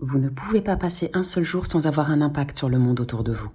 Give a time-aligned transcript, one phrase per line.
[0.00, 3.00] Vous ne pouvez pas passer un seul jour sans avoir un impact sur le monde
[3.00, 3.50] autour de vous.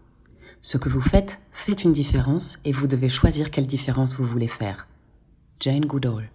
[0.62, 4.50] Ce que vous faites fait une différence et vous devez choisir quelle différence vous voulez
[4.50, 4.90] faire.
[5.62, 6.30] Jane Goodall.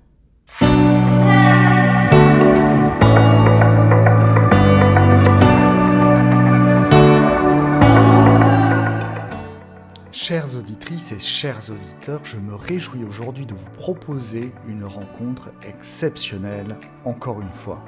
[10.10, 16.76] Chères auditrices et chers auditeurs, je me réjouis aujourd'hui de vous proposer une rencontre exceptionnelle,
[17.04, 17.84] encore une fois.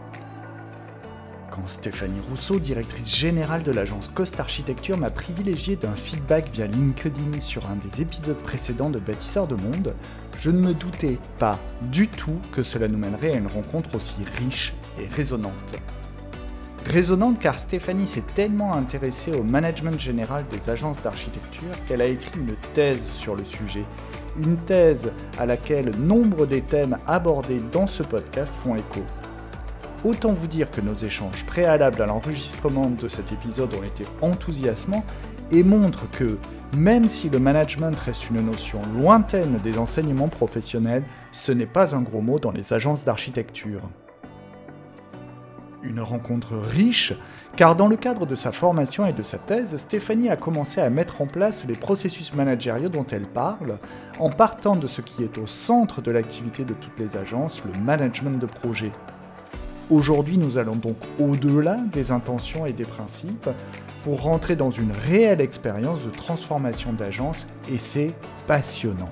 [1.51, 7.41] Quand Stéphanie Rousseau, directrice générale de l'agence Cost Architecture, m'a privilégié d'un feedback via LinkedIn
[7.41, 9.95] sur un des épisodes précédents de Bâtisseurs de Monde,
[10.39, 14.15] je ne me doutais pas du tout que cela nous mènerait à une rencontre aussi
[14.39, 15.52] riche et résonante.
[16.87, 22.39] Résonante car Stéphanie s'est tellement intéressée au management général des agences d'architecture qu'elle a écrit
[22.39, 23.84] une thèse sur le sujet.
[24.39, 29.05] Une thèse à laquelle nombre des thèmes abordés dans ce podcast font écho.
[30.03, 35.05] Autant vous dire que nos échanges préalables à l'enregistrement de cet épisode ont été enthousiasmants
[35.51, 36.39] et montrent que,
[36.75, 42.01] même si le management reste une notion lointaine des enseignements professionnels, ce n'est pas un
[42.01, 43.83] gros mot dans les agences d'architecture.
[45.83, 47.12] Une rencontre riche,
[47.57, 50.89] car dans le cadre de sa formation et de sa thèse, Stéphanie a commencé à
[50.89, 53.79] mettre en place les processus managériaux dont elle parle,
[54.19, 57.79] en partant de ce qui est au centre de l'activité de toutes les agences, le
[57.83, 58.92] management de projet.
[59.91, 63.50] Aujourd'hui, nous allons donc au-delà des intentions et des principes
[64.05, 68.14] pour rentrer dans une réelle expérience de transformation d'agence et c'est
[68.46, 69.11] passionnant.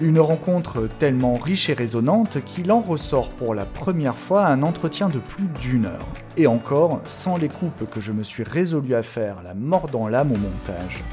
[0.00, 5.10] Une rencontre tellement riche et résonnante qu'il en ressort pour la première fois un entretien
[5.10, 6.08] de plus d'une heure.
[6.38, 10.08] Et encore, sans les coupes que je me suis résolu à faire, la mort dans
[10.08, 11.04] l'âme au montage.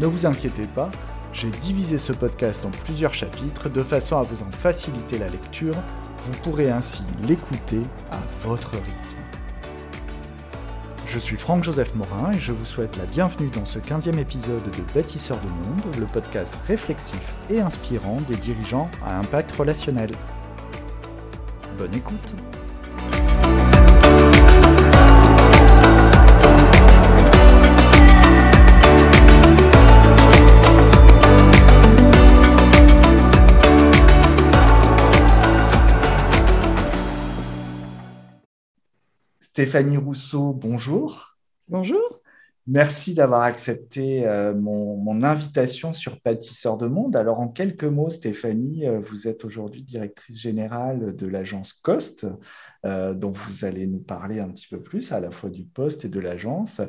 [0.00, 0.90] Ne vous inquiétez pas,
[1.32, 5.76] j'ai divisé ce podcast en plusieurs chapitres de façon à vous en faciliter la lecture
[6.24, 9.16] vous pourrez ainsi l'écouter à votre rythme.
[11.06, 14.94] Je suis Franck-Joseph Morin et je vous souhaite la bienvenue dans ce 15e épisode de
[14.94, 20.10] Bâtisseurs de Monde, le podcast réflexif et inspirant des dirigeants à impact relationnel.
[21.78, 22.34] Bonne écoute
[39.52, 41.36] Stéphanie Rousseau, bonjour.
[41.66, 42.20] Bonjour.
[42.68, 47.16] Merci d'avoir accepté euh, mon, invitation sur Pâtisseur de Monde.
[47.16, 52.26] Alors, en quelques mots, Stéphanie, euh, vous êtes aujourd'hui directrice générale de l'agence COST,
[52.86, 56.04] euh, dont vous allez nous parler un petit peu plus, à la fois du poste
[56.04, 56.80] et de l'agence.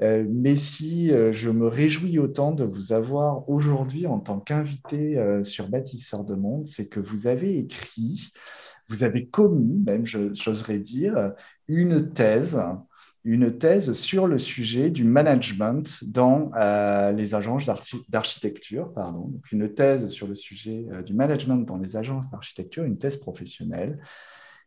[0.00, 6.24] mais si je me réjouis autant de vous avoir aujourd'hui en tant qu'invité sur Bâtisseur
[6.24, 8.32] de Monde, c'est que vous avez écrit
[8.88, 11.32] vous avez commis, même j'oserais dire,
[11.68, 12.60] une thèse,
[13.24, 17.64] une thèse sur le sujet du management dans euh, les agences
[18.08, 22.84] d'architecture, pardon, donc une thèse sur le sujet euh, du management dans les agences d'architecture,
[22.84, 23.98] une thèse professionnelle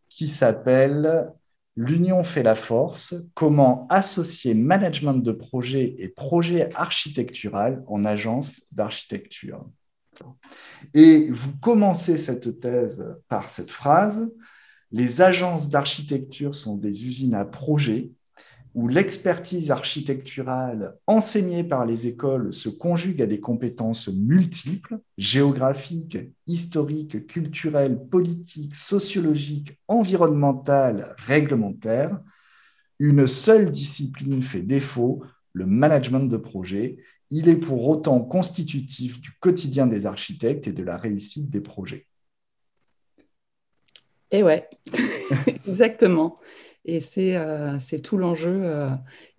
[0.08, 1.32] qui s'appelle
[1.78, 9.66] L'union fait la force, comment associer management de projet et projet architectural en agence d'architecture?
[10.94, 14.30] Et vous commencez cette thèse par cette phrase,
[14.92, 18.12] les agences d'architecture sont des usines à projets
[18.74, 27.28] où l'expertise architecturale enseignée par les écoles se conjugue à des compétences multiples, géographiques, historiques,
[27.28, 32.20] culturelles, politiques, sociologiques, environnementales, réglementaires.
[33.00, 35.24] Une seule discipline fait défaut,
[35.54, 36.98] le management de projet,
[37.30, 42.08] il est pour autant constitutif du quotidien des architectes et de la réussite des projets.
[44.32, 44.68] Et ouais,
[45.68, 46.36] exactement.
[46.86, 48.90] Et c'est euh, tout l'enjeu, euh,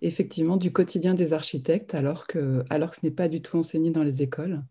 [0.01, 3.91] effectivement, du quotidien des architectes, alors que, alors que ce n'est pas du tout enseigné
[3.91, 4.63] dans les écoles.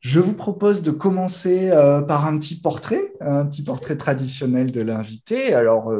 [0.00, 4.80] Je vous propose de commencer euh, par un petit portrait, un petit portrait traditionnel de
[4.80, 5.52] l'invité.
[5.52, 5.92] Alors,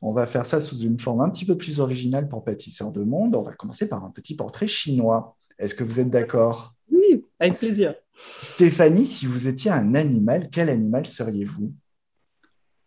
[0.00, 3.02] on va faire ça sous une forme un petit peu plus originale pour Pâtisseur de
[3.02, 3.34] Monde.
[3.34, 5.36] On va commencer par un petit portrait chinois.
[5.58, 6.74] Est-ce que vous êtes d'accord?
[6.90, 7.94] Oui, avec plaisir.
[8.42, 11.72] Stéphanie, si vous étiez un animal, quel animal seriez-vous?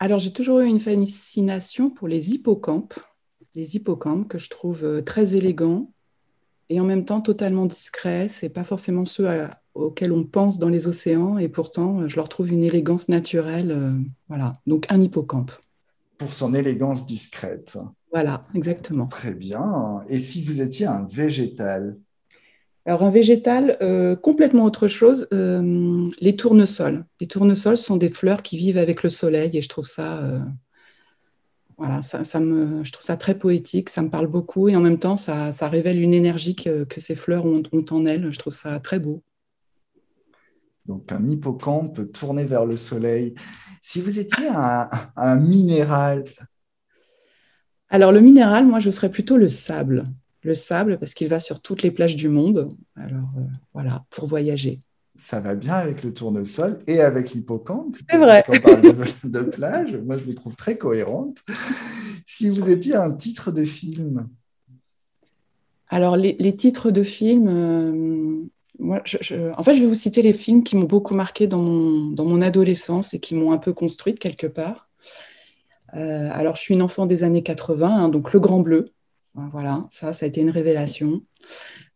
[0.01, 2.95] Alors, j'ai toujours eu une fascination pour les hippocampes.
[3.53, 5.93] Les hippocampes que je trouve euh, très élégants
[6.69, 8.27] et en même temps totalement discrets.
[8.27, 9.27] Ce pas forcément ceux
[9.75, 13.71] auxquels on pense dans les océans et pourtant, je leur trouve une élégance naturelle.
[13.71, 13.93] Euh,
[14.27, 15.51] voilà, donc un hippocampe.
[16.17, 17.77] Pour son élégance discrète.
[18.11, 19.05] Voilà, exactement.
[19.05, 20.01] Très bien.
[20.09, 21.95] Et si vous étiez un végétal?
[22.85, 27.05] Alors, un végétal, euh, complètement autre chose, euh, les tournesols.
[27.19, 30.39] Les tournesols sont des fleurs qui vivent avec le soleil et je trouve ça, euh,
[31.77, 34.97] voilà, ça, me, je trouve ça très poétique, ça me parle beaucoup et en même
[34.97, 37.61] temps, ça, révèle une énergie que, ces fleurs ont,
[37.91, 38.31] en elles.
[38.31, 39.21] Je trouve ça très beau.
[40.87, 43.35] Donc un hippocampe tourné vers le soleil.
[43.83, 46.23] Si vous étiez un, minéral?
[47.89, 50.05] Alors le minéral, moi, je serais plutôt le sable.
[50.43, 52.75] Le sable, parce qu'il va sur toutes les plages du monde.
[52.95, 53.43] Alors euh,
[53.73, 54.79] voilà, pour voyager
[55.21, 57.95] ça va bien avec le tournesol et avec l'hippocampe.
[58.09, 58.43] C'est vrai.
[58.47, 58.81] On parle
[59.23, 61.43] de, plage, moi je vous trouve très cohérente.
[62.25, 64.27] Si vous étiez un titre de film
[65.89, 68.43] Alors, les, titres de films, euh,
[68.79, 69.03] moi,
[69.57, 72.25] en fait, je vais vous citer les films qui m'ont beaucoup marqué dans mon, dans
[72.25, 74.89] mon adolescence et qui m'ont un peu construite quelque part.
[75.93, 78.91] Euh, alors, je suis une enfant des années 80, hein, donc Le Grand Bleu.
[79.33, 81.21] Voilà, ça, ça a été une révélation.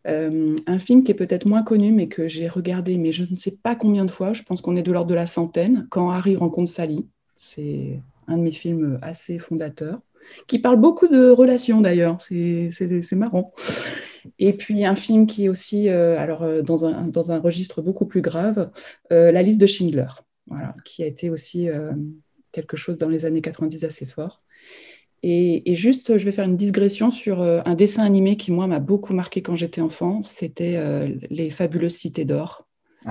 [0.07, 3.35] Euh, un film qui est peut-être moins connu, mais que j'ai regardé, mais je ne
[3.35, 6.11] sais pas combien de fois, je pense qu'on est de l'ordre de la centaine, quand
[6.11, 7.07] Harry rencontre Sally.
[7.35, 9.99] C'est un de mes films assez fondateurs,
[10.47, 12.71] qui parle beaucoup de relations d'ailleurs, c'est
[13.13, 13.53] marrant.
[14.39, 17.81] Et puis un film qui est aussi, euh, alors euh, dans un, dans un, registre
[17.81, 18.71] beaucoup plus grave,
[19.09, 20.07] La liste de Schindler,
[20.47, 21.67] voilà, qui a été aussi
[22.51, 24.37] quelque chose dans les années 90 assez fort.
[25.27, 28.79] Et, juste, je vais faire une digression sur euh, un dessin animé qui, moi, m'a
[28.79, 30.21] beaucoup marqué quand j'étais enfant.
[30.21, 32.67] C'était euh, Les Fabuleuses Cités d'Or.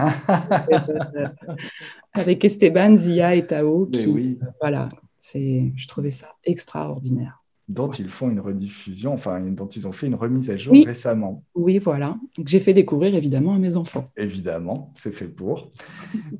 [2.12, 3.86] Avec Esteban, Zia et Tao.
[3.86, 4.88] Qui, voilà,
[5.34, 10.14] je trouvais ça extraordinaire dont ils font une rediffusion, enfin, dont ils ont fait une
[10.14, 11.44] remise à jour récemment.
[11.54, 12.16] Oui, voilà.
[12.36, 14.04] Que j'ai fait découvrir évidemment à mes enfants.
[14.16, 15.70] Évidemment, c'est fait pour.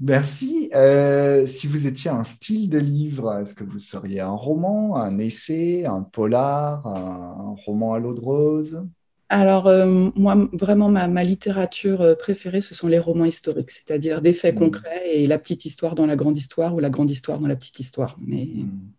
[0.00, 0.70] Merci.
[0.74, 5.18] Euh, si vous étiez un style de livre, est-ce que vous seriez un roman, un
[5.18, 8.84] essai, un polar, un, roman à l'eau de rose?
[9.30, 14.34] Alors, euh, moi, vraiment, ma, littérature euh, préférée, ce sont les romans historiques, c'est-à-dire des
[14.34, 14.58] faits hmm.
[14.58, 17.56] concrets et la petite histoire dans la grande histoire ou la grande histoire dans la
[17.56, 18.16] petite histoire.
[18.20, 18.44] Mais...
[18.44, 18.90] Hmm.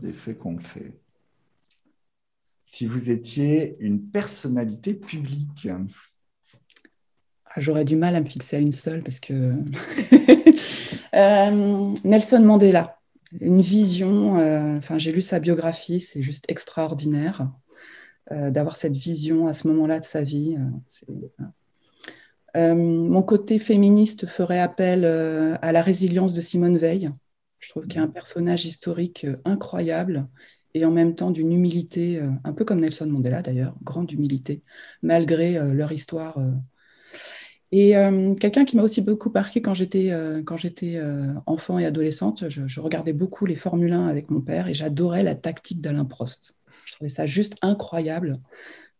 [0.00, 0.94] Des faits concrets
[2.64, 5.68] si vous étiez une personnalité publique
[7.44, 9.32] ah, J'aurais du mal à me fixer à une seule parce que
[11.14, 12.98] euh, Nelson Mandela,
[13.40, 14.38] une vision.
[14.40, 17.48] Euh, j'ai lu sa biographie, c'est juste extraordinaire
[18.32, 20.56] euh, d'avoir cette vision à ce moment-là de sa vie.
[22.56, 27.10] mon côté féministe ferait appel à la résilience de Simone Veil.
[27.58, 30.24] Je trouve qu'il y a un personnage historique incroyable
[30.74, 34.60] et en même temps d'une humilité, euh, un peu comme Nelson Mandela d'ailleurs, grande humilité,
[35.02, 36.38] malgré euh, leur histoire.
[36.38, 36.50] Euh.
[37.72, 37.94] Et
[38.38, 40.12] quelqu'un qui m'a aussi beaucoup marqué quand j'étais
[40.46, 41.00] quand j'étais
[41.44, 45.34] enfant et adolescente, je, regardais beaucoup les Formule 1 avec mon père et j'adorais la
[45.34, 46.56] tactique d'Alain Prost.
[46.84, 48.38] Je trouvais ça juste incroyable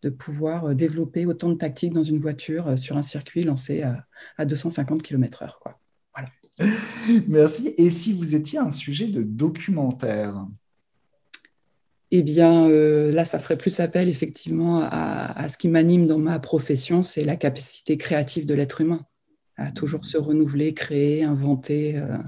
[0.03, 4.07] de pouvoir développer autant de tactique dans une voiture sur un circuit lancé à,
[4.39, 5.53] à 250 km/h.
[6.13, 6.31] Voilà.
[7.29, 7.75] Merci.
[7.79, 10.49] Et si vous étiez un sujet de documentaire?
[12.11, 16.39] Eh bien, euh, là, ça ferait plus appel effectivement à, ce qui m'anime dans ma
[16.39, 19.01] profession, c'est la capacité créative de l'être humain,
[19.57, 21.97] à toujours se renouveler, créer, inventer.
[21.97, 22.19] Euh,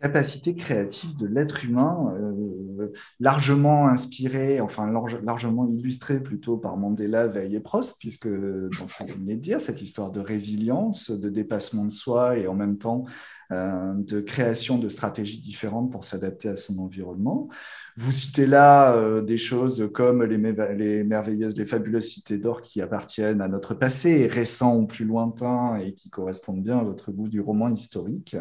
[0.00, 4.92] capacité créative de l'être humain, euh, largement inspirée, enfin
[5.24, 9.60] largement illustrée plutôt par Mandela, Veil et Prost, puisque dans ce qu'on venait de dire,
[9.60, 13.04] cette histoire de résilience, de dépassement de soi et en même temps
[13.50, 17.48] de création de stratégies différentes pour s'adapter à son environnement.
[17.98, 23.40] Vous citez là euh, des choses comme les, merveilleuses, les fabuleuses cités d'or qui appartiennent
[23.40, 27.40] à notre passé, récent ou plus lointain, et qui correspondent bien à votre goût du
[27.40, 28.36] roman historique.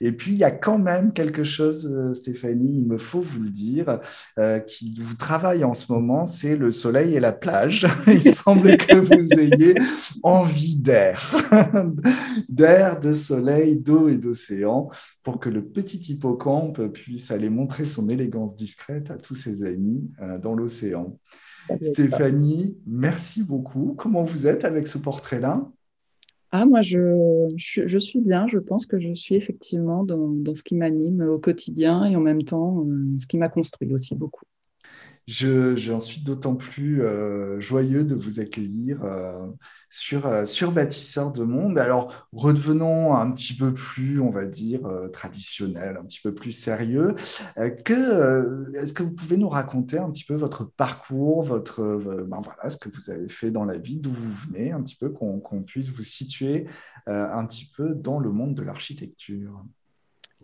[0.00, 3.42] Et puis, il y a quand même quelque chose, euh, Stéphanie, il me faut vous
[3.42, 3.98] le dire,
[4.68, 7.88] qui vous travaille en ce moment, c'est le soleil et la plage.
[8.06, 9.74] il semble que vous ayez
[10.22, 11.34] envie d'air,
[12.48, 14.34] d'air, de soleil, d'eau et d'eau
[15.22, 20.10] pour que le petit hippocampe puisse aller montrer son élégance discrète à tous ses amis
[20.20, 21.18] euh, dans l'océan.
[21.82, 23.94] Stéphanie, merci beaucoup.
[23.96, 25.66] Comment vous êtes avec ce portrait-là?
[26.50, 28.46] Ah, moi, je, je, suis bien.
[28.46, 32.20] Je pense que je suis effectivement dans, dans ce qui m'anime au quotidien et en
[32.20, 34.44] même temps euh, ce qui m'a construit aussi beaucoup.
[35.26, 39.46] J'en suis d'autant plus euh, joyeux de vous accueillir euh,
[39.88, 41.78] sur, euh, sur Bâtisseur de Monde.
[41.78, 44.82] Alors, redevenons un petit peu plus, on va dire,
[45.14, 47.14] traditionnel, un petit peu plus sérieux.
[47.84, 51.82] que, Est-ce que vous pouvez nous raconter un petit peu votre parcours, votre,
[52.26, 54.96] ben voilà, ce que vous avez fait dans la vie, d'où vous venez, un petit
[54.96, 56.66] peu, qu'on puisse vous situer
[57.06, 59.64] un petit peu dans le monde de l'architecture?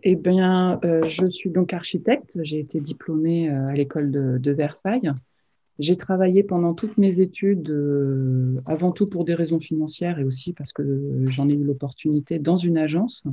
[0.03, 2.37] Eh bien, euh, je suis donc architecte.
[2.43, 5.11] J'ai été diplômée euh, à l'école de, Versailles.
[5.79, 10.53] J'ai travaillé pendant toutes mes études, euh, avant tout pour des raisons financières et aussi
[10.53, 13.25] parce que j'en ai eu l'opportunité dans une agence.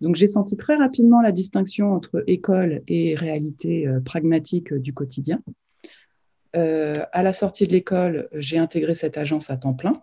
[0.00, 5.40] Donc j'ai senti très rapidement la distinction entre école et réalité pragmatique du quotidien.
[6.54, 10.02] à la sortie de l'école, j'ai intégré cette agence à temps plein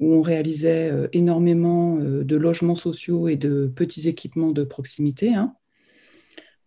[0.00, 5.34] où on réalisait énormément de logements sociaux et de petits équipements de proximité.
[5.34, 5.54] Hein.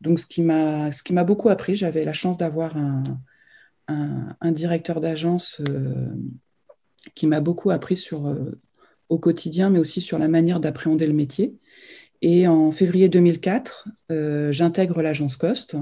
[0.02, 6.08] Donc, ce qui m'a beaucoup appris, j'avais la chance d'avoir un, directeur d'agence euh,
[7.16, 8.60] qui m'a beaucoup appris sur, euh,
[9.10, 11.56] au quotidien, mais aussi sur la manière d'appréhender le métier.
[12.22, 15.78] Et en février 2004, euh, j'intègre l'agence COST,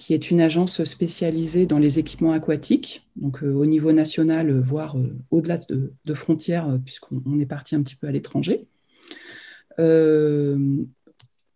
[0.00, 4.96] qui est une agence spécialisée dans les équipements aquatiques, donc au niveau national, voire
[5.30, 8.66] au-delà de, frontières, puisqu'on est parti un petit peu à l'étranger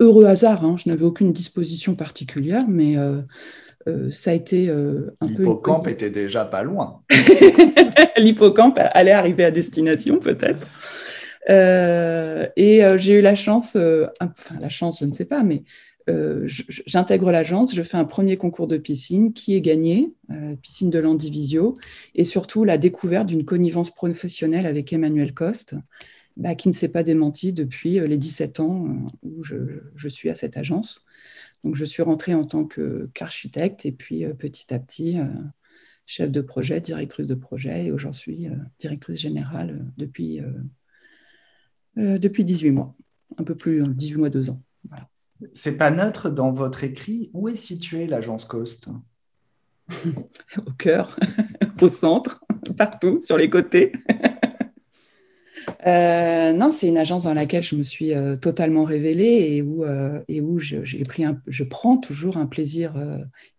[0.00, 3.20] heureux hasard, hein, je n'avais aucune disposition particulière, mais euh,
[3.88, 5.42] euh, ça a été euh, un peu.
[5.42, 7.02] L'hippocampe était déjà pas loin.
[8.16, 10.68] L'hippocampe allait arriver à destination, peut-être.
[12.56, 13.76] et j'ai eu la chance,
[14.20, 15.64] enfin la chance, je ne sais pas, mais
[16.06, 20.12] j'intègre l'agence, je fais un premier concours de piscine qui est gagné,
[20.60, 21.76] piscine de l'Andivisio,
[22.14, 25.74] et surtout la découverte d'une connivence professionnelle avec Emmanuel Coste,
[26.36, 30.30] bah, qui ne s'est pas démenti depuis euh, les 17 ans euh, où je, suis
[30.30, 31.04] à cette agence.
[31.62, 35.16] Donc, je suis rentrée en tant qu'architecte et puis euh, petit à petit
[36.06, 40.40] chef de projet, directrice de projet et aujourd'hui directrice générale depuis,
[41.96, 42.94] depuis 18 mois,
[43.38, 44.62] un peu plus, 18 mois, 2 ans.
[44.86, 45.08] Voilà.
[45.52, 47.30] C'est pas neutre dans votre écrit.
[47.34, 48.88] Où est située l'agence Coast
[50.66, 51.16] Au cœur,
[51.80, 52.40] au centre,
[52.76, 53.92] partout, sur les côtés.
[55.86, 59.84] Euh, non, c'est une agence dans laquelle je me suis euh, totalement révélée et où,
[59.84, 62.94] euh, et où j'ai pris je prends toujours un plaisir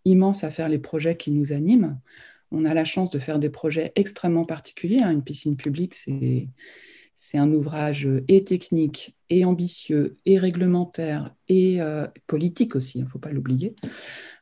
[0.05, 1.99] immense à faire les projets qui nous animent.
[2.51, 5.01] On a la chance de faire des projets extrêmement particuliers.
[5.01, 5.11] Hein.
[5.11, 6.47] Une piscine publique, c'est
[7.15, 11.79] c'est un ouvrage et technique, et ambitieux, et réglementaire, et
[12.27, 13.75] politique aussi, il ne faut pas l'oublier,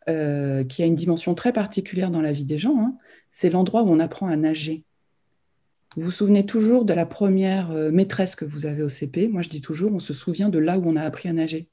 [0.07, 2.79] qui a une dimension très particulière dans la vie des gens.
[2.79, 2.97] Hein.
[3.31, 4.83] C'est l'endroit où on apprend à nager.
[5.95, 9.43] Vous vous souvenez toujours de la première euh, maîtresse que vous avez au CP Moi,
[9.43, 11.69] je dis toujours, on se souvient de là où on a appris à nager.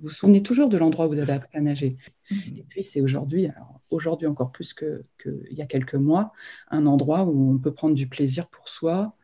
[0.00, 1.96] Vous vous souvenez toujours de l'endroit où vous avez appris à nager?
[2.30, 3.48] Et puis, c'est aujourd'hui,
[3.90, 5.04] aujourd'hui encore plus qu'il
[5.50, 6.32] y a quelques mois,
[6.70, 9.17] un endroit où on peut prendre du plaisir pour soi euh,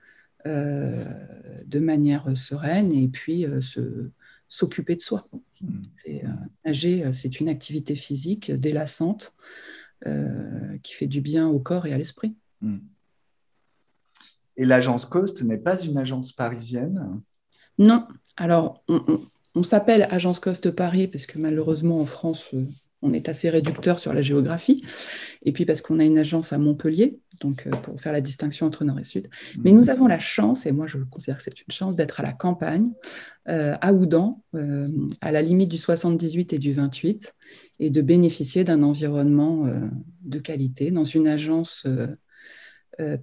[0.44, 3.60] de manière sereine et puis euh,
[4.48, 5.26] s'occuper de soi.
[6.64, 9.34] nager, c'est une activité physique délassante
[10.82, 12.34] qui fait du bien au corps et à l'esprit.
[12.60, 12.78] Mm.
[14.56, 17.20] Et l'agence Coast n'est pas une agence parisienne?
[17.78, 18.06] Non.
[18.36, 18.84] Alors,
[19.54, 22.66] on, s'appelle Agence Coast Paris parce que malheureusement en France, euh,
[23.04, 24.84] on est assez réducteur sur la géographie.
[25.42, 28.66] Et puis parce qu'on a une agence à Montpellier, donc euh, pour faire la distinction
[28.66, 29.28] entre Nord et Sud.
[29.62, 32.22] Mais nous avons la chance, et moi je considère que c'est une chance, d'être à
[32.22, 32.90] la campagne,
[33.48, 34.42] euh, à Oudan,
[35.20, 37.32] à la limite du 78 et du 28,
[37.78, 39.68] et de bénéficier d'un environnement
[40.22, 41.86] de qualité dans une agence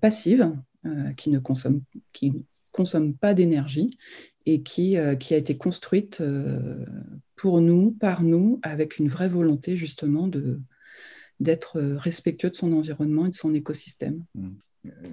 [0.02, 0.54] passive
[0.88, 3.92] euh, qui ne consomme, qui consomme pas d'énergie
[4.48, 6.84] et qui, euh, qui, a été construite euh,
[7.42, 10.30] pour nous, par nous, avec une vraie volonté justement
[11.40, 14.24] d'être respectueux de son environnement et de son écosystème.
[14.36, 14.50] Mmh.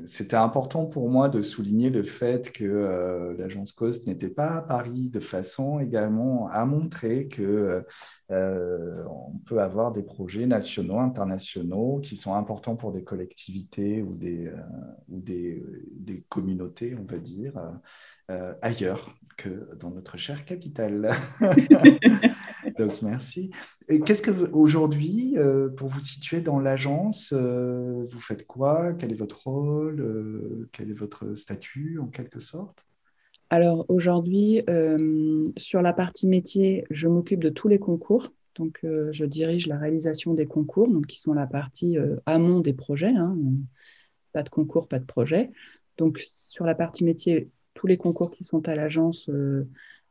[0.07, 5.09] C'était important pour moi de souligner le fait que l'agence Coast n'était pas à Paris,
[5.09, 7.85] de façon également à montrer que
[8.31, 14.15] euh, on peut avoir des projets nationaux, internationaux qui sont importants pour des collectivités ou
[14.15, 14.57] des, euh,
[15.09, 17.55] ou des, des, communautés, on peut dire,
[18.31, 21.11] euh, ailleurs que dans notre chère capitale.
[22.79, 23.51] Donc, merci.
[23.89, 25.37] Qu'est-ce que aujourd'hui,
[25.77, 28.93] pour vous situer dans l'agence, vous faites quoi?
[28.95, 32.85] Quel est votre rôle Quel est votre statut en quelque sorte?
[33.51, 38.31] Alors aujourd'hui, euh, sur la partie métier, je m'occupe de tous les concours.
[38.57, 42.61] Donc, euh, je dirige la réalisation des concours, donc qui sont la partie euh, amont
[42.61, 43.15] des projets.
[43.15, 43.37] Hein.
[44.33, 45.51] Pas de concours, pas de projet.
[45.97, 49.31] Donc, sur la partie métier, tous les concours qui sont à l'agence.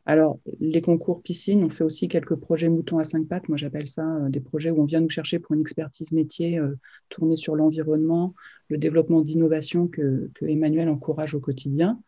[0.09, 3.49] Alors, les concours piscine, on fait aussi quelques projets moutons à cinq pattes.
[3.49, 6.61] Moi, j'appelle ça des projets où on vient nous chercher pour une expertise métier
[7.09, 8.33] tournée sur l'environnement,
[8.69, 11.99] le développement d'innovation que, Emmanuel encourage au quotidien.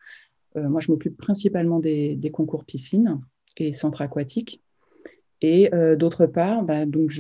[0.56, 3.20] Euh, moi, je m'occupe principalement des, concours piscines
[3.58, 4.62] et centres aquatiques.
[5.42, 7.14] Et euh, d'autre part, bah, donc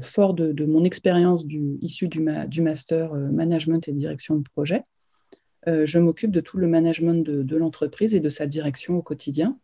[0.00, 1.44] fort de, mon expérience
[1.82, 2.20] issue du,
[2.62, 4.82] master euh, management et direction de projet,
[5.66, 9.58] je m'occupe de tout le management de, l'entreprise et de sa direction au quotidien,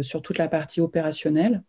[0.00, 1.62] sur toute la partie opérationnelle,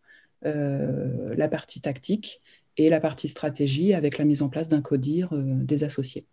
[0.44, 2.42] la partie tactique
[2.78, 6.26] et la partie stratégie avec la mise en place d'un CODIR des associés.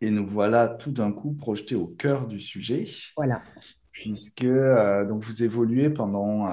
[0.00, 2.84] Et nous voilà tout d'un coup projetés au cœur du sujet.
[3.16, 3.42] Voilà.
[3.94, 6.50] Puisque euh, donc vous évoluez pendant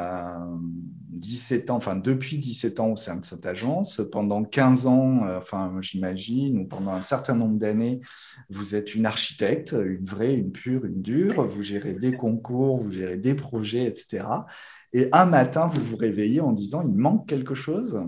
[1.09, 5.73] 17 ans, enfin depuis 17 ans au sein de cette agence, pendant 15 ans, enfin
[5.81, 7.99] j'imagine, ou pendant un certain nombre d'années,
[8.49, 12.91] vous êtes une architecte, une vraie, une pure, une dure, vous gérez des concours, vous
[12.91, 14.23] gérez des projets, etc.
[14.93, 18.01] Et un matin, vous vous réveillez en disant, il manque quelque chose?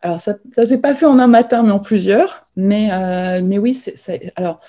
[0.00, 2.46] Alors, ça ne s'est pas fait en un matin, mais en plusieurs.
[2.56, 4.60] Mais, euh, mais oui, c'est, alors,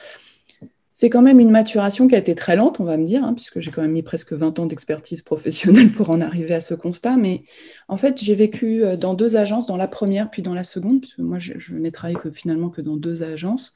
[1.00, 3.34] c'est quand même une maturation qui a été très lente, on va me dire, hein,
[3.34, 6.74] puisque j'ai quand même mis presque 20 ans d'expertise professionnelle pour en arriver à ce
[6.74, 7.16] constat.
[7.16, 7.46] Mais
[7.88, 11.00] en fait, j'ai vécu euh, dans deux agences, dans la première puis dans la seconde,
[11.00, 13.74] puisque moi, je, n'ai travaillé finalement que dans deux agences,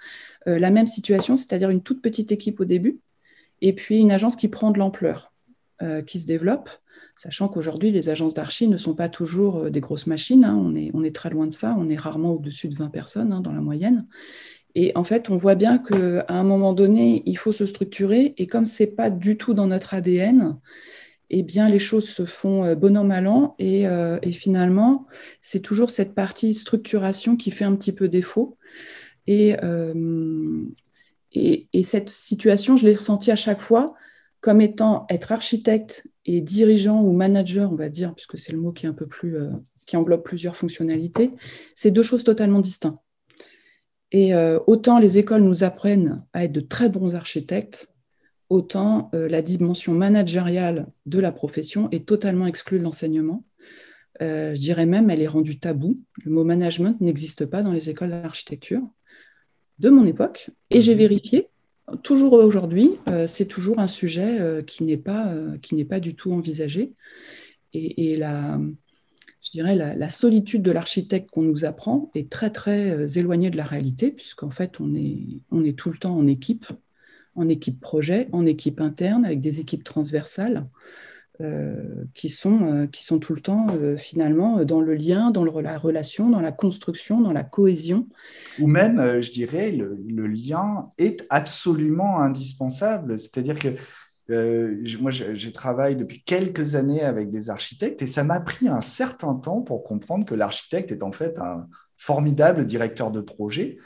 [0.48, 3.00] euh, la même situation, c'est-à-dire une toute petite équipe au début,
[3.62, 5.32] et puis une agence qui prend de l'ampleur,
[6.06, 6.70] qui se développe
[7.18, 10.56] sachant qu'aujourd'hui, les agences d'archi ne sont pas toujours euh, des grosses machines, hein.
[10.60, 13.32] on, est, on, est, très loin de ça, on est rarement au-dessus de 20 personnes
[13.32, 14.06] hein, dans la moyenne.
[14.76, 18.48] Et en fait, on voit bien qu'à un moment donné, il faut se structurer, et
[18.48, 20.58] comme ce n'est pas du tout dans notre ADN,
[21.30, 25.08] eh bien, les choses se font euh, bon an, mal an, et, euh, et finalement,
[25.42, 28.58] c'est toujours cette partie structuration qui fait un petit peu défaut.
[29.26, 29.56] Et,
[31.32, 33.96] et, et cette situation, je l'ai ressentie à chaque fois
[34.44, 38.74] comme étant être architecte et dirigeant ou manager, on va dire, puisque c'est le mot
[38.74, 39.50] qui est un peu plus euh,
[39.86, 41.32] qui englobe plusieurs fonctionnalités,
[41.76, 43.00] c'est deux choses totalement distinctes.
[44.14, 47.90] Et euh, autant les écoles nous apprennent à être de très bons architectes,
[48.50, 53.44] autant euh, la dimension managériale de la profession est totalement exclue de l'enseignement.
[54.22, 55.96] je dirais même, elle est rendue tabou.
[56.24, 58.82] Le mot management n'existe pas dans les écoles d'architecture
[59.80, 60.50] de mon époque.
[60.70, 61.00] Et j'ai mhm.
[61.00, 61.50] vérifié,
[62.02, 66.00] toujours aujourd'hui, euh, c'est toujours un sujet euh, qui n'est pas, euh, qui n'est pas
[66.00, 66.94] du tout envisagé.
[67.76, 68.60] Et, la,
[69.58, 74.12] dirais la, solitude de l'architecte qu'on nous apprend est très très éloignée de la réalité,
[74.12, 76.66] puisqu'en fait on est, on est tout le temps en équipe,
[77.36, 80.68] en équipe projet, en équipe interne, avec des équipes transversales.
[81.42, 85.44] Euh, qui, sont, euh, qui sont tout le temps euh, finalement dans le lien, dans
[85.44, 88.08] la relation, dans la construction, dans la cohésion.
[88.60, 93.20] Ou même, je dirais, le, lien est absolument indispensable.
[93.20, 93.70] C'est-à-dire que
[94.30, 99.36] moi, j'ai travaillé depuis quelques années avec des architectes et ça m'a pris un certain
[99.36, 103.78] temps pour comprendre que l'architecte est en fait un formidable directeur de projet,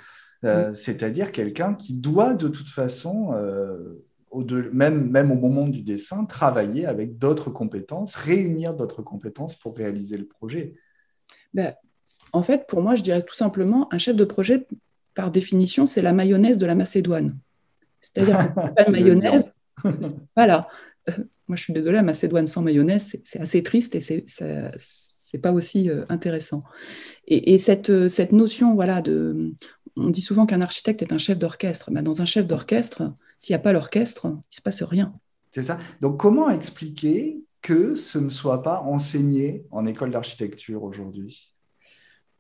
[0.44, 3.34] c'est-à-dire quelqu'un qui doit de toute façon
[4.74, 10.18] même, même au moment du dessin, travailler avec d'autres compétences, réunir d'autres compétences pour réaliser
[10.18, 10.76] le projet.
[11.54, 11.74] Ben,
[12.34, 14.68] En fait, pour moi, je dirais tout simplement, un chef de projet,
[15.16, 17.38] par définition, c'est la mayonnaise de la Macédoine.
[18.02, 19.52] C'est-à-dire pas de mayonnaise,
[20.36, 20.68] voilà.
[21.10, 21.14] Euh,
[21.48, 24.26] moi, je suis désolée, Macédoine sans mayonnaise, c'est assez triste et c'est
[25.30, 26.64] c'est pas aussi euh, intéressant.
[27.28, 29.54] Et, cette, euh, cette notion, voilà, de,
[29.98, 31.92] on dit souvent qu'un architecte est un chef d'orchestre.
[31.92, 35.14] mais ben, dans un chef d'orchestre, s'il n'y a pas l'orchestre, il se passe rien.
[35.54, 35.80] C'est ça.
[36.00, 41.54] Donc, comment expliquer que ce ne soit pas enseigné en école d'architecture aujourd'hui?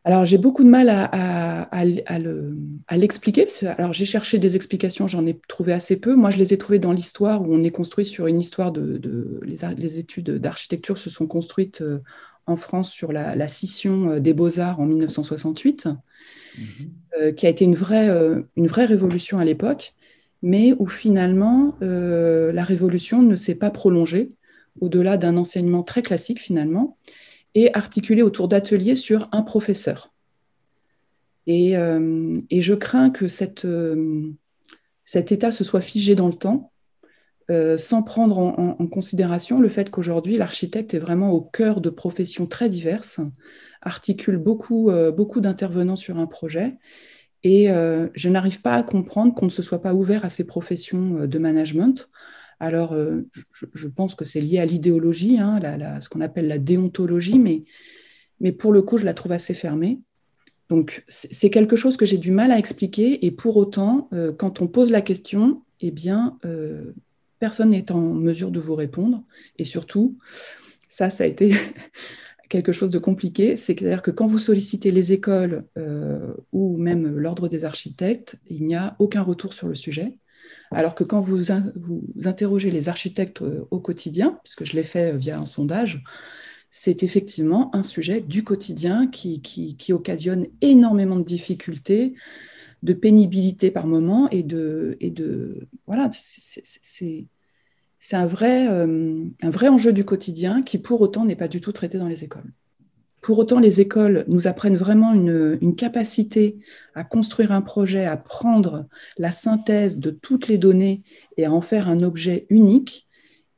[0.07, 3.47] Alors, j'ai beaucoup de mal à, à, l'expliquer.
[3.77, 6.15] alors, j'ai cherché des explications, j'en ai trouvé assez peu.
[6.15, 9.41] Moi, je les ai trouvées dans l'histoire où on est construit sur une histoire de.
[9.43, 11.99] les, les, études d'architecture se sont construites euh,
[12.45, 15.87] en France sur la, scission euh, des beaux-arts en 1968,
[16.57, 16.65] mhm.
[17.19, 18.09] euh, qui a été une vraie,
[18.55, 19.93] une vraie révolution à l'époque
[20.41, 24.31] mais où finalement euh, la révolution ne s'est pas prolongée
[24.79, 26.97] au-delà d'un enseignement très classique finalement,
[27.55, 30.13] et articulé autour d'ateliers sur un professeur.
[31.47, 33.25] Et, euh, je crains que
[33.65, 34.31] euh,
[35.05, 36.71] cet état se soit figé dans le temps,
[37.77, 42.67] sans prendre en, considération le fait qu'aujourd'hui, l'architecte est vraiment au cœur de professions très
[42.67, 43.21] diverses,
[43.81, 46.73] articule beaucoup, beaucoup d'intervenants sur un projet,
[47.43, 50.45] et euh, je n'arrive pas à comprendre qu'on ne se soit pas ouvert à ces
[50.45, 52.09] professions euh, de management.
[52.59, 53.27] Alors, euh,
[53.73, 55.59] je, pense que c'est lié à l'idéologie, hein,
[56.01, 57.61] ce qu'on appelle la déontologie, mais,
[58.39, 59.99] mais pour le coup, je la trouve assez fermée.
[60.69, 64.67] Donc, c'est quelque chose que j'ai du mal à expliquer, et pour autant, quand on
[64.67, 66.37] pose la question, eh bien,
[67.39, 69.23] personne n'est en mesure de vous répondre.
[69.57, 70.17] Et surtout,
[70.89, 71.53] ça, ça a été
[72.49, 73.57] quelque chose de compliqué.
[73.57, 78.75] C'est-à-dire que quand vous sollicitez les écoles euh, ou même l'ordre des architectes, il n'y
[78.75, 80.17] a aucun retour sur le sujet.
[80.71, 81.37] Alors que quand vous,
[81.75, 86.03] vous interrogez les architectes euh, au quotidien, puisque je l'ai fait euh, via un sondage,
[86.69, 89.41] c'est effectivement un sujet du quotidien qui,
[89.91, 92.15] occasionne énormément de difficultés,
[92.83, 97.27] de pénibilité par moment et de, voilà, c'est
[98.13, 102.07] euh, un vrai enjeu du quotidien qui, pour autant, n'est pas du tout traité dans
[102.07, 102.51] les écoles.
[103.27, 106.59] Pour autant, les écoles nous apprennent vraiment une, capacité
[106.95, 108.85] à construire un projet, à prendre
[109.17, 111.03] la synthèse de toutes les données
[111.35, 113.05] et à en faire un objet unique.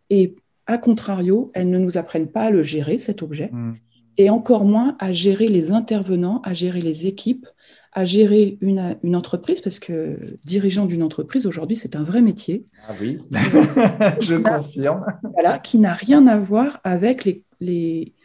[0.10, 3.76] Et à contrario, elles ne nous apprennent pas à le gérer, cet objet, mm.
[4.18, 7.46] et encore moins à gérer les intervenants, à gérer les équipes,
[7.94, 12.66] à gérer une, une entreprise, parce que dirigeant d'une entreprise, aujourd'hui, c'est un vrai métier.
[12.88, 13.20] Ah oui,
[14.20, 15.06] je confirme.
[15.34, 18.16] Voilà, qui n'a rien à voir avec les, les,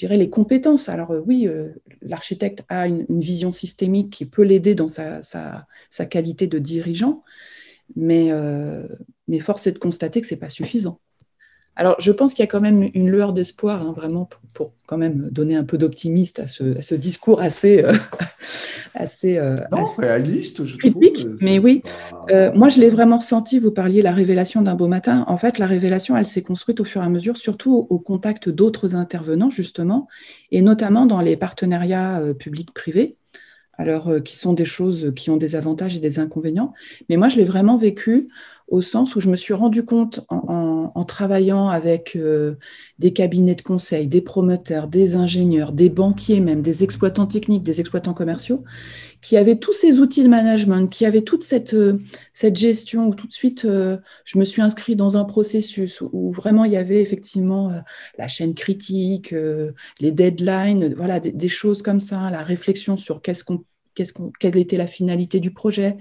[0.00, 0.88] les compétences.
[0.88, 6.06] Alors euh, oui, euh, l'architecte a une, vision systémique qui peut l'aider dans sa, sa,
[6.06, 7.22] qualité de dirigeant,
[7.96, 8.86] mais, euh,
[9.28, 10.98] mais force est de constater que ce n'est pas suffisant.
[11.74, 14.98] Alors, je pense qu'il y a quand même une lueur d'espoir, hein, vraiment, pour, quand
[14.98, 17.92] même donner un peu d'optimisme à ce, discours assez, euh,
[18.94, 20.94] assez, euh, non, réaliste, je trouve.
[21.40, 21.82] Mais oui,
[22.30, 23.58] euh, moi, je l'ai vraiment ressenti.
[23.58, 25.24] Vous parliez de la révélation d'un beau matin.
[25.28, 28.50] En fait, la révélation, elle s'est construite au fur et à mesure, surtout au contact
[28.50, 30.08] d'autres intervenants, justement,
[30.50, 33.16] et notamment dans les partenariats publics-privés.
[33.78, 36.74] Alors, qui sont des choses qui ont des avantages et des inconvénients.
[37.08, 38.28] Mais moi, je l'ai vraiment vécu
[38.72, 40.71] au sens où je me suis rendu compte en,
[41.06, 42.56] travaillant avec euh,
[42.98, 47.80] des cabinets de conseil, des promoteurs, des ingénieurs, des banquiers même, des exploitants techniques, des
[47.80, 48.64] exploitants commerciaux,
[49.20, 51.98] qui avaient tous ces outils de management, qui avaient toute cette, euh,
[52.32, 56.32] cette gestion, où tout de suite, euh, je me suis inscrit dans un processus où
[56.32, 57.72] vraiment il y avait effectivement
[58.18, 59.34] la chaîne critique,
[60.00, 63.64] les deadlines, voilà, des, choses comme ça, la réflexion sur qu'est-ce qu'on,
[63.94, 65.96] qu'est-ce qu'on, quelle était la finalité du projet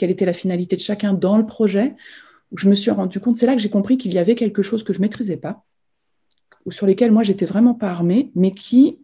[0.00, 1.94] quelle était la finalité de chacun dans le projet,
[2.52, 4.62] où je me suis rendu compte, c'est là que j'ai compris qu'il y avait quelque
[4.62, 5.64] chose que je ne maîtrisais pas,
[6.66, 8.98] ou sur lesquels moi j'étais vraiment pas armée, mais qui,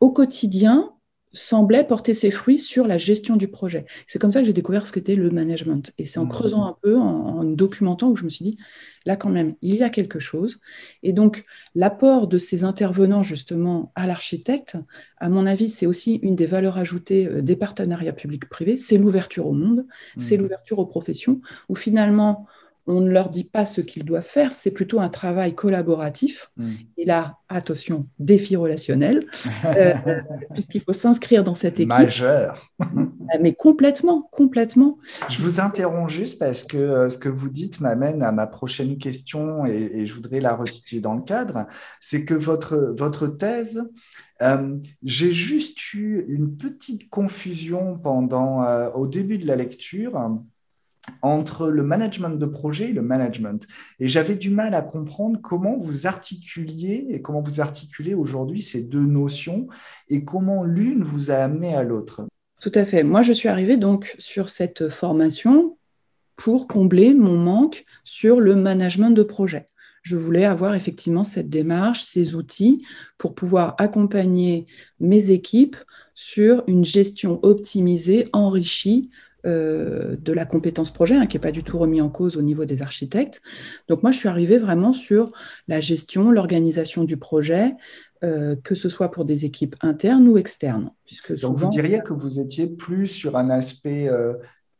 [0.00, 0.92] au quotidien,
[1.32, 3.84] semblait porter ses fruits sur la gestion du projet.
[4.06, 5.92] C'est comme ça que j'ai découvert ce qu'était le management.
[5.98, 6.28] Et c'est en mmh.
[6.28, 8.58] creusant un peu, en, documentant, où je me suis dit,
[9.04, 10.58] là quand même, il y a quelque chose.
[11.02, 14.76] Et donc, l'apport de ces intervenants justement à l'architecte,
[15.18, 19.46] à mon avis, c'est aussi une des valeurs ajoutées euh, des partenariats publics-privés, c'est l'ouverture
[19.46, 20.40] au monde, c'est mmh.
[20.40, 22.46] l'ouverture aux professions, où finalement,
[22.88, 26.50] on ne leur dit pas ce qu'ils doivent faire, c'est plutôt un travail collaboratif.
[26.56, 26.72] Hmm.
[26.96, 29.20] Et là, attention, défi relationnel,
[29.64, 29.94] euh,
[30.54, 31.88] puisqu'il faut s'inscrire dans cette équipe.
[31.88, 32.70] Majeur.
[32.80, 33.04] Euh,
[33.40, 34.96] mais complètement, complètement.
[35.28, 38.96] Je vous interromps juste parce que euh, ce que vous dites m'amène à ma prochaine
[38.96, 41.66] question et, je voudrais la resituer dans le cadre.
[42.00, 43.84] C'est que votre, votre thèse,
[45.02, 50.16] j'ai juste eu une petite confusion pendant, au début de la lecture
[51.22, 53.66] entre le management de projet et le management.
[54.00, 58.82] Et j'avais du mal à comprendre comment vous articuliez et comment vous articulez aujourd'hui ces
[58.82, 59.68] deux notions
[60.08, 62.26] et comment l'une vous a amené à l'autre.
[62.60, 63.02] Tout à fait.
[63.04, 65.78] Moi, je suis arrivée donc sur cette formation
[66.36, 69.68] pour combler mon manque sur le management de projet.
[70.02, 72.84] Je voulais avoir effectivement cette démarche, ces outils
[73.18, 74.66] pour pouvoir accompagner
[75.00, 75.76] mes équipes
[76.14, 79.10] sur une gestion optimisée, enrichie
[79.46, 82.42] euh, de la compétence projet, hein, qui n'est pas du tout remis en cause au
[82.42, 83.40] niveau des architectes.
[83.86, 85.30] Donc moi, je suis arrivée vraiment sur
[85.68, 87.70] la gestion, l'organisation du projet,
[88.24, 90.90] euh, que ce soit pour des équipes internes ou externes.
[91.06, 94.34] Puisque Donc vous diriez que vous étiez plus sur un aspect euh,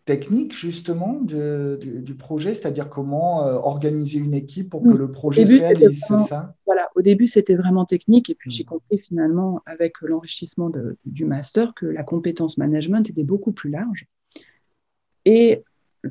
[0.05, 6.03] technique justement du, projet, c'est-à-dire comment organiser une équipe pour que le projet se réalise,
[6.05, 6.57] c'est ça?
[6.67, 8.69] Voilà, au début c'était vraiment technique et puis j'ai hmm.
[8.69, 10.73] compris finalement avec l'enrichissement
[11.05, 14.09] du master que la compétence management était beaucoup plus large
[15.31, 15.63] et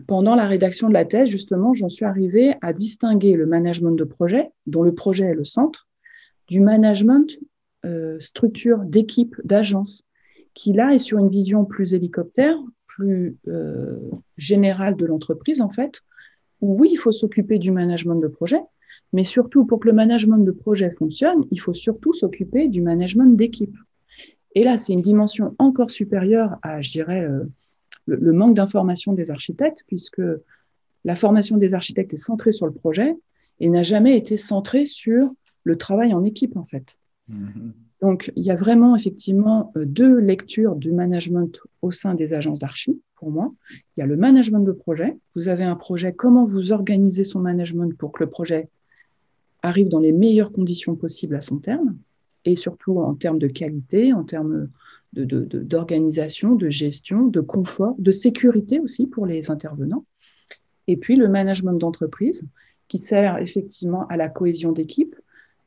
[0.06, 4.04] pendant la rédaction de la thèse, justement, j'en suis arrivée à distinguer le management de
[4.04, 5.88] projet, dont le projet est le centre,
[6.48, 7.40] du management
[7.84, 10.04] euh, structure d'équipe, d'agence,
[10.54, 13.98] qui là est sur une vision plus hélicoptère, plus euh,
[14.38, 16.02] générale de l'entreprise, en fait,
[16.62, 18.62] où oui, il faut s'occuper du management de projet,
[19.14, 23.36] mais surtout, pour que le management de projet fonctionne, il faut surtout s'occuper du management
[23.36, 23.76] d'équipe.
[24.54, 27.46] Et là, c'est une dimension encore supérieure à, je dirais, euh,
[28.08, 30.22] le, manque d'information des architectes, puisque
[31.06, 33.16] la formation des architectes est centrée sur le projet
[33.60, 35.32] et n'a jamais été centrée sur
[35.64, 37.00] le travail en équipe, en fait.
[37.30, 37.72] Mm-hmm.
[38.02, 42.60] Donc, il y a vraiment effectivement euh, deux lectures du management au sein des agences
[42.60, 43.54] d'archi, pour moi.
[43.72, 45.18] Il y a le management de projet.
[45.36, 48.70] Vous avez un projet, comment vous organisez son management pour que le projet
[49.64, 51.98] arrive dans les meilleures conditions possibles à son terme,
[52.46, 54.70] et surtout en termes de qualité, en termes
[55.14, 60.06] d'organisation, de, de, gestion, de confort, de sécurité aussi pour les intervenants.
[60.88, 62.48] Et puis le management d'entreprise,
[62.88, 65.16] qui sert effectivement à la cohésion d'équipe,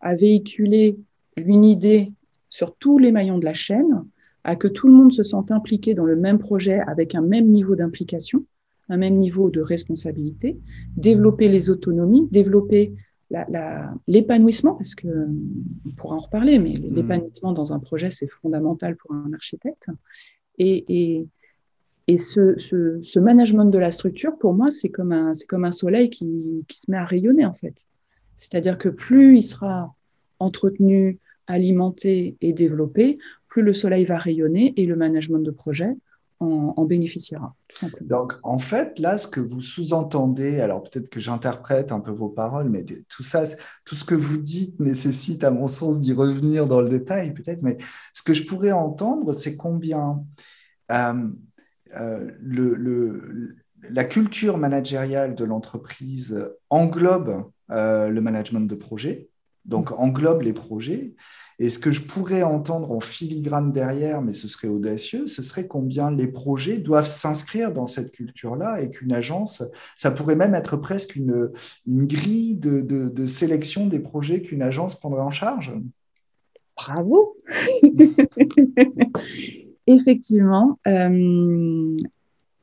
[0.00, 0.98] à véhiculer
[1.37, 2.12] une idée
[2.48, 4.05] sur tous les maillons de la chaîne,
[4.44, 7.48] à que tout le monde se sente impliqué dans le même projet avec un même
[7.48, 8.44] niveau d'implication,
[8.88, 10.59] un même niveau de responsabilité,
[10.96, 12.94] développer les autonomies, développer
[14.07, 15.37] l'épanouissement, parce qu'on
[15.87, 16.95] on pourra en reparler, mais mm.
[16.95, 19.88] l'épanouissement dans un projet, c'est fondamental pour un architecte.
[20.59, 21.29] Et, et,
[22.09, 26.11] et ce, ce, management de la structure, pour moi, c'est comme un, comme un soleil
[26.11, 27.87] qui, qui, se met à rayonner, en fait.
[28.37, 29.95] C'est-à-dire que plus il sera
[30.38, 35.97] entretenu, alimenté et développé, plus le soleil va rayonner et le management de projet
[36.40, 38.09] en, bénéficiera, tout simplement.
[38.09, 42.31] Donc, en fait, là, ce que vous sous-entendez, alors peut-être que j'interprète un peu vos
[42.31, 43.44] paroles, mais tout ça,
[43.85, 47.62] tout ce que vous dites nécessite, à mon sens, d'y revenir dans le détail, peut-être,
[47.62, 47.76] mais
[48.14, 50.24] ce que je pourrais entendre, c'est combien
[50.90, 51.29] euh,
[51.96, 59.29] euh, le, la culture managériale de l'entreprise englobe euh, le management de projet,
[59.64, 61.14] donc englobe les projets,
[61.61, 65.66] et ce que je pourrais entendre en filigrane derrière, mais ce serait audacieux, ce serait
[65.66, 69.62] combien les projets doivent s'inscrire dans cette culture-là et qu'une agence,
[69.94, 71.53] ça pourrait même être presque une,
[71.87, 75.75] grille de, sélection des projets qu'une agence prendrait en charge.
[76.77, 77.37] Bravo
[79.87, 81.96] Effectivement, euh,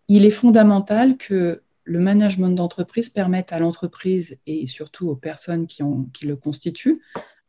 [0.07, 5.83] il est fondamental que le management d'entreprise permette à l'entreprise et surtout aux personnes qui,
[6.25, 6.99] le constituent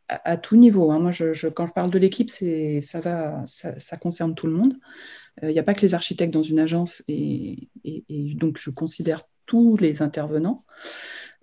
[0.09, 0.90] à, tout niveau.
[0.90, 0.99] Hein.
[0.99, 4.75] Moi, je, quand je parle de l'équipe, ça, va, ça, concerne tout le monde.
[5.42, 7.68] Euh, il n'y a pas que les architectes dans une agence et,
[8.35, 10.64] donc je considère tous les intervenants.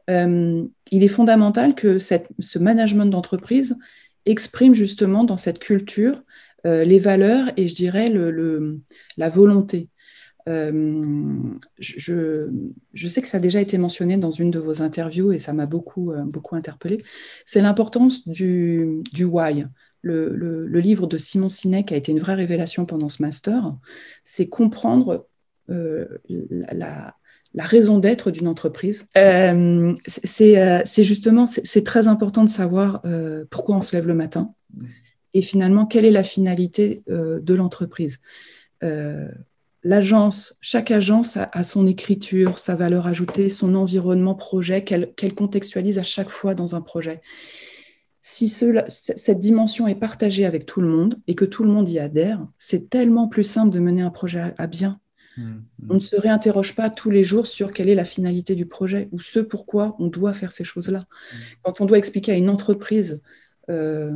[0.09, 3.75] Euh, il est fondamental que ce management d'entreprise
[4.25, 6.21] exprime justement dans cette culture
[6.65, 8.11] euh, les valeurs et je dirais
[9.17, 9.89] la volonté.
[10.47, 11.33] Euh,
[11.79, 15.53] je, sais que ça a déjà été mentionné dans une de vos interviews et ça
[15.53, 16.97] m'a beaucoup, euh, beaucoup interpellé.
[17.45, 19.63] C'est l'importance du, why.
[20.01, 23.75] Le, livre de Simon Sinek a été une vraie révélation pendant ce master.
[24.23, 25.27] C'est comprendre
[25.71, 27.15] euh, la,
[27.57, 29.07] raison d'être d'une entreprise.
[30.05, 33.01] C'est justement, c'est très important de savoir
[33.49, 34.53] pourquoi on se lève le matin
[35.33, 38.19] et finalement quelle est la finalité de l'entreprise
[39.85, 46.03] l'agence, chaque agence a, son écriture, sa valeur ajoutée, son environnement projet qu'elle contextualise à
[46.03, 47.21] chaque fois dans un projet.
[48.23, 51.99] Si cette dimension est partagée avec tout le monde et que tout le monde y
[51.99, 54.99] adhère, c'est tellement plus simple de mener un projet à, bien.
[55.37, 55.61] Mmh, mmh.
[55.91, 59.07] On ne se réinterroge pas tous les jours sur quelle est la finalité du projet
[59.11, 61.01] ou ce pourquoi on doit faire ces choses-là.
[61.01, 61.35] Mmh.
[61.61, 63.21] Quand on doit expliquer à une entreprise
[63.69, 64.13] euh,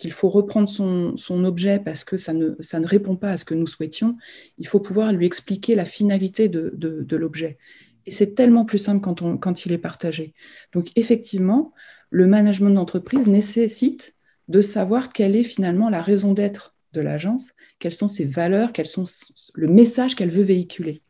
[0.00, 3.66] qu'il faut reprendre son, objet parce que ça ne, répond pas à ce que nous
[3.66, 4.16] souhaitions,
[4.58, 7.58] il faut pouvoir lui expliquer la finalité de, l'objet.
[8.06, 9.06] Et c'est tellement plus simple
[9.38, 10.32] quand il est partagé.
[10.72, 11.72] Donc effectivement,
[12.08, 14.14] le management d'entreprise nécessite
[14.48, 18.86] de savoir quelle est finalement la raison d'être de l'agence, quelles sont ses valeurs, quels
[18.86, 19.04] sont
[19.54, 21.02] le message qu'elle veut véhiculer.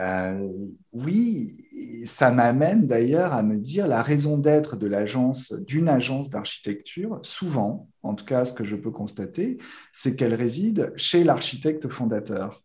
[0.00, 0.48] Euh,
[0.92, 1.66] oui,
[2.06, 7.88] ça m'amène d'ailleurs à me dire la raison d'être de l'agence, d'une agence d'architecture, souvent,
[8.02, 9.58] en tout cas ce que je peux constater,
[9.92, 12.62] c'est qu'elle réside chez l'architecte fondateur.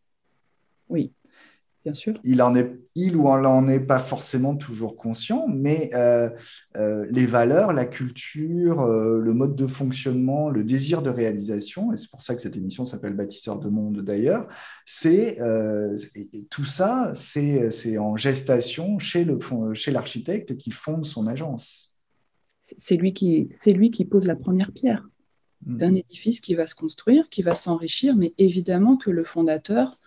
[0.88, 1.14] Oui
[1.94, 2.16] sûr.
[2.24, 6.30] Il, en est, il ou elle n'en est pas forcément toujours conscient, mais euh,
[6.76, 11.98] euh, les valeurs, la culture, euh, le mode de fonctionnement, le désir de réalisation, et
[11.98, 14.48] c'est pour ça que cette émission s'appelle Bâtisseur de monde d'ailleurs,
[14.86, 15.38] c'est
[16.50, 19.26] tout ça, c'est en gestation chez
[19.92, 21.92] l'architecte chez qui fonde son agence.
[22.78, 25.08] C'est lui, qui, lui qui pose la première pierre
[25.66, 25.78] mmh.
[25.78, 30.00] d'un édifice qui va se construire, qui va s'enrichir, mais évidemment que le fondateur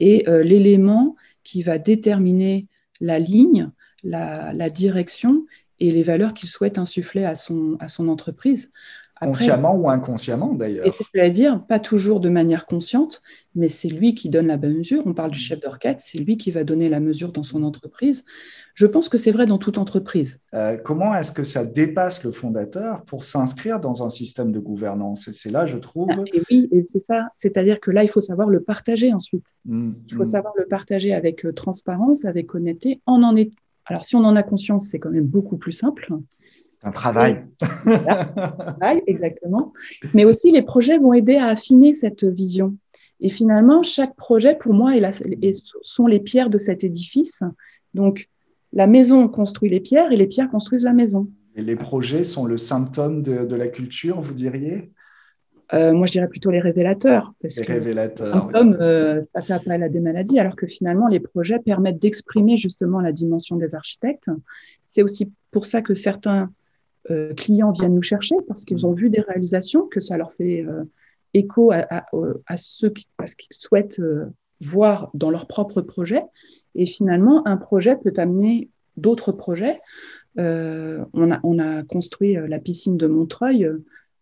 [0.00, 2.68] et euh, l'élément qui va déterminer
[3.00, 3.70] la ligne,
[4.02, 5.46] la, direction
[5.80, 8.70] et les valeurs qu'il souhaite insuffler à son, à son entreprise.
[9.24, 10.94] Consciemment ou inconsciemment d'ailleurs.
[11.12, 13.22] C'est-à-dire, pas toujours de manière consciente,
[13.54, 15.02] mais c'est lui qui donne la mesure.
[15.06, 18.24] On parle du chef d'orchestre, c'est lui qui va donner la mesure dans son entreprise.
[18.74, 20.40] Je pense que c'est vrai dans toute entreprise.
[20.52, 25.28] Euh, comment est-ce que ça dépasse le fondateur pour s'inscrire dans un système de gouvernance?
[25.28, 26.08] Et c'est là, je trouve.
[26.10, 27.28] Ah, et oui, c'est ça.
[27.36, 29.46] C'est-à-dire que là, il faut savoir le partager ensuite.
[29.64, 30.24] Mmh, il faut mmh.
[30.24, 33.00] savoir le partager avec euh, transparence, avec honnêteté.
[33.06, 33.52] On en est.
[33.86, 36.08] Alors, si on en a conscience, c'est quand même beaucoup plus simple.
[36.84, 37.44] Un travail.
[37.84, 39.72] travail, exactement.
[40.12, 42.76] Mais aussi, les projets vont aider à affiner cette vision.
[43.20, 45.02] Et finalement, chaque projet, pour moi, est
[45.82, 47.42] sont les pierres de cet édifice.
[47.94, 48.28] Donc,
[48.74, 51.28] la maison construit les pierres et les pierres construisent la maison.
[51.56, 54.90] Et les projets sont le symptôme de, la culture, vous diriez?
[55.72, 57.32] Euh, moi, je dirais plutôt les révélateurs.
[57.42, 58.34] les révélateurs.
[58.34, 62.58] Symptômes, euh, ça fait appel à des maladies, alors que finalement, les projets permettent d'exprimer
[62.58, 64.28] justement la dimension des architectes.
[64.86, 66.50] C'est aussi pour ça que certains
[67.10, 70.64] euh, clients viennent nous chercher parce qu'ils ont vu des réalisations, que ça leur fait
[70.64, 70.84] euh,
[71.34, 74.26] écho à, ceux qui, qu'ils souhaitent euh,
[74.60, 76.22] voir dans leur propre projet.
[76.74, 79.80] Et finalement, un projet peut amener d'autres projets.
[80.38, 83.70] a, on, a, construit la piscine de Montreuil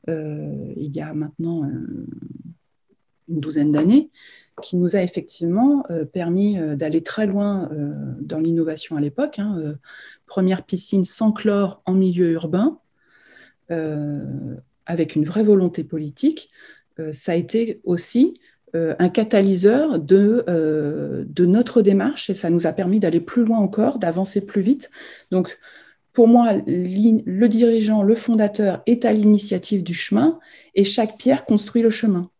[0.08, 1.64] il y a maintenant
[3.28, 4.10] une douzaine d'années.
[4.60, 7.70] Qui nous a effectivement permis d'aller très loin
[8.20, 9.38] dans l'innovation à l'époque.
[9.38, 9.76] Hein,
[10.26, 12.78] première piscine sans chlore en milieu urbain,
[14.86, 16.50] avec une vraie volonté politique.
[17.12, 18.34] ça a été aussi
[18.74, 20.44] un catalyseur de,
[21.26, 24.90] de notre démarche et ça nous a permis d'aller plus loin encore, d'avancer plus vite.
[25.30, 25.58] Donc,
[26.12, 30.38] pour moi, le dirigeant, le fondateur est à l'initiative du chemin
[30.74, 32.30] et chaque pierre construit le chemin.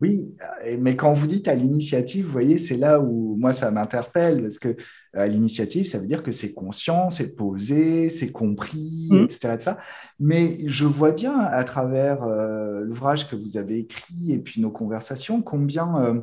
[0.00, 0.34] Oui,
[0.78, 4.58] mais quand vous dites à l'initiative, vous voyez, c'est là où moi ça m'interpelle, parce
[4.58, 4.74] que
[5.12, 9.74] à l'initiative, ça veut dire que c'est conscient, c'est posé, c'est compris, etc., mmh.
[10.20, 14.70] Mais je vois bien à travers euh, l'ouvrage que vous avez écrit et puis nos
[14.70, 16.20] conversations combien euh,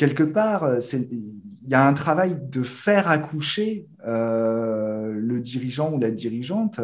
[0.00, 0.78] quelque part, euh,
[1.10, 6.80] il y a un travail de faire accoucher euh, le dirigeant ou la dirigeante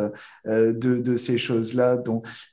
[0.46, 2.02] euh, de, ces choses-là.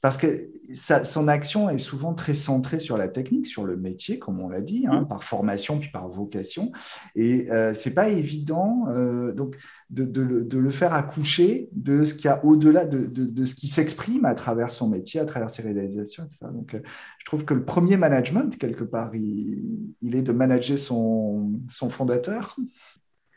[0.02, 0.28] Parce que
[0.74, 4.62] son action est souvent très centrée sur la technique, sur le métier, comme on l'a
[4.62, 5.08] dit, hein, mmh.
[5.08, 6.72] par formation puis par vocation.
[7.16, 8.88] Et ce n'est pas évident.
[9.36, 9.58] donc,
[9.94, 14.34] de, le, faire accoucher de ce qu'il y a au-delà de, ce qui s'exprime à
[14.34, 16.48] travers son métier, à travers ses réalisations, etc.
[16.52, 16.80] Donc, euh,
[17.20, 22.58] je trouve que le premier management, quelque part, il, est de manager son, son, fondateur.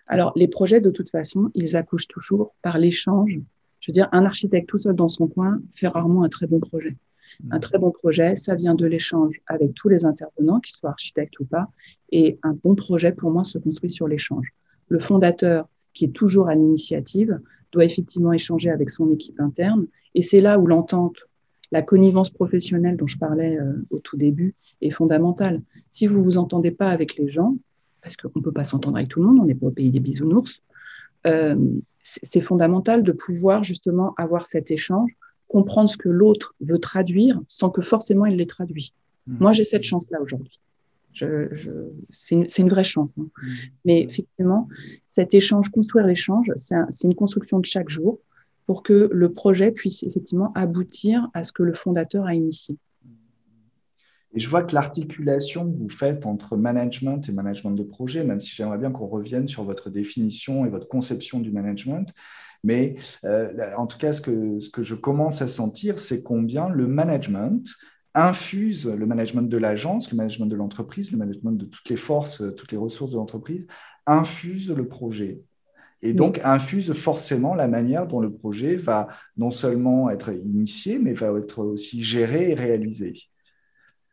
[0.07, 3.39] Alors, les projets, de toute façon, ils accouchent toujours par l'échange.
[3.81, 6.61] Je veux dire, un architecte tout seul dans son coin fait rarement un très bon
[6.61, 6.97] projet.
[7.43, 7.53] Mmh.
[7.53, 11.39] Un très bon projet, ça vient de l'échange avec tous les intervenants, qu'ils soient architectes
[11.41, 11.69] ou pas.
[12.11, 14.53] Et un bon projet, pour moi, se construit sur l'échange.
[14.89, 17.41] Le fondateur qui est toujours à l'initiative,
[17.73, 19.87] doit effectivement échanger avec son équipe interne.
[20.15, 21.17] Et c'est là où l'entente,
[21.73, 25.63] la connivence professionnelle dont je parlais euh, au tout début, est fondamentale.
[25.91, 27.57] Si vous ne vous entendez pas avec les gens,
[28.07, 29.91] parce qu'on ne peut pas s'entendre avec tout le monde, on n'est pas au pays
[29.91, 30.63] des bisounours,
[31.27, 31.57] euh,
[32.05, 35.11] c'est fondamental de pouvoir justement avoir cet échange,
[35.49, 38.95] comprendre ce que l'autre veut traduire sans que forcément il les traduit.
[39.27, 39.37] Mmh.
[39.41, 40.61] Moi, j'ai cette chance-là aujourd'hui.
[41.15, 41.49] Je,
[42.13, 43.13] c'est une, vraie chance.
[43.19, 43.27] Hein.
[43.43, 43.49] Mmh.
[43.87, 44.69] Mais effectivement,
[45.09, 48.21] cet échange, construire l'échange, c'est une construction de chaque jour
[48.67, 52.77] pour que le projet puisse effectivement aboutir à ce que le fondateur a initié.
[54.37, 58.39] Et je vois que l'articulation que vous faites entre management et management de projet, même
[58.39, 62.13] si j'aimerais bien qu'on revienne sur votre définition et votre conception du management,
[62.63, 66.69] mais euh, en tout cas, ce que, ce que je commence à sentir, c'est combien
[66.69, 67.67] le management
[68.13, 72.43] infuse le management de l'agence, le management de l'entreprise, le management de toutes les forces,
[72.57, 73.67] toutes les ressources de l'entreprise,
[74.07, 75.41] infuse le projet.
[76.03, 81.15] Et donc, infuse forcément la manière dont le projet va non seulement être initié, mais
[81.15, 83.15] va être aussi géré et réalisé.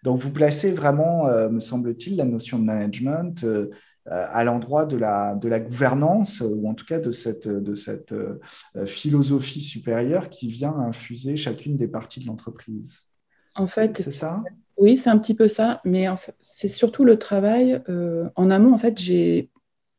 [0.04, 3.70] Donc, vous placez vraiment, euh, me semble-t-il, la notion de management euh,
[4.06, 8.12] à l'endroit de la, de la gouvernance, ou en tout cas de cette, de cette
[8.12, 8.40] euh,
[8.86, 13.08] philosophie supérieure qui vient infuser chacune des parties de l'entreprise.
[13.56, 14.44] En fait, c'est ça?
[14.76, 16.08] Oui, c'est un petit peu ça, mais
[16.42, 18.74] c'est surtout le travail euh, en amont.
[18.74, 19.50] En fait, j'ai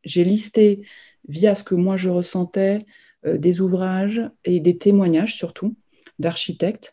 [0.05, 0.87] listé
[1.29, 2.81] via ce que moi je ressentais
[3.25, 5.77] euh, des ouvrages et des témoignages surtout
[6.19, 6.93] d'architectes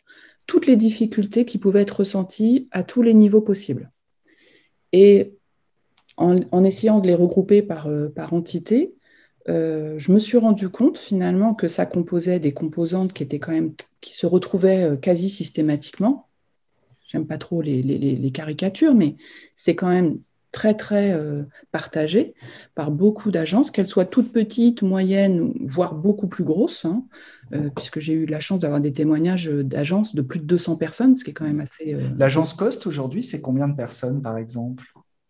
[0.52, 3.90] toutes les difficultés qui pouvaient être ressenties à tous les niveaux possibles.
[4.92, 5.34] Et
[6.18, 8.94] en, essayant de les regrouper par, euh, par entité,
[9.48, 13.74] je me suis rendu compte finalement que ça composait des composantes qui étaient quand même
[14.02, 16.28] qui se retrouvaient quasi systématiquement
[17.12, 19.16] j'aime pas trop les, caricatures, mais
[19.56, 20.20] c'est quand même
[20.52, 22.34] très très euh, partagé
[22.76, 27.06] par beaucoup d'agences, qu'elles soient toutes petites, moyennes, voire beaucoup plus grosses, hein,
[27.54, 31.16] euh, puisque j'ai eu la chance d'avoir des témoignages d'agences de plus de 200 personnes,
[31.16, 31.94] ce qui est quand même assez...
[31.94, 34.86] Euh, L'agence Cost, aujourd'hui, c'est combien de personnes, par exemple?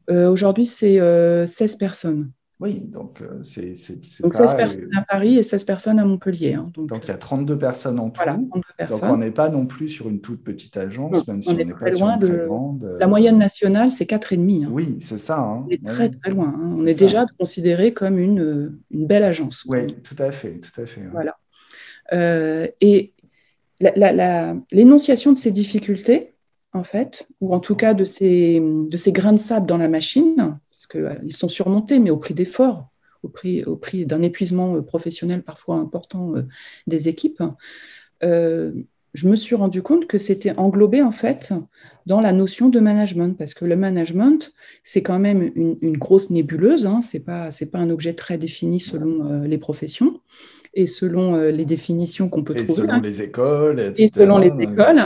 [0.09, 0.99] Aujourd'hui, c'est
[1.47, 2.31] 16 personnes.
[2.61, 3.73] Oui, donc euh, c'est.
[4.21, 6.53] Donc 16 personnes à Paris et 16 personnes à Montpellier.
[6.53, 8.21] Hein, donc, il y a 32 personnes en tout.
[8.23, 11.65] Donc on n'est pas non plus sur une toute petite agence, même si on n'est
[11.65, 12.97] pas loin sur une très grande.
[12.99, 14.65] La moyenne nationale, c'est 4,5.
[14.65, 14.69] Hein.
[14.71, 15.39] Oui, c'est ça.
[15.39, 15.65] Hein.
[15.65, 16.53] On est très très loin.
[16.55, 16.75] Hein.
[16.77, 19.65] On est, déjà considéré comme une, une, belle agence.
[19.67, 20.59] Oui, tout à fait.
[20.59, 21.37] Tout à fait Voilà.
[22.13, 23.13] Euh, et
[24.71, 26.35] l'énonciation de ces difficultés,
[26.73, 29.87] en fait, ou en tout cas de ces, de ces grains de sable dans la
[29.87, 32.89] machine, parce qu'ils euh, sont surmontés, mais au prix d'efforts,
[33.23, 36.47] au prix, au prix d'un épuisement euh, professionnel parfois important euh,
[36.87, 37.43] des équipes,
[39.13, 41.53] je me suis rendu compte que c'était englobé en fait
[42.05, 44.53] dans la notion de management, parce que le management,
[44.83, 48.79] c'est quand même une, grosse nébuleuse, hein, ce n'est pas, pas un objet très défini
[48.79, 50.19] selon les professions
[50.73, 52.73] et selon euh, les définitions qu'on peut trouver.
[52.73, 53.79] Selon les écoles.
[53.79, 54.03] Etc.
[54.03, 55.01] Et selon les écoles.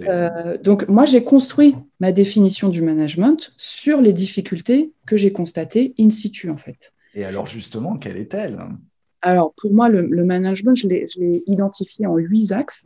[0.00, 5.94] Euh, donc, moi, j'ai construit ma définition du management sur les difficultés que j'ai constatées
[5.98, 6.92] in situ, en fait.
[7.14, 8.58] Et alors, justement, quelle est-elle?
[9.22, 12.84] Alors, pour moi, le, management, je l'ai identifié en huit axes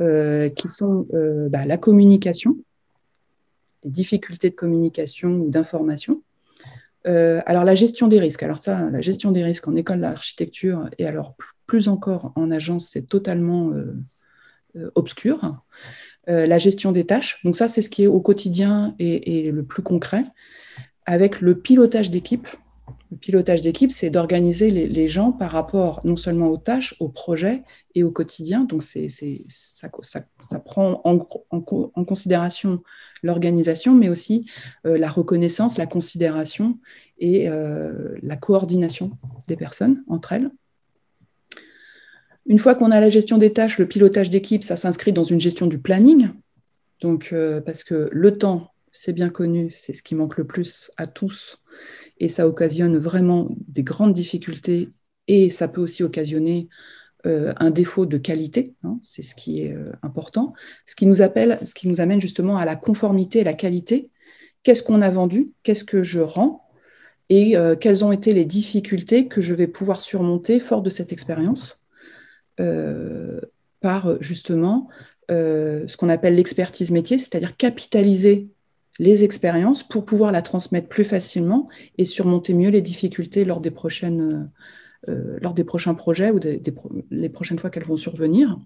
[0.00, 1.06] euh, qui sont
[1.50, 2.56] bah, la communication,
[3.84, 6.22] les difficultés de communication ou d'information,
[7.04, 11.06] alors la gestion des risques, alors ça, la gestion des risques en école d'architecture et
[11.06, 11.36] alors
[11.66, 13.72] plus encore en agence, c'est totalement
[14.94, 15.62] obscur.
[16.26, 19.64] la gestion des tâches, donc ça c'est ce qui est au quotidien et, et le
[19.64, 20.24] plus concret,
[21.04, 22.48] avec le pilotage d'équipe
[23.10, 27.62] le pilotage d'équipe, c'est d'organiser les, gens par rapport non seulement aux tâches, aux projets
[27.94, 28.64] et au quotidien.
[28.64, 29.08] Donc, c'est,
[29.48, 29.88] ça,
[30.64, 32.82] prend en, considération
[33.22, 34.46] l'organisation, mais aussi
[34.86, 36.78] euh, la reconnaissance, la considération
[37.18, 39.12] et euh, la coordination
[39.48, 40.50] des personnes entre elles.
[42.46, 45.40] Une fois qu'on a la gestion des tâches, le pilotage d'équipe, ça s'inscrit dans une
[45.40, 46.28] gestion du planning.
[47.00, 50.90] Donc, euh, parce que le temps, c'est bien connu, c'est ce qui manque le plus
[50.96, 51.60] à tous
[52.18, 54.90] et ça occasionne vraiment des grandes difficultés
[55.28, 56.68] et ça peut aussi occasionner
[57.26, 60.52] euh, un défaut de qualité, hein, c'est ce qui est euh, important,
[60.84, 64.10] ce qui, nous appelle, ce qui nous amène justement à la conformité et la qualité.
[64.62, 65.52] Qu'est-ce qu'on a vendu?
[65.62, 66.68] Qu'est-ce que je rends?
[67.30, 71.12] Et euh, quelles ont été les difficultés que je vais pouvoir surmonter fort de cette
[71.12, 71.80] expérience
[73.80, 74.88] par justement
[75.28, 78.48] ce qu'on appelle l'expertise métier, c'est-à-dire capitaliser
[78.98, 81.68] les expériences pour pouvoir la transmettre plus facilement
[81.98, 84.50] et surmonter mieux les difficultés lors des, prochaines,
[85.08, 86.62] euh, euh, lors des prochains projets ou des,
[87.10, 88.58] les prochaines fois qu'elles vont survenir.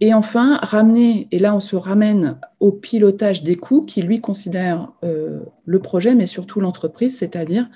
[0.00, 4.92] Et enfin, ramener, et là on se ramène au pilotage des coûts qui lui considère
[5.04, 7.68] euh, le projet, mais surtout l'entreprise, c'est-à-dire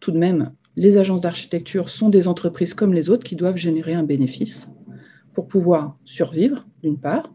[0.00, 3.92] tout de même, les agences d'architecture sont des entreprises comme les autres qui doivent générer
[3.92, 4.70] un bénéfice
[5.34, 7.30] pour pouvoir survivre, d'une part,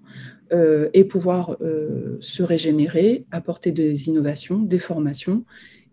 [0.52, 5.46] euh, et pouvoir euh, se régénérer, apporter des innovations, des formations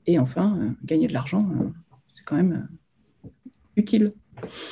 [0.06, 1.48] et enfin euh, gagner de l'argent.
[2.04, 2.68] c'est quand même
[3.76, 4.12] utile.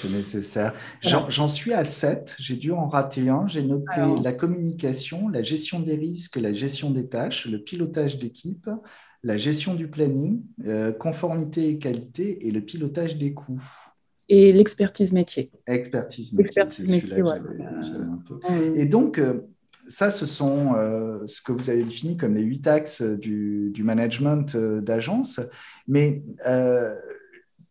[0.01, 0.74] C'est nécessaire.
[1.01, 3.47] J'en suis à 7, j'ai dû en rater un.
[3.47, 8.68] J'ai noté la communication, la gestion des risques, la gestion des tâches, le pilotage d'équipe,
[9.22, 10.43] la gestion du planning,
[10.99, 13.62] conformité et qualité et le pilotage des coûts
[14.28, 15.51] et l'expertise métier.
[15.66, 18.41] Expertise métier, c'est celui-là un peu.
[18.74, 19.20] Et donc,
[19.89, 24.55] ça, ce sont euh, ce que vous avez défini comme les huit axes du, management
[24.55, 25.41] euh, d'agence.
[25.89, 26.95] Mais euh,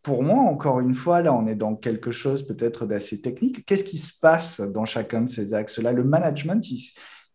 [0.01, 3.65] pour moi, encore une fois, là, on est dans quelque chose peut-être d'assez technique.
[3.65, 5.91] Qu'est-ce qui se passe dans chacun de ces axes-là?
[5.91, 6.65] Le management,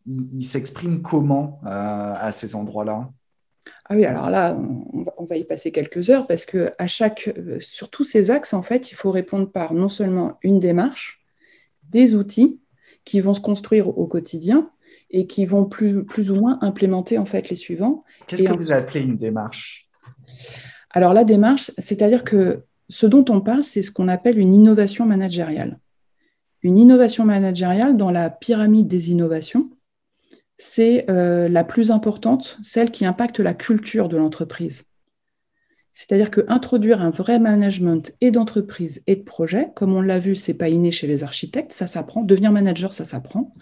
[0.04, 3.10] il, s'exprime comment à ces endroits-là?
[3.88, 4.58] Ah oui, alors là,
[5.16, 8.62] on va, y passer quelques heures parce que à chaque, sur tous ces axes, en
[8.62, 11.24] fait, il faut répondre par non seulement une démarche,
[11.88, 12.60] des outils
[13.06, 14.70] qui vont se construire au quotidien
[15.10, 18.04] et qui vont plus, plus ou moins implémenter en fait les suivants.
[18.26, 19.88] Qu'est-ce que vous appelez une démarche?
[20.90, 25.06] Alors la démarche, c'est-à-dire que ce dont on parle, c'est ce qu'on appelle une innovation
[25.06, 25.78] managériale.
[26.62, 29.70] Une innovation managériale dans la pyramide des innovations,
[30.58, 34.84] c'est euh, la plus importante, celle qui impacte la culture de l'entreprise.
[35.96, 40.52] C'est-à-dire qu'introduire un vrai management et d'entreprise et de projet, comme on l'a vu, c'est
[40.52, 42.22] pas inné chez les architectes, ça s'apprend.
[42.22, 43.54] Devenir manager, ça s'apprend.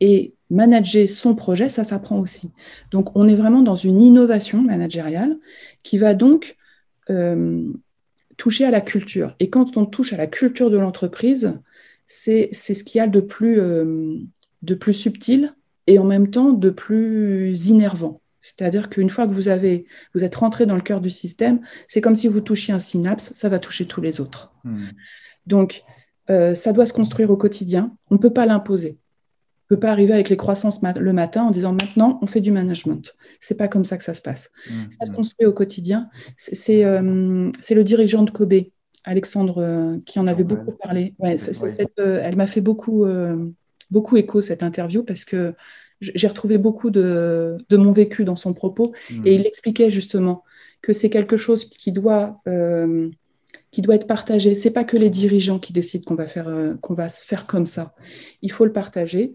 [0.00, 2.50] Et manager son projet, ça s'apprend aussi.
[2.90, 5.38] Donc, on est vraiment dans une innovation managériale
[5.84, 6.56] qui va donc
[7.10, 7.62] euh,
[8.38, 9.36] toucher à la culture.
[9.38, 11.54] Et quand on touche à la culture de l'entreprise,
[12.08, 14.16] c'est ce qu'il y a de plus, euh,
[14.62, 15.54] de plus subtil
[15.86, 18.21] et en même temps de plus innervant.
[18.42, 22.02] C'est-à-dire qu'une fois que vous, avez, vous êtes rentré dans le cœur du système, c'est
[22.02, 24.52] comme si vous touchiez un synapse, ça va toucher tous les autres.
[24.64, 24.88] Hmm.
[25.46, 25.84] Donc,
[26.28, 27.96] euh, ça doit se construire au quotidien.
[28.10, 28.98] On ne peut pas l'imposer
[29.72, 33.14] peut pas arriver avec les croissances le matin en disant maintenant on fait du management.
[33.40, 34.50] C'est pas comme ça que ça se passe.
[34.68, 36.10] Mmh, ça se construit au quotidien.
[36.36, 38.66] C'est euh, le dirigeant de Kobe,
[39.04, 41.14] Alexandre, euh, qui en avait beaucoup parlé.
[41.18, 41.38] Ouais,
[41.96, 43.06] elle m'a fait beaucoup,
[43.90, 45.54] beaucoup écho cette interview parce que
[46.02, 49.26] j'ai retrouvé beaucoup de, de, mon vécu dans son propos mmh.
[49.26, 50.44] et il expliquait justement
[50.82, 52.40] que c'est quelque chose qui doit
[53.70, 54.54] qui doit être partagé.
[54.54, 57.66] C'est pas que les dirigeants qui décident qu'on va faire qu'on va se faire comme
[57.66, 57.94] ça.
[58.42, 59.34] Il faut le partager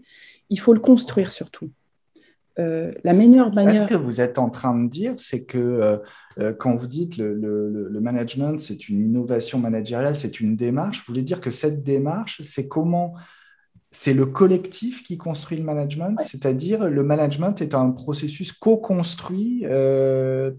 [0.50, 1.70] il faut le construire surtout.
[2.58, 3.74] Euh, la meilleure manière.
[3.74, 5.98] Ce que vous êtes en train de dire, c'est que euh,
[6.40, 11.04] euh, quand vous dites le, le, management, c'est une innovation managériale, c'est une démarche, vous
[11.06, 13.14] voulez dire que cette démarche, c'est comment
[13.90, 19.64] c'est le collectif qui construit le management, c'est-à-dire le management est un processus co-construit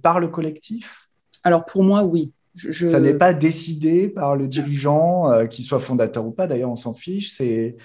[0.02, 1.10] par le collectif?
[1.44, 2.32] Alors pour moi, oui.
[2.56, 6.94] Ça n'est pas décidé par le dirigeant, qu'il soit fondateur ou pas, d'ailleurs on s'en
[6.94, 7.78] fiche, c'est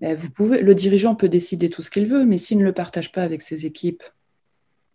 [0.00, 3.12] vous pouvez, le dirigeant peut décider tout ce qu'il veut, mais s'il ne le partage
[3.12, 4.02] pas avec ses équipes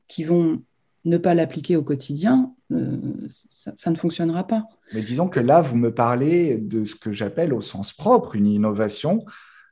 [0.08, 0.62] qui vont
[1.06, 4.66] ne pas l'appliquer au quotidien, euh, ça, ne fonctionnera pas.
[4.94, 8.48] Mais disons que là, vous me parlez de ce que j'appelle au sens propre une
[8.48, 9.26] innovation,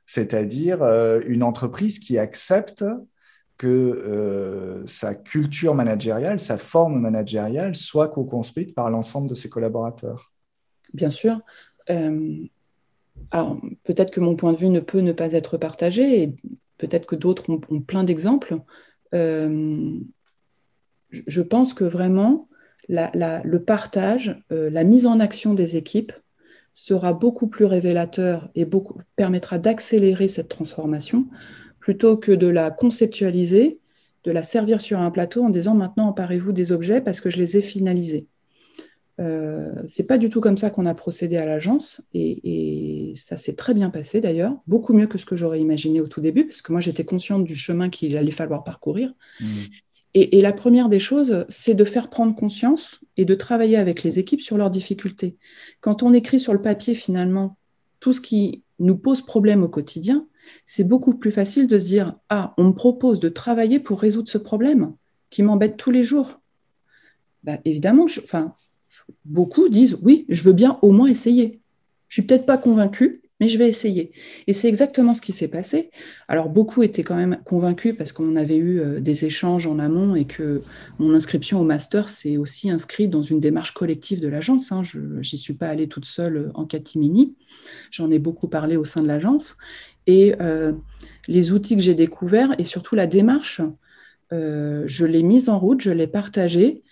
[0.06, 2.84] c'est-à-dire euh, une entreprise qui accepte
[3.58, 10.32] que sa culture managériale, sa forme managériale soit co-construite par l'ensemble de ses collaborateurs.
[10.94, 11.42] Bien sûr.
[11.86, 16.34] alors, peut-être que mon point de vue ne peut ne pas être partagé et
[16.78, 18.56] peut-être que d'autres ont, plein d'exemples.
[19.12, 20.00] je
[21.42, 22.48] pense que vraiment,
[22.90, 26.12] le partage, la mise en action des équipes
[26.74, 28.66] sera beaucoup plus révélateur et
[29.16, 31.26] permettra d'accélérer cette transformation
[31.78, 33.80] plutôt que de la conceptualiser,
[34.24, 37.38] de la servir sur un plateau en disant maintenant emparez-vous des objets parce que je
[37.38, 38.26] les ai finalisés.
[39.18, 43.54] Euh, c'est pas du tout comme ça qu'on a procédé à l'agence et, ça s'est
[43.54, 46.62] très bien passé d'ailleurs, beaucoup mieux que ce que j'aurais imaginé au tout début parce
[46.62, 49.12] que moi j'étais consciente du chemin qu'il allait falloir parcourir.
[49.40, 49.46] Mmh.
[50.14, 54.18] Et, la première des choses, c'est de faire prendre conscience et de travailler avec les
[54.18, 55.36] équipes sur leurs difficultés.
[55.80, 57.56] Quand on écrit sur le papier, finalement,
[58.00, 60.26] tout ce qui nous pose problème au quotidien,
[60.66, 64.28] c'est beaucoup plus facile de se dire Ah, on me propose de travailler pour résoudre
[64.28, 64.94] ce problème
[65.30, 66.40] qui m'embête tous les jours.
[67.44, 68.06] Bah, évidemment,
[69.24, 71.60] beaucoup disent Oui, je veux bien au moins essayer.
[72.08, 74.12] Je suis peut-être pas convaincu, mais je vais essayer.
[74.46, 75.90] Et c'est exactement ce qui s'est passé.
[76.28, 80.14] Alors, beaucoup étaient quand même convaincus parce qu'on avait eu euh, des échanges en amont
[80.14, 80.60] et que
[80.98, 84.70] mon inscription au master s'est aussi inscrite dans une démarche collective de l'agence.
[84.70, 84.82] Hein.
[84.82, 87.34] Je n'y suis pas allée toute seule euh, en catimini.
[87.90, 89.56] J'en ai beaucoup parlé au sein de l'agence.
[90.06, 90.72] Et euh,
[91.26, 93.60] les outils que j'ai découverts et surtout la démarche,
[94.32, 96.84] je l'ai mise en route, je l'ai partagée.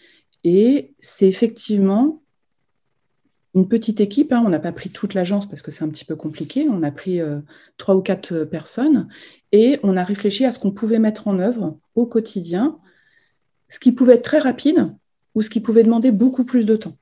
[0.43, 2.21] Et c'est effectivement
[3.55, 4.33] une petite équipe.
[4.33, 4.43] Hein.
[4.45, 6.69] on n'a pas pris toute l'agence parce que c'est un petit peu compliqué.
[6.69, 7.41] On a pris euh,
[7.77, 9.09] trois ou quatre euh, personnes
[9.53, 12.79] et on a réfléchi à ce qu'on pouvait mettre en œuvre au quotidien,
[13.69, 14.95] ce qui pouvait être très rapide
[15.35, 16.97] ou ce qui pouvait demander beaucoup plus de temps.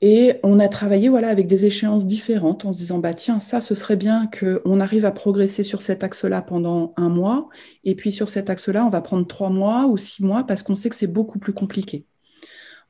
[0.00, 3.60] Et on a travaillé voilà, avec des échéances différentes en se disant bah, tiens, ça,
[3.60, 7.48] ce serait bien qu'on arrive à progresser sur cet axe-là pendant un mois,
[7.82, 10.76] et puis sur cet axe-là, on va prendre trois mois ou six mois parce qu'on
[10.76, 12.06] sait que c'est beaucoup plus compliqué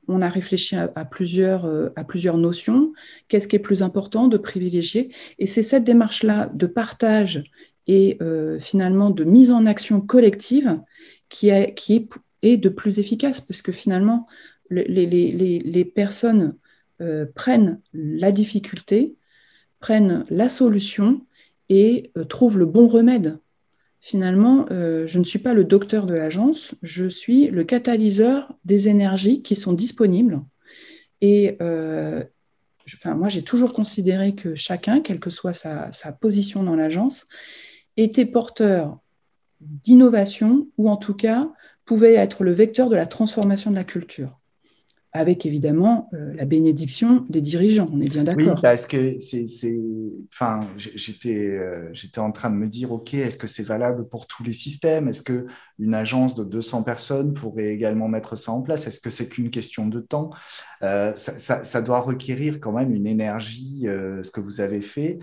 [0.09, 2.93] on a réfléchi à, plusieurs, euh, à plusieurs notions.
[3.29, 5.13] Qu'est-ce qui est plus important de privilégier?
[5.39, 7.45] Et c'est cette démarche-là de partage
[7.87, 10.81] et euh, finalement de mise en action collective
[11.29, 12.09] qui, est, qui
[12.43, 14.27] est, de plus efficace, parce que finalement,
[14.71, 16.57] les, personnes
[17.01, 19.17] euh, prennent la difficulté,
[19.81, 21.27] prennent la solution
[21.69, 23.39] et trouvent le bon remède
[24.01, 28.89] finalement, euh, je ne suis pas le docteur de l'agence, je suis le catalyseur des
[28.89, 30.41] énergies qui sont disponibles.
[31.21, 32.23] Et euh,
[33.05, 37.27] moi, j'ai toujours considéré que chacun, quelle que soit sa position dans l'agence,
[37.97, 38.99] était porteur
[39.61, 41.51] d'innovation ou en tout cas
[41.85, 44.38] pouvait être le vecteur de la transformation de la culture
[45.19, 48.55] avec évidemment euh, la bénédiction des dirigeants, on est bien d'accord.
[48.55, 49.47] Oui, parce que c'est,
[50.33, 54.29] enfin, j'étais, euh, j'étais en train de me dire, ok, est-ce que c'est valable pour
[54.29, 55.09] tous les systèmes?
[55.09, 55.47] Est-ce que
[55.81, 58.87] une agence de 200 personnes pourrait également mettre ça en place?
[58.87, 60.31] Est-ce que c'est qu'une question de temps?
[60.85, 65.19] Euh, ça, doit requérir quand même une énergie, ce que vous avez fait.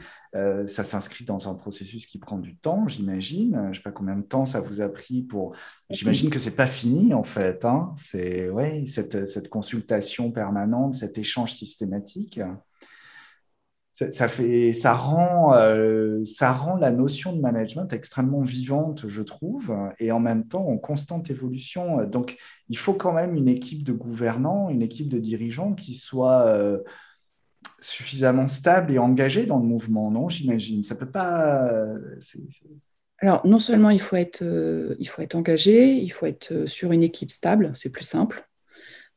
[0.67, 3.59] Ça s'inscrit dans un processus qui prend du temps, j'imagine.
[3.63, 5.55] Je ne sais pas combien de temps ça vous a pris pour.
[5.89, 7.63] J'imagine que c'est pas fini en fait.
[7.63, 7.93] Hein.
[7.97, 12.39] C'est ouais, cette, cette consultation permanente, cet échange systématique
[13.95, 19.73] ça, fait, ça, rend, euh, ça rend la notion de management extrêmement vivante, je trouve,
[19.99, 22.03] et en même temps en constante évolution.
[22.03, 22.36] Donc,
[22.67, 26.79] il faut quand même une équipe de gouvernants, une équipe de dirigeants qui soit euh,
[27.80, 30.84] suffisamment stable et engagée dans le mouvement, non J'imagine.
[30.84, 31.70] Ça peut pas.
[33.20, 36.91] Alors, non seulement il faut être, euh, il faut être engagé, il faut être sur
[36.91, 38.45] une équipe stable, c'est plus simple.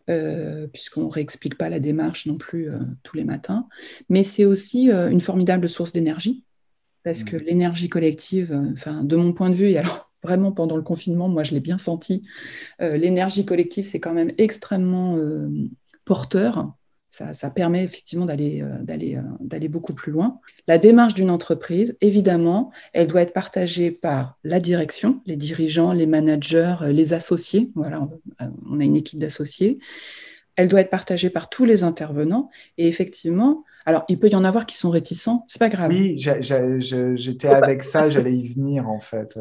[0.08, 3.68] Euh, puisqu'on ne réexplique pas la démarche non plus euh, tous les matins.
[4.08, 6.44] Mais c'est aussi euh, une formidable source d'énergie,
[7.02, 7.40] parce que mmh.
[7.40, 11.42] l'énergie collective, enfin, de mon point de vue, et alors vraiment pendant le confinement, moi
[11.42, 12.26] je l'ai bien senti,
[12.80, 15.16] l'énergie collective, c'est quand même extrêmement
[16.04, 16.72] porteur
[17.10, 20.40] ça, permet effectivement d'aller euh, euh, d'aller beaucoup plus loin.
[20.66, 26.06] La démarche d'une entreprise, évidemment, elle doit être partagée par la direction, les dirigeants, les
[26.06, 27.70] managers, euh, les associés.
[27.74, 28.08] Voilà,
[28.68, 29.78] on a une équipe d'associés.
[30.56, 32.50] Elle doit être partagée par tous les intervenants.
[32.76, 35.90] Et effectivement, alors il peut y en avoir qui sont réticents, c'est pas grave.
[35.90, 39.38] Oui, j'étais avec ça, j'allais y venir en fait.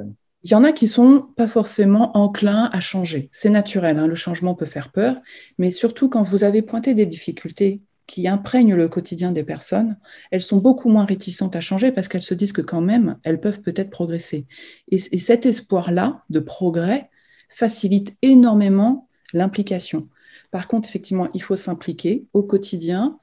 [0.48, 3.28] Il y en a qui sont pas forcément enclins à changer.
[3.34, 5.18] C'est naturel, hein, le changement peut faire peur,
[5.58, 9.98] mais surtout quand vous avez pointé des difficultés qui imprègnent le quotidien des personnes,
[10.32, 13.41] elles sont beaucoup moins réticentes à changer parce qu'elles se disent que quand même, elles
[13.41, 14.45] peuvent peut-être progresser.
[14.89, 17.10] Et, et cet espoir-là de progrès
[17.50, 20.08] facilite énormément l'implication.
[20.52, 23.20] Par contre, effectivement, il faut s'impliquer au quotidien,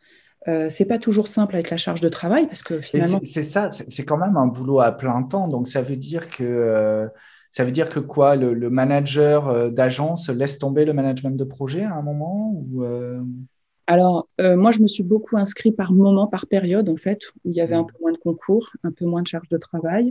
[0.46, 3.18] euh, c'est pas toujours simple avec la charge de travail parce que finalement.
[3.24, 5.48] C'est ça, c'est quand même un boulot à plein temps.
[5.48, 7.06] Donc ça veut dire que euh,
[7.50, 11.94] Ça veut dire que quoi, le, manager d'agence laisse tomber le management de projet à
[11.94, 12.84] un moment ou
[13.86, 17.54] alors, moi, je me suis beaucoup inscrit par moment, par période, en fait, où il
[17.54, 17.86] y avait un mmh.
[17.86, 20.10] peu moins de concours, un peu moins de charge de travail.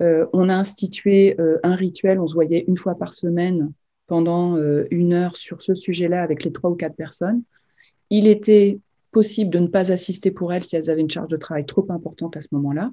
[0.00, 3.72] on a institué un rituel, on se voyait une fois par semaine
[4.06, 4.56] pendant
[4.90, 7.42] une heure sur ce sujet-là avec les trois ou quatre personnes.
[8.10, 8.78] Il était
[9.16, 11.86] possible de ne pas assister pour elles si elles avaient une charge de travail trop
[11.88, 12.92] importante à ce moment-là.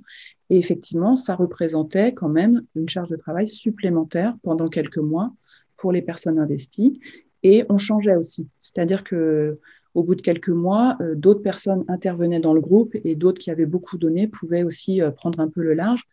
[0.49, 5.33] Et effectivement, ça représentait quand même une charge de travail supplémentaire pendant quelques mois
[5.75, 6.97] pour les personnes investies.
[7.43, 8.47] Et on changeait aussi.
[8.61, 9.59] C'est-à-dire que
[9.95, 13.51] au bout de quelques mois, euh, d'autres personnes intervenaient dans le groupe et d'autres qui
[13.51, 16.03] avaient beaucoup donné pouvaient aussi euh, prendre un peu le large.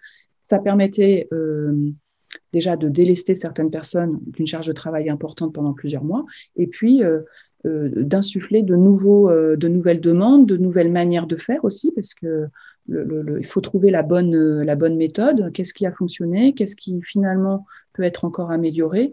[0.41, 1.93] Ça permettait euh,
[2.53, 6.25] déjà de délester certaines personnes d'une charge de travail importante pendant plusieurs mois
[6.57, 7.03] et puis
[7.65, 12.47] d'insuffler de, nouveaux, euh, de nouvelles demandes, de nouvelles manières de faire aussi, parce que
[12.89, 15.53] il faut trouver la bonne, euh, la bonne méthode.
[15.53, 16.55] Qu'est-ce qui a fonctionné?
[16.55, 19.13] Qu'est-ce qui finalement peut être encore amélioré?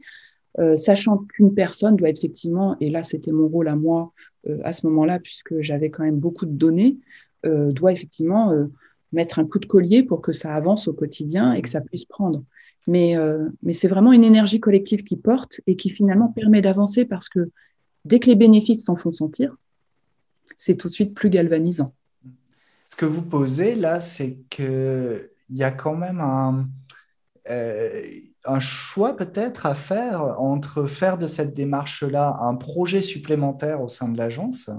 [0.75, 4.11] Sachant qu'une personne doit effectivement, et là c'était mon rôle à moi
[4.63, 6.97] à ce moment-là, puisque j'avais quand même beaucoup de données,
[7.43, 8.67] doit effectivement
[9.11, 12.05] mettre un coup de collier pour que ça avance au quotidien et que ça puisse
[12.05, 12.43] prendre.
[12.87, 13.15] Mais,
[13.61, 17.51] mais c'est vraiment une énergie collective qui porte et qui finalement permet d'avancer parce que
[18.07, 19.55] Dès que les bénéfices s'en font sentir,
[20.57, 21.93] c'est tout de suite plus galvanisant.
[22.87, 26.69] Ce que vous posez là, c'est qu'il y a quand même un,
[27.49, 28.01] euh,
[28.45, 34.07] un choix peut-être à faire entre faire de cette démarche-là un projet supplémentaire au sein
[34.07, 34.69] de l'agence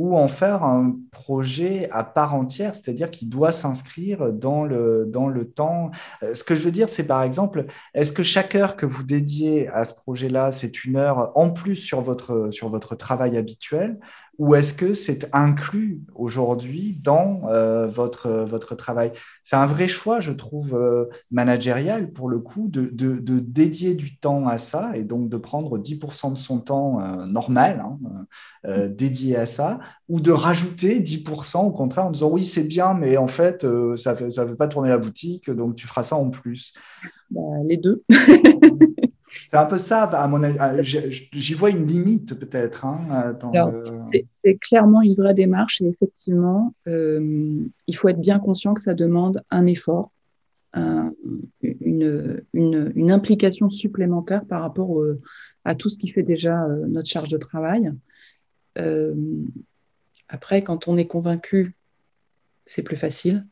[0.00, 5.90] ou en faire un projet à part entière, c'est-à-dire qui doit s'inscrire dans le, temps.
[6.22, 9.02] Euh, ce que je veux dire, c'est par exemple, est-ce que chaque heure que vous
[9.02, 13.98] dédiez à ce projet-là, c'est une heure en plus sur votre travail habituel
[14.40, 19.12] ou est-ce que c'est inclus aujourd'hui dans euh, votre, votre travail?
[19.44, 23.92] C'est un vrai choix, je trouve, euh, managérial pour le coup, de, de, de, dédier
[23.92, 28.88] du temps à ça et donc de prendre 10% de son temps euh, normal hein,
[28.88, 29.78] dédié à ça,
[30.08, 33.66] ou de rajouter 10% au contraire en disant oui, c'est bien, mais en fait,
[33.96, 36.72] ça ne ça veut pas tourner la boutique, donc tu feras ça en plus.
[37.30, 38.02] Bah, les deux.
[39.48, 40.40] C'est un peu ça, à mon
[40.82, 42.84] J'y vois une limite peut-être.
[42.84, 43.36] Hein,
[44.42, 48.94] c'est clairement une vraie démarche et effectivement, euh, il faut être bien conscient que ça
[48.94, 50.10] demande un effort,
[50.74, 55.02] une, une, implication supplémentaire par rapport
[55.64, 57.92] à tout ce qui fait déjà euh, notre charge de travail.
[58.78, 59.14] Euh,
[60.28, 61.74] après, quand on est convaincu,
[62.64, 63.46] c'est plus facile.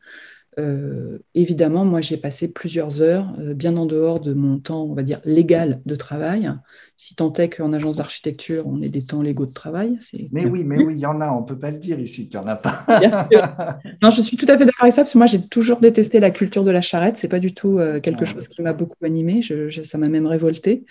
[0.57, 4.93] Euh, évidemment, moi, j'ai passé plusieurs heures, euh, bien en dehors de mon temps, on
[4.93, 6.51] va dire, légal de travail.
[6.97, 9.99] Si tant est qu'en agence d'architecture, on ait des temps légaux de travail.
[10.31, 12.27] Mais oui, mais oui, il y en a, on ne peut pas le dire ici
[12.27, 12.85] qu'il n'y en a pas.
[14.01, 16.19] non, je suis tout à fait d'accord avec ça, parce que moi, j'ai toujours détesté
[16.19, 17.17] la culture de la charrette.
[17.17, 19.41] Ce n'est pas du tout euh, quelque chose qui m'a beaucoup animé,
[19.83, 20.85] ça m'a même révolté.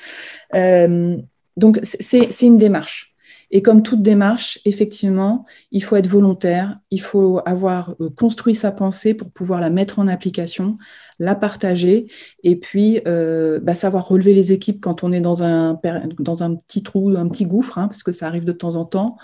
[1.56, 3.07] donc, c'est une démarche.
[3.51, 8.72] Et comme toute démarche, effectivement, il faut être volontaire, il faut avoir euh, construit sa
[8.72, 10.76] pensée pour pouvoir la mettre en application,
[11.18, 12.11] la partager,
[12.44, 15.80] et puis euh, bah, savoir relever les équipes quand on est dans un,
[16.18, 18.84] dans un petit trou, un petit gouffre, hein, parce que ça arrive de temps en
[18.84, 19.16] temps.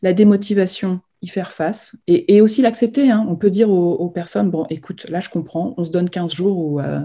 [0.00, 3.10] La démotivation, y faire face, et, aussi l'accepter.
[3.10, 3.26] Hein.
[3.28, 6.58] On peut dire aux, personnes, bon, écoute, là je comprends, on se donne 15 jours
[6.58, 7.00] où, euh,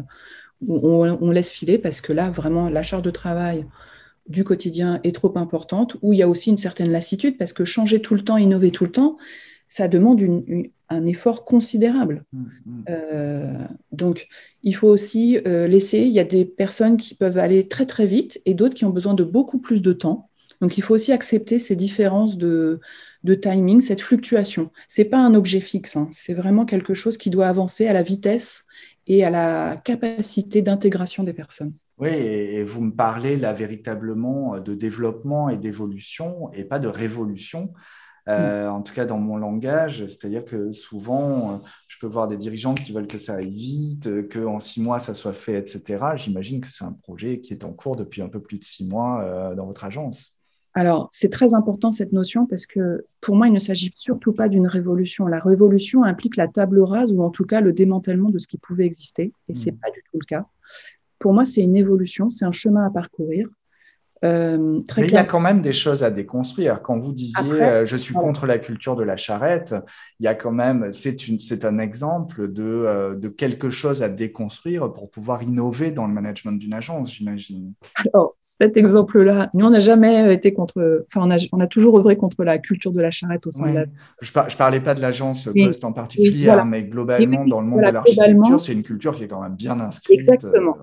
[0.67, 3.65] on, on laisse filer, parce que là, vraiment, la charge de travail,
[4.28, 7.65] du quotidien est trop importante, où il y a aussi une certaine lassitude, parce que
[7.65, 9.17] changer tout le temps, innover tout le temps,
[9.69, 10.21] ça demande
[10.89, 12.23] un effort considérable.
[12.32, 12.84] Mmh, mmh.
[12.89, 14.28] Euh, donc,
[14.63, 18.05] il faut aussi euh, laisser, il y a des personnes qui peuvent aller très très
[18.05, 20.30] vite et d'autres qui ont besoin de beaucoup plus de temps.
[20.61, 22.80] Donc, il faut aussi accepter ces différences de,
[23.41, 24.71] timing, cette fluctuation.
[24.88, 26.07] Ce n'est pas un objet fixe, hein.
[26.11, 28.65] c'est vraiment quelque chose qui doit avancer à la vitesse
[29.05, 31.73] et à la capacité d'intégration des personnes.
[31.98, 37.74] Oui, et vous me parlez là véritablement de développement et d'évolution et pas de révolution.
[38.28, 38.68] Euh.
[38.68, 42.76] En tout cas, dans mon langage, c'est-à-dire que souvent, euh, je peux voir des dirigeants
[42.76, 46.04] qui veulent que ça aille vite, qu'en six mois, ça soit fait, etc.
[46.16, 48.86] J'imagine que c'est un projet qui est en cours depuis un peu plus de six
[48.86, 50.34] mois euh, dans votre agence.
[50.74, 54.48] Alors, c'est très important cette notion parce que pour moi, il ne s'agit surtout pas
[54.50, 55.26] d'une révolution.
[55.26, 58.58] La révolution implique la table rase ou en tout cas le démantèlement de ce qui
[58.58, 59.78] pouvait exister, et ce n'est mm.
[59.80, 60.45] pas du tout le cas
[61.20, 63.47] pour moi, c'est une évolution, c'est un chemin à parcourir.
[64.24, 66.82] Euh, Mais il y a quand même des choses à déconstruire.
[66.82, 69.76] Quand vous disiez euh, je suis contre la culture de la charrette,
[70.20, 74.91] il y a quand même, c'est un exemple de, euh, de, quelque chose à déconstruire
[74.91, 77.74] pour pouvoir innover dans le management d'une agence, j'imagine.
[78.13, 81.97] Alors, cet exemple-là, nous, on n'a jamais été contre, enfin, on a, on a, toujours
[81.97, 83.86] œuvré contre la culture de la charrette au sein de la.
[84.22, 87.82] Je ne parlais pas de l'agence Post en particulier, hein, mais globalement, dans le monde
[87.82, 90.20] de l'architecture, c'est une culture qui est quand même bien inscrite.
[90.20, 90.76] Exactement.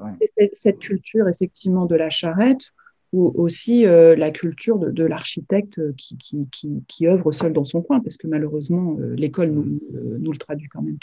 [0.61, 2.73] cette culture, effectivement, de la charrette
[3.15, 8.01] ou aussi euh, la culture de, l'architecte qui, qui, qui, œuvre seul dans son coin,
[8.01, 10.99] parce que malheureusement, euh, l'école nous, euh, nous, le traduit quand même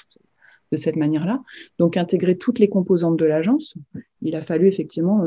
[0.73, 1.41] de cette manière-là.
[1.79, 3.75] Donc, intégrer toutes les composantes de l'agence,
[4.21, 5.23] il a fallu effectivement,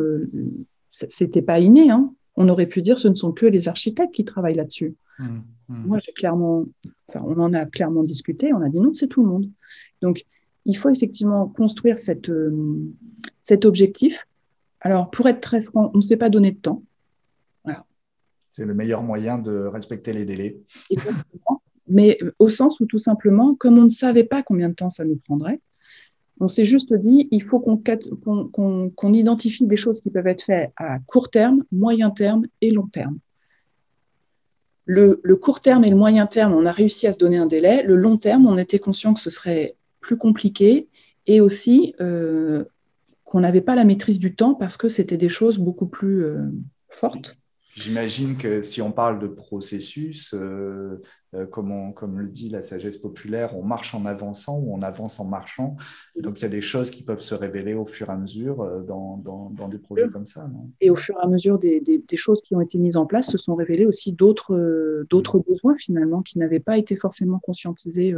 [0.91, 2.13] c'était pas inné, hein.
[2.37, 4.95] on aurait pu dire ce ne sont que les architectes qui travaillent là-dessus.
[5.19, 5.25] Mmh,
[5.69, 5.87] mmh.
[5.87, 6.67] Moi, j'ai clairement,
[7.09, 9.51] enfin, on en a clairement discuté, on a dit non, c'est tout le monde.
[10.03, 10.27] Donc,
[10.67, 12.31] il faut effectivement construire cette,
[13.41, 14.15] cet objectif
[14.85, 16.83] alors, pour être très franc, on ne s'est pas donné de temps.
[18.51, 20.61] C'est le meilleur moyen de respecter les délais.
[20.89, 21.61] Exactement.
[21.89, 24.91] Mais euh, au sens où tout simplement, comme on ne savait pas combien de temps
[24.91, 25.61] ça nous prendrait,
[26.39, 31.01] on s'est juste dit, il faut qu'on identifie des choses qui peuvent être faites à
[31.01, 33.19] court terme, moyen terme et long terme.
[34.85, 37.83] Le, court terme et le moyen terme, on a réussi à se donner un délai.
[37.83, 40.89] Le long terme, on était conscient que ce serait plus compliqué
[41.27, 42.65] et aussi euh,
[43.35, 46.53] qu'on n'avait pas la maîtrise du temps parce que c'était des choses beaucoup plus euh,
[46.89, 47.37] fortes.
[47.75, 51.03] J'imagine que si on parle de processus, euh,
[51.35, 55.19] euh, comme, comme, le dit la sagesse populaire, on marche en avançant ou on avance
[55.19, 55.77] en marchant.
[56.17, 58.65] Donc il y a des choses qui peuvent se révéler au fur et à mesure
[58.87, 60.49] dans, dans, des projets comme ça.
[60.81, 63.33] et au fur et à mesure des, des, choses qui ont été mises en place,
[63.33, 68.15] se sont révélés aussi d'autres d'autres besoins finalement qui n'avaient pas été forcément conscientisés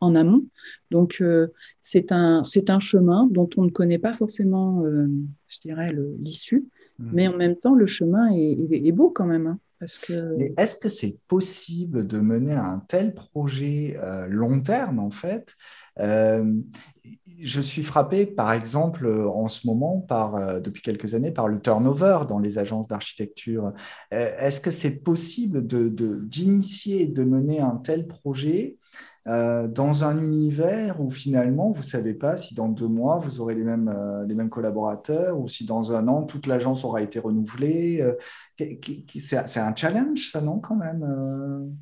[0.00, 0.44] en amont.
[0.90, 1.48] Donc, euh,
[1.82, 5.06] c'est un, un chemin dont on ne connaît pas forcément, euh,
[5.48, 6.64] je dirais, l'issue,
[6.98, 7.10] mmh.
[7.12, 9.46] mais en même temps, le chemin est, beau quand même.
[9.46, 9.58] Hein,
[10.06, 10.36] que...
[10.58, 15.56] Est-ce que c'est possible de mener un tel projet euh, long terme, en fait
[17.42, 22.20] je suis frappé, par exemple, en ce moment, par, depuis quelques années, par le turnover
[22.28, 23.72] dans les agences d'architecture.
[24.10, 28.78] Est-ce que c'est possible d'initier de, de mener un tel projet
[29.28, 33.40] euh, dans un univers où finalement, vous ne savez pas si dans deux mois, vous
[33.40, 37.02] aurez les mêmes, euh, les mêmes collaborateurs ou si dans un an, toute l'agence aura
[37.02, 38.00] été renouvelée.
[38.00, 38.14] Euh,
[39.18, 41.04] c'est un challenge, ça, non, quand même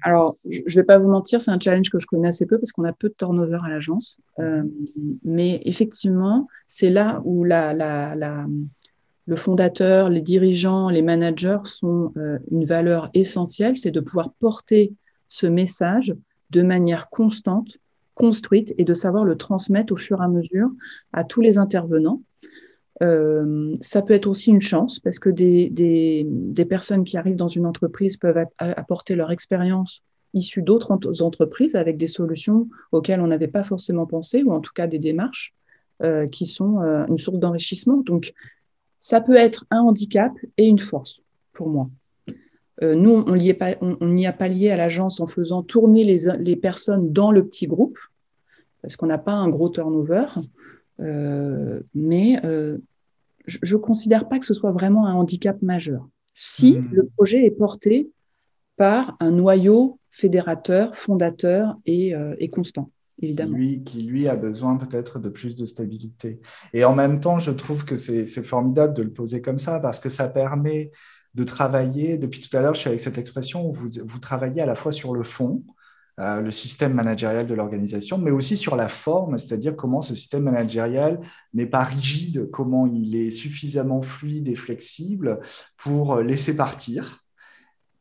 [0.03, 2.59] Alors, je ne vais pas vous mentir, c'est un challenge que je connais assez peu
[2.59, 4.21] parce qu'on a peu de turnover à l'agence.
[5.25, 8.47] mais effectivement, c'est là où la, la, la,
[9.27, 12.13] le fondateur, les dirigeants, les managers sont
[12.51, 14.93] une valeur essentielle, c'est de pouvoir porter
[15.29, 16.15] ce message
[16.51, 17.79] de manière constante,
[18.15, 20.71] construite et de savoir le transmettre au fur et à mesure
[21.13, 22.23] à tous les intervenants.
[23.03, 27.49] Euh, ça peut être aussi une chance parce que des, des, personnes qui arrivent dans
[27.49, 30.03] une entreprise peuvent apporter leur expérience
[30.35, 34.73] issue d'autres entreprises avec des solutions auxquelles on n'avait pas forcément pensé ou en tout
[34.75, 35.55] cas des démarches
[36.03, 37.99] euh, qui sont euh, une source d'enrichissement.
[37.99, 38.33] Donc,
[38.99, 41.21] ça peut être un handicap et une force
[41.53, 41.89] pour moi.
[42.83, 47.33] Euh, nous, on n'y a pas lié à l'agence en faisant tourner les, personnes dans
[47.33, 47.99] le petit groupe,
[48.83, 50.27] parce qu'on n'a pas un gros turnover.
[51.01, 52.79] Euh, mais euh,
[53.47, 56.09] je ne considère pas que ce soit vraiment un handicap majeur.
[56.35, 56.89] Si hmm.
[56.93, 58.11] le projet est porté
[58.77, 62.15] par un noyau fédérateur, fondateur et,
[62.53, 62.91] constant.
[63.21, 63.57] Évidemment.
[63.57, 66.39] Lui, qui lui a besoin peut-être de plus de stabilité.
[66.73, 69.99] Et en même temps, je trouve que c'est formidable de le poser comme ça parce
[69.99, 70.93] que ça permet
[71.35, 74.75] de travailler, depuis tout à l'heure, je suis avec cette expression vous, travaillez à la
[74.75, 75.63] fois sur le fond,
[76.19, 80.45] euh, le système managérial de l'organisation, mais aussi sur la forme, c'est-à-dire comment ce système
[80.45, 81.21] managérial
[81.55, 85.41] n'est pas rigide, comment il est suffisamment fluide et flexible
[85.77, 87.25] pour laisser partir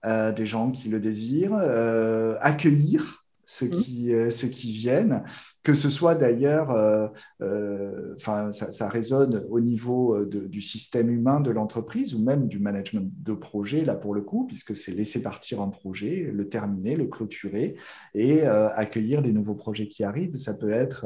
[0.06, 3.17] euh, des gens qui le désirent, euh, accueillir
[3.50, 3.82] ceux mmh.
[3.82, 5.24] qui, ceux qui viennent,
[5.68, 7.08] que ce soit d'ailleurs, euh,
[7.42, 12.58] euh, enfin, ça, résonne au niveau euh, du système humain de l'entreprise ou même du
[12.58, 16.96] management de projet, là pour le coup, puisque c'est laisser partir un projet, le terminer,
[16.96, 17.76] le clôturer
[18.14, 20.36] et accueillir les nouveaux projets qui arrivent.
[20.36, 21.06] Ça peut être,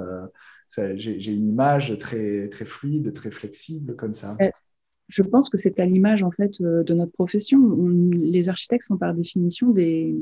[0.95, 4.37] j'ai une image très, très fluide, très flexible comme ça.
[5.07, 7.59] Je pense que c'est à l'image en fait de notre profession.
[8.11, 10.15] les architectes sont par définition des,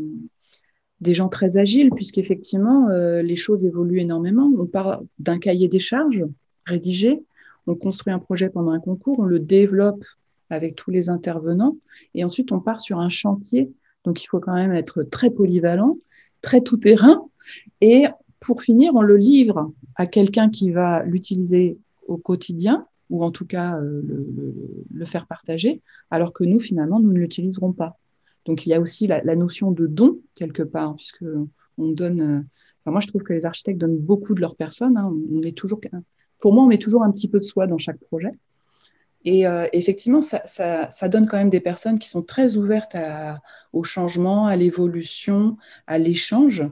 [1.02, 4.52] des gens très agiles, puisqu'effectivement, euh, les choses évoluent énormément.
[4.58, 6.26] On part d'un cahier des charges
[6.66, 7.22] rédigé,
[7.68, 10.04] on construit un projet pendant un concours, on le développe
[10.50, 11.78] avec tous les intervenants,
[12.16, 13.72] et ensuite on part sur un chantier.
[14.04, 15.94] Donc il faut quand même être très polyvalent,
[16.42, 17.24] très tout-terrain,
[17.82, 18.08] et
[18.40, 21.78] pour finir, on le livre à quelqu'un qui va l'utiliser
[22.08, 25.82] au quotidien, ou en tout cas le, faire partager,
[26.12, 27.98] alors que nous, finalement, nous ne l'utiliserons pas.
[28.50, 31.24] Donc il y a aussi la, notion de don, quelque part, puisque
[31.78, 32.48] on donne...
[32.88, 34.98] moi, je trouve que les architectes donnent beaucoup de leur personne.
[34.98, 35.14] Hein.
[35.32, 35.80] On est toujours,
[36.40, 38.32] pour moi, on met toujours un petit peu de soi dans chaque projet.
[39.24, 42.98] Et euh, effectivement, ça, donne quand même des personnes qui sont très ouvertes
[43.72, 46.64] au changement, à l'évolution, à l'échange.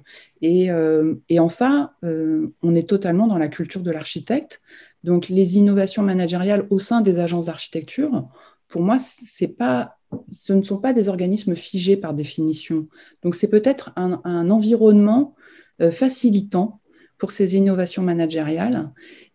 [0.41, 4.63] Et, euh, en ça, euh, on est totalement dans la culture de l'architecte.
[5.03, 8.27] Donc, les innovations managériales au sein des agences d'architecture,
[8.67, 8.97] pour moi,
[9.59, 9.96] pas,
[10.31, 12.87] ce ne sont pas des organismes figés par définition.
[13.23, 15.35] Donc, c'est peut-être un, environnement
[15.91, 16.81] facilitant
[17.17, 18.91] pour ces innovations managériales.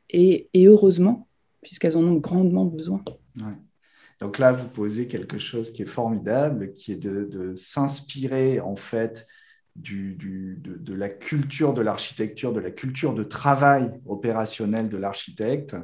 [0.08, 1.28] et heureusement,
[1.62, 3.02] puisqu'elles en ont grandement besoin.
[4.20, 9.26] Donc là, vous posez quelque chose qui est formidable, qui est de, s'inspirer en fait
[9.74, 10.16] du,
[10.60, 15.80] de, la culture de l'architecture, de la culture de travail opérationnel de l'architecte euh,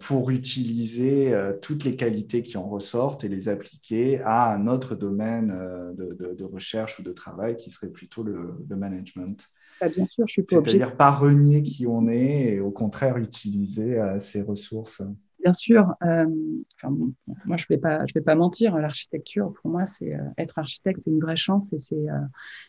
[0.00, 4.94] pour utiliser euh, toutes les qualités qui en ressortent et les appliquer à un autre
[4.94, 9.48] domaine euh, de, recherche ou de travail qui serait plutôt le, management.
[9.80, 13.16] Ah, bien sûr, je suis pas C'est-à-dire pas renier qui on est et au contraire
[13.16, 15.02] utiliser ces ressources.
[15.40, 20.16] Bien sûr, moi je ne vais, pas, je vais pas mentir, l'architecture, pour moi, c'est
[20.38, 22.06] être architecte, c'est une vraie chance et c'est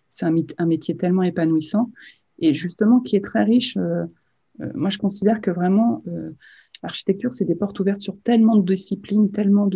[0.10, 1.92] c'est un, un, métier tellement épanouissant
[2.40, 3.78] et justement qui est très riche.
[4.74, 6.04] moi, je considère que vraiment,
[6.86, 9.70] l'architecture, c'est des portes ouvertes sur tellement de disciplines, tellement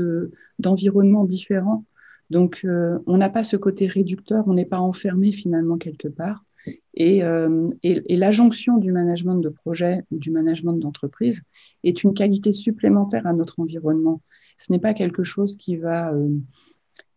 [0.60, 1.86] d'environnements différents.
[2.30, 2.66] Donc,
[3.08, 6.44] on n'a pas ce côté réducteur, on n'est pas enfermé finalement quelque part.
[7.00, 11.42] Euh, et, la jonction du management de projet ou du management d'entreprise
[11.84, 14.22] est une qualité supplémentaire à notre environnement.
[14.58, 16.30] Ce n'est pas quelque chose qui va, euh,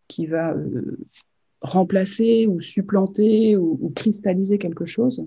[0.08, 0.98] qui va euh,
[1.60, 5.24] remplacer ou supplanter ou, cristalliser quelque chose.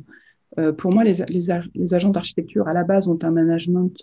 [0.78, 3.93] pour moi, les, les, agents d'architecture, à la base, ont un management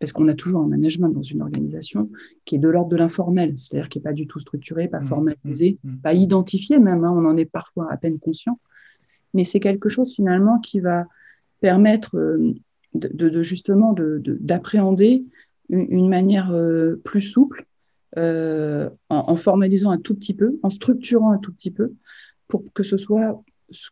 [0.00, 2.10] parce qu'on a toujours un management dans une organisation
[2.44, 5.06] qui est de l'ordre de l'informel, c'est-à-dire qui n'est pas du tout structuré, pas mmh,
[5.06, 5.98] formalisé, mmh, mmh.
[5.98, 8.58] pas identifié même, hein, on en est parfois à peine conscient
[9.34, 11.06] mais c'est quelque chose finalement qui va
[11.60, 12.54] permettre euh,
[12.94, 15.24] de, justement d'appréhender
[15.68, 17.64] une, manière euh, plus souple,
[18.16, 21.92] euh, en, formalisant un tout petit peu, en structurant un tout petit peu,
[22.48, 23.42] pour que ce soit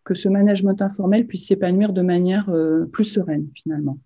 [0.03, 2.53] que ce management informel puisse s'épanouir de manière
[2.91, 4.01] plus sereine finalement.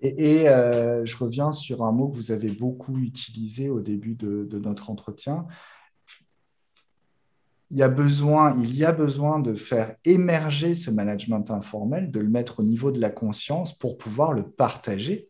[0.00, 4.90] Et, je reviens sur un mot que vous avez beaucoup utilisé au début de notre
[4.90, 5.46] entretien,
[7.70, 12.20] il y a besoin, il y a besoin de faire émerger ce management informel, de
[12.20, 15.28] le mettre au niveau de la conscience pour pouvoir le partager.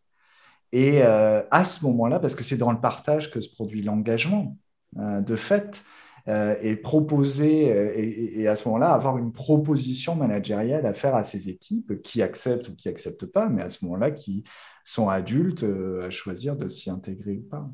[0.73, 4.59] Et euh, à ce moment-là, parce que c'est dans le partage que se produit l'engagement,
[4.99, 5.95] euh, de fait, euh,
[6.29, 12.03] et proposer, et, à ce moment-là, avoir une proposition managériale à faire à ces équipes
[12.03, 14.43] qui acceptent ou qui n'acceptent pas, mais à ce moment-là, qui
[14.85, 15.64] sont adultes
[16.03, 17.70] à choisir de s'y intégrer ou pas.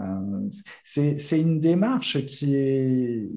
[0.00, 0.48] Euh,
[0.84, 3.30] c'est une démarche qui est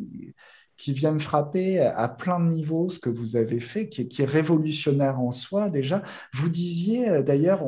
[0.79, 4.25] qui vient me frapper à plein de niveaux ce que vous avez fait, qui est,
[4.25, 6.01] révolutionnaire en soi déjà.
[6.33, 7.63] Vous disiez, euh, d'ailleurs,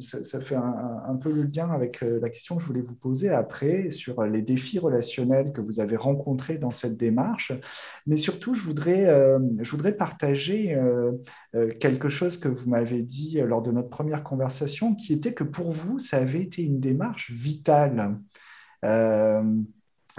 [0.00, 3.28] ça, fait un, peu le lien avec euh, la question que je voulais vous poser
[3.28, 7.52] après sur les défis relationnels que vous avez rencontrés dans cette démarche.
[8.06, 9.04] Mais surtout, je voudrais,
[9.60, 10.76] je voudrais partager
[11.80, 15.70] quelque chose que vous m'avez dit lors de notre première conversation, qui était que pour
[15.70, 18.18] vous, ça avait été une démarche vitale.
[18.84, 19.42] Euh,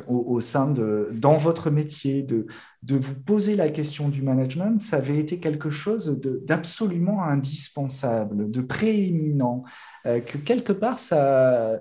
[0.08, 2.48] au, sein de, dans votre métier, de,
[2.84, 8.62] de vous poser la question du management, ça avait été quelque chose d'absolument indispensable, de
[8.62, 9.64] prééminent,
[10.06, 11.80] euh, que quelque part, ça,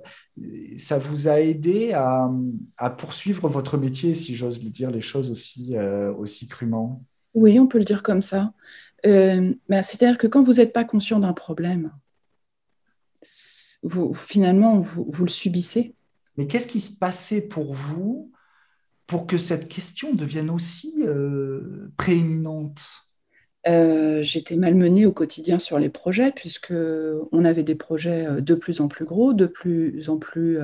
[0.77, 2.31] ça vous a aidé à,
[2.77, 7.03] à poursuivre votre métier, si j'ose dire les choses aussi, euh, aussi crûment.
[7.35, 8.53] Oui, on peut le dire comme ça.
[9.03, 11.93] Ben, c'est-à-dire que quand vous n'êtes pas conscient d'un problème,
[13.83, 15.95] vous, finalement, vous, vous le subissez.
[16.37, 18.31] Mais qu'est-ce qui se passait pour vous
[19.07, 22.81] pour que cette question devienne aussi euh, prééminente?
[23.67, 28.81] Euh, J'étais malmenée au quotidien sur les projets, puisqu'on avait des projets euh, de plus
[28.81, 30.59] en plus gros, de plus en plus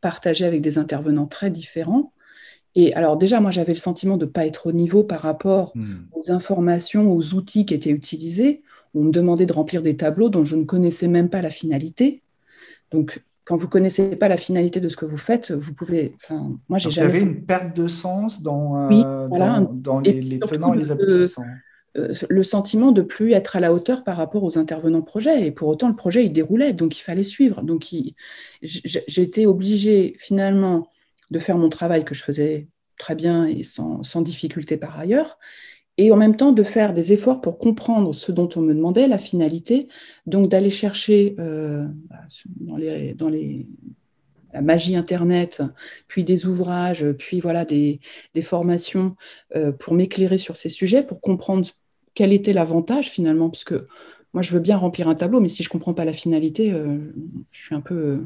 [0.00, 2.12] partagés avec des intervenants très différents.
[2.74, 5.72] Et alors déjà, moi, j'avais le sentiment de ne pas être au niveau par rapport
[5.76, 6.06] hmm.
[6.12, 8.62] aux informations, aux outils qui étaient utilisés.
[8.94, 12.22] On me demandait de remplir des tableaux dont je ne connaissais même pas la finalité.
[12.90, 16.14] Donc, quand vous connaissez pas la finalité de ce que vous faites, vous pouvez.
[16.16, 17.12] Enfin, moi, j'ai jamais.
[17.12, 21.44] Y avait une perte de sens dans, euh, dans, les, tenants et les aboutissants.
[21.96, 25.46] Euh, le sentiment de plus être à la hauteur par rapport aux intervenants projet.
[25.46, 27.62] Et pour autant, le projet, il déroulait, donc il fallait suivre.
[27.62, 27.86] Donc,
[28.62, 30.88] j'ai été obligée finalement
[31.30, 32.68] de faire mon travail que je faisais
[32.98, 35.38] très bien et sans, sans difficulté par ailleurs.
[35.96, 39.06] Et en même temps de faire des efforts pour comprendre ce dont on me demandait,
[39.06, 39.88] la finalité,
[40.26, 41.86] donc d'aller chercher euh,
[42.60, 43.66] dans, les, dans les,
[44.52, 45.62] la magie Internet,
[46.08, 48.00] puis des ouvrages, puis voilà des,
[48.34, 49.14] des formations
[49.54, 51.66] euh, pour m'éclairer sur ces sujets, pour comprendre
[52.14, 53.86] quel était l'avantage finalement, parce que
[54.32, 56.72] moi je veux bien remplir un tableau, mais si je ne comprends pas la finalité,
[56.72, 56.98] euh,
[57.52, 58.20] je suis un peu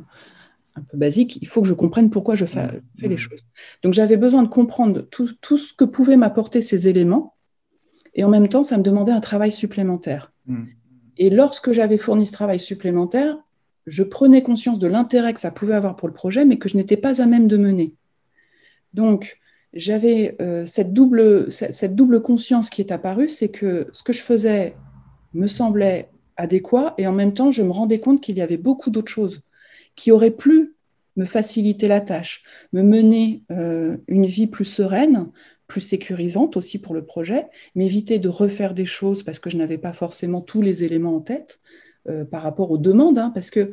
[0.74, 2.68] un peu basique, il faut que je comprenne pourquoi je fais,
[3.00, 3.44] fais les choses.
[3.82, 7.34] Donc j'avais besoin de comprendre tout, tout ce que pouvaient m'apporter ces éléments
[8.18, 10.32] et en même temps, ça me demandait un travail supplémentaire.
[10.46, 10.64] Mm.
[11.18, 13.38] Et lorsque j'avais fourni ce travail supplémentaire,
[13.86, 16.76] je prenais conscience de l'intérêt que ça pouvait avoir pour le projet, mais que je
[16.76, 17.94] n'étais pas à même de mener.
[18.92, 19.38] Donc,
[19.72, 24.22] j'avais euh, cette, double, cette double conscience qui est apparue, c'est que ce que je
[24.22, 24.74] faisais
[25.32, 28.90] me semblait adéquat, et en même temps, je me rendais compte qu'il y avait beaucoup
[28.90, 29.42] d'autres choses
[29.94, 30.74] qui auraient pu
[31.14, 32.42] me faciliter la tâche,
[32.72, 35.28] me mener euh, une vie plus sereine,
[35.68, 37.46] plus sécurisante aussi pour le projet,
[37.76, 41.20] m'éviter de refaire des choses parce que je n'avais pas forcément tous les éléments en
[41.20, 41.60] tête
[42.08, 43.18] euh, par rapport aux demandes.
[43.18, 43.70] Hein, parce que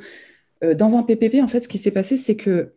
[0.63, 2.73] euh, dans un PPP, en fait, ce qui s'est passé, c'est que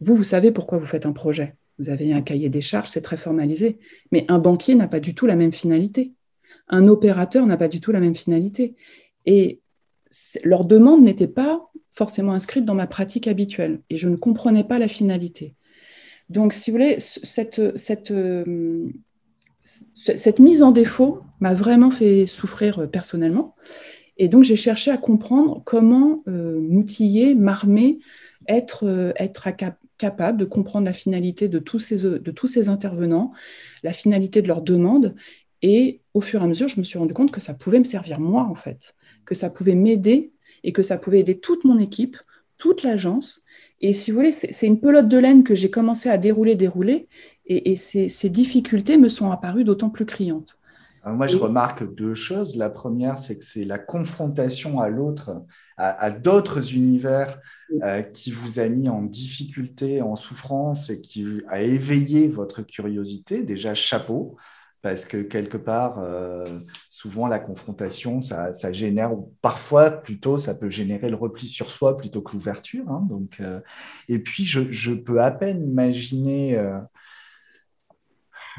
[0.00, 1.56] vous, vous savez pourquoi vous faites un projet.
[1.78, 3.78] Vous avez un cahier des charges, c'est très formalisé.
[4.12, 6.12] Mais un banquier n'a pas du tout la même finalité.
[6.68, 8.76] Un opérateur n'a pas du tout la même finalité.
[9.24, 9.60] Et
[10.44, 13.80] leurs demandes n'étaient pas forcément inscrites dans ma pratique habituelle.
[13.88, 15.54] Et je ne comprenais pas la finalité.
[16.30, 17.58] Donc, si vous voulez, cette,
[18.10, 18.88] euh,
[20.38, 23.54] mise en défaut m'a vraiment fait souffrir euh, personnellement.
[24.16, 27.98] Et donc, j'ai cherché à comprendre comment euh, m'outiller, m'armer,
[28.48, 29.48] être, être
[29.98, 33.32] capable de comprendre la finalité de tous, ces, de tous ces intervenants,
[33.82, 35.14] la finalité de leurs demandes.
[35.62, 37.84] Et au fur et à mesure, je me suis rendu compte que ça pouvait me
[37.84, 38.94] servir moi, en fait,
[39.24, 42.16] que ça pouvait m'aider et que ça pouvait aider toute mon équipe,
[42.58, 43.43] toute l'agence,
[43.80, 47.08] et si vous voulez, c'est une pelote de laine que j'ai commencé à dérouler, dérouler,
[47.46, 50.58] et, ces, difficultés me sont apparues d'autant plus criantes.
[51.04, 52.56] moi, je remarque deux choses.
[52.56, 55.42] La première, c'est que c'est la confrontation à l'autre,
[55.76, 57.38] à, d'autres univers
[57.82, 63.42] euh, qui vous a mis en difficulté, en souffrance et qui a éveillé votre curiosité.
[63.42, 64.36] Déjà, chapeau
[64.84, 66.44] parce que quelque part, euh,
[66.90, 71.96] souvent la confrontation, ça, génère, ou parfois plutôt, ça peut générer le repli sur soi
[71.96, 72.84] plutôt que l'ouverture.
[72.90, 73.08] Hein.
[73.40, 73.60] euh,
[74.10, 76.78] et puis, je, peux à peine imaginer euh,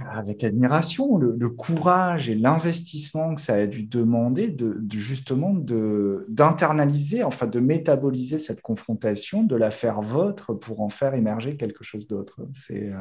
[0.10, 7.46] avec admiration le, courage et l'investissement que ça a dû demander de, justement d'internaliser, enfin
[7.46, 12.42] de métaboliser cette confrontation, de la faire vôtre pour en faire émerger quelque chose d'autre.
[12.52, 12.92] C'est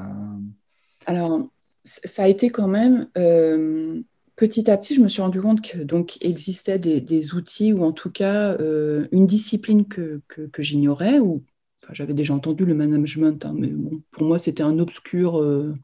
[1.06, 1.48] alors
[1.84, 4.00] ça a été quand même euh,
[4.36, 7.92] petit à petit, je me suis rendu compte que donc existait des, outils ou en
[7.92, 11.42] tout cas euh, une discipline que, que, j'ignorais ou
[11.82, 15.74] enfin, j'avais déjà entendu le management, hein, mais bon, pour moi c'était un obscur euh,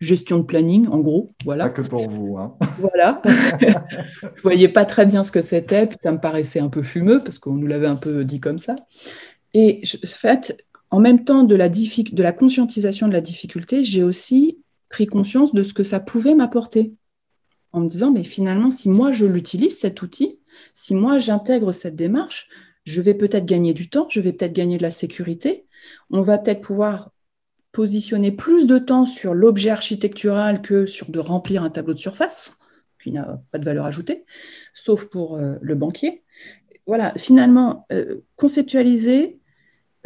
[0.00, 1.64] gestion de planning en gros, voilà.
[1.64, 2.56] Pas que pour vous, hein.
[2.78, 3.22] Voilà.
[4.20, 7.38] je voyais pas très bien ce que c'était, ça me paraissait un peu fumeux parce
[7.38, 8.76] qu'on nous l'avait un peu dit comme ça.
[9.54, 14.02] Et en fait, en même temps de la, de la conscientisation de la difficulté, j'ai
[14.02, 14.58] aussi
[14.88, 16.94] pris conscience de ce que ça pouvait m'apporter.
[17.72, 20.40] En me disant, mais finalement, si moi je l'utilise, cet outil,
[20.72, 22.48] si moi j'intègre cette démarche,
[22.84, 25.66] je vais peut-être gagner du temps, je vais peut-être gagner de la sécurité,
[26.10, 27.10] on va peut-être pouvoir
[27.72, 32.56] positionner plus de temps sur l'objet architectural que sur de remplir un tableau de surface,
[33.02, 34.24] qui n'a pas de valeur ajoutée,
[34.72, 36.24] sauf pour euh, le banquier.
[36.86, 39.40] Voilà, finalement, euh, conceptualiser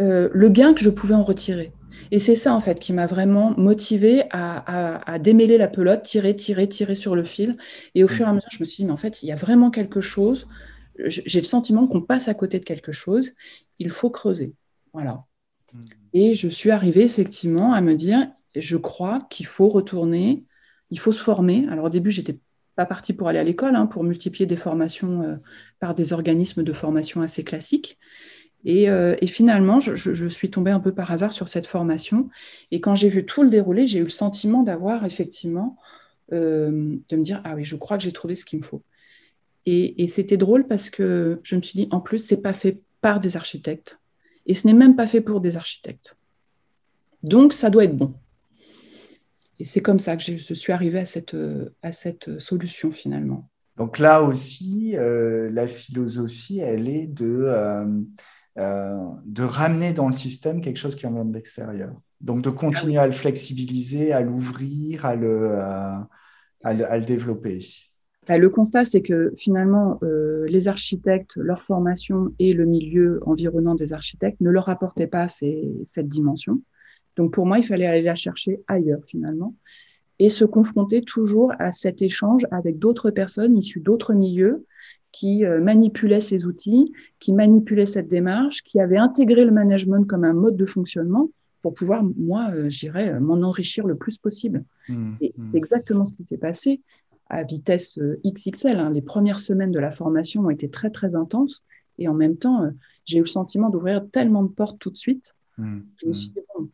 [0.00, 1.72] euh, le gain que je pouvais en retirer.
[2.10, 6.68] Et c'est ça, en fait, qui m'a vraiment motivée à, démêler la pelote, tirer, tirer,
[6.68, 7.56] tirer sur le fil.
[7.94, 8.36] Et au fur et à mm.
[8.36, 10.46] mesure, je me suis dit, mais en fait, il y a vraiment quelque chose.
[11.06, 13.32] J'ai le sentiment qu'on passe à côté de quelque chose.
[13.78, 14.54] Il faut creuser.
[14.92, 15.24] Voilà.
[15.72, 15.80] Mm.
[16.12, 20.44] Et je suis arrivée, effectivement, à me dire, je crois qu'il faut retourner,
[20.90, 21.66] il faut se former.
[21.70, 22.38] Alors, au début, j'étais
[22.76, 25.36] pas partie pour aller à l'école, hein, pour multiplier des formations euh,
[25.80, 27.98] par des organismes de formation assez classiques.
[28.66, 32.28] Euh, et, finalement, je, suis tombée un peu par hasard sur cette formation.
[32.70, 35.76] Et quand j'ai vu tout le déroulé, j'ai eu le sentiment d'avoir effectivement,
[36.32, 38.82] euh, de me dire, ah oui, je crois que j'ai trouvé ce qu'il me faut.
[39.66, 43.20] Et, c'était drôle parce que je me suis dit, en plus, c'est pas fait par
[43.20, 44.00] des architectes.
[44.46, 46.16] Et ce n'est même pas fait pour des architectes.
[47.22, 48.14] Donc, ça doit être bon.
[49.58, 51.36] Et c'est comme ça que je suis arrivée à cette,
[51.82, 53.50] à cette solution finalement.
[53.80, 57.86] Donc là aussi, euh, la philosophie, elle est de euh,
[58.60, 61.92] de ramener dans le système quelque chose qui vient de l'extérieur.
[62.20, 65.58] Donc de continuer ah à le flexibiliser, à l'ouvrir, à le,
[66.62, 67.60] à, le, développer.
[68.28, 73.74] Bah, le constat, c'est que finalement, euh, les architectes, leur formation et le milieu environnant
[73.74, 76.60] des architectes ne leur apportaient pas cette dimension.
[77.16, 79.54] Donc pour moi, il fallait aller la chercher ailleurs finalement.
[80.18, 84.66] et se confronter toujours à cet échange avec d'autres personnes issues d'autres milieux
[85.12, 90.24] qui euh, manipulaient ces outils, qui manipulaient cette démarche, qui avaient intégré le management comme
[90.24, 91.30] un mode de fonctionnement
[91.62, 94.64] pour pouvoir, moi, euh, j'irais, euh, m'en enrichir le plus possible.
[94.88, 95.48] Mmh, et mmh.
[95.50, 96.80] c'est exactement ce qui s'est passé
[97.28, 98.76] à vitesse XXL.
[98.76, 98.90] Hein.
[98.90, 101.64] Les premières semaines de la formation ont été très, très intenses.
[101.98, 102.70] Et en même temps,
[103.04, 105.34] j'ai eu le sentiment d'ouvrir tellement de portes tout de suite.
[105.58, 106.68] Mmh, je me suis dit, bon,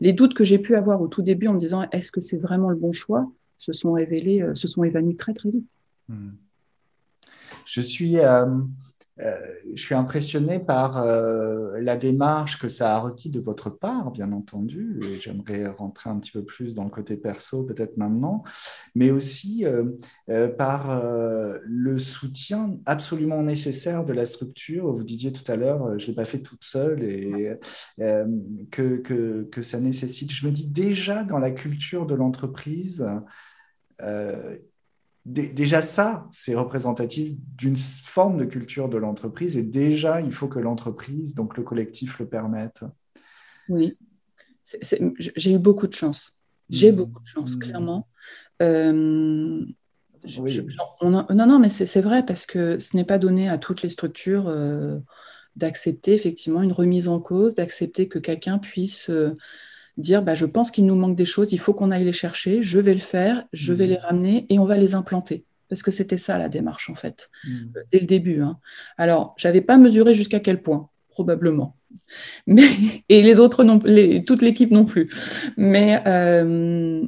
[0.00, 2.36] les doutes que j'ai pu avoir au tout début en me disant est-ce que c'est
[2.36, 5.78] vraiment le bon choix se sont révélés, se sont évanouis très très vite.
[7.64, 8.46] Je suis, euh,
[9.20, 9.34] euh,
[9.74, 14.30] je suis impressionné par euh, la démarche que ça a requis de votre part, bien
[14.32, 18.44] entendu, et j'aimerais rentrer un petit peu plus dans le côté perso peut-être maintenant,
[18.94, 21.02] mais aussi euh, par
[21.62, 24.92] le soutien absolument nécessaire de la structure.
[24.92, 27.52] Vous disiez tout à l'heure, je ne l'ai pas fait toute seule et
[28.70, 30.30] que, que, ça nécessite.
[30.30, 33.06] Je me dis déjà dans la culture de l'entreprise,
[35.26, 40.60] déjà ça, c'est représentatif d'une forme de culture de l'entreprise et déjà, il faut que
[40.60, 42.84] l'entreprise, donc le collectif, le permette.
[43.68, 43.96] Oui,
[45.36, 46.36] j'ai eu beaucoup de chance.
[46.70, 46.96] J'ai mmh.
[46.96, 47.58] beaucoup de chance, mmh.
[47.58, 48.08] clairement.
[48.62, 49.64] Euh,
[51.02, 54.46] non, non, mais c'est vrai parce que ce n'est pas donné à toutes les structures
[54.48, 54.98] euh,
[55.56, 59.34] d'accepter effectivement une remise en cause, d'accepter que quelqu'un puisse euh,
[59.96, 62.62] dire bah, je pense qu'il nous manque des choses, il faut qu'on aille les chercher,
[62.62, 63.90] je vais le faire, je vais mmh.
[63.90, 65.44] les ramener et on va les implanter.
[65.68, 67.50] Parce que c'était ça la démarche en fait, mmh.
[67.76, 68.42] euh, dès le début.
[68.42, 68.58] Hein.
[68.98, 71.76] Alors, je n'avais pas mesuré jusqu'à quel point, probablement.
[72.46, 72.68] Mais,
[73.08, 75.10] et les autres, non, les, toute l'équipe non plus.
[75.56, 77.04] Mais euh,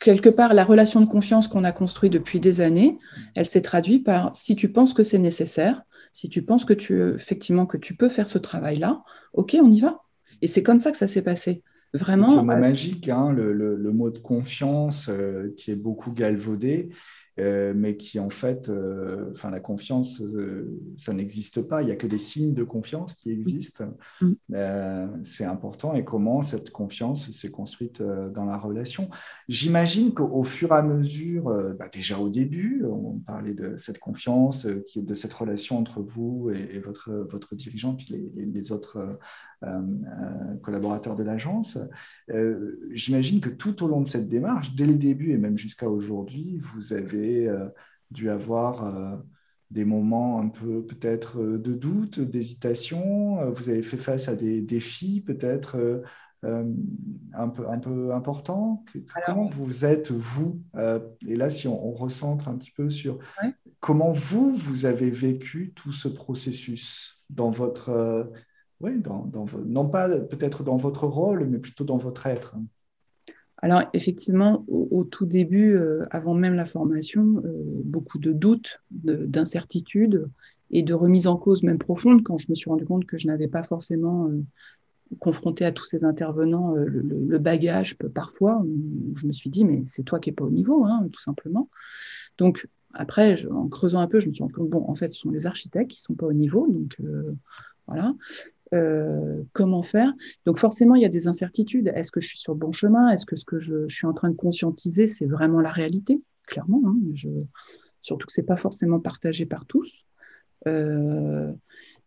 [0.00, 2.98] quelque part, la relation de confiance qu'on a construite depuis des années,
[3.34, 5.82] elle s'est traduite par si tu penses que c'est nécessaire,
[6.12, 9.02] si tu penses que tu, effectivement, que tu peux faire ce travail-là,
[9.34, 10.02] ok, on y va.
[10.42, 11.62] Et c'est comme ça que ça s'est passé.
[11.96, 12.36] Vraiment.
[12.36, 16.90] Le mot magique, hein, le, mot de confiance euh, qui est beaucoup galvaudé.
[17.38, 21.82] Euh, mais qui en fait, euh, enfin la confiance, euh, ça n'existe pas.
[21.82, 23.84] Il n'y a que des signes de confiance qui existent.
[24.22, 25.22] Mm.
[25.22, 25.94] c'est important.
[25.94, 29.10] Et comment cette confiance s'est construite dans la relation?
[29.48, 31.44] J'imagine qu'au fur et à mesure,
[31.78, 36.50] bah, déjà au début, on parlait de cette confiance, qui, de cette relation entre vous
[36.50, 39.18] et, votre, votre dirigeant, puis les, les autres
[40.62, 41.78] collaborateurs de l'agence.
[42.90, 46.58] J'imagine que tout au long de cette démarche, dès le début et même jusqu'à aujourd'hui,
[46.58, 47.68] vous avez euh,
[48.10, 49.16] dû avoir euh,
[49.70, 53.50] des moments un peu peut-être euh, de doute, d'hésitation.
[53.50, 56.02] Vous avez fait face à des défis peut-être
[56.42, 58.84] un, peu, un peu importants.
[59.24, 60.62] Comment vous êtes, vous
[61.26, 63.18] Et là, si on, recentre un petit peu sur
[63.80, 68.30] comment vous, vous avez vécu tout ce processus dans votre...
[68.80, 69.02] oui,
[69.66, 72.56] non pas peut-être dans votre rôle, mais plutôt dans votre être.
[73.58, 80.28] Alors effectivement, au, tout début, euh, avant même la formation, euh, beaucoup de doutes, d'incertitudes
[80.70, 83.26] et de remise en cause même profonde quand je me suis rendu compte que je
[83.28, 84.42] n'avais pas forcément euh,
[85.20, 88.62] confronté à tous ces intervenants le, bagage parfois.
[89.14, 91.70] je me suis dit, mais c'est toi qui n'es pas au niveau, hein, tout simplement.
[92.38, 95.20] Donc après, en creusant un peu, je me suis rendu compte, bon, en fait, ce
[95.20, 96.66] sont les architectes qui ne sont pas au niveau.
[96.66, 97.00] Donc
[97.86, 98.14] voilà.
[98.74, 100.12] Euh, comment faire.
[100.44, 101.92] Donc forcément, il y a des incertitudes.
[101.94, 103.10] Est-ce que je suis sur le bon chemin?
[103.10, 106.20] Est-ce que ce que je, suis en train de conscientiser, c'est vraiment la réalité?
[106.48, 106.96] Clairement, hein,
[108.02, 110.04] surtout que c'est pas forcément partagé par tous.
[110.66, 111.52] Euh,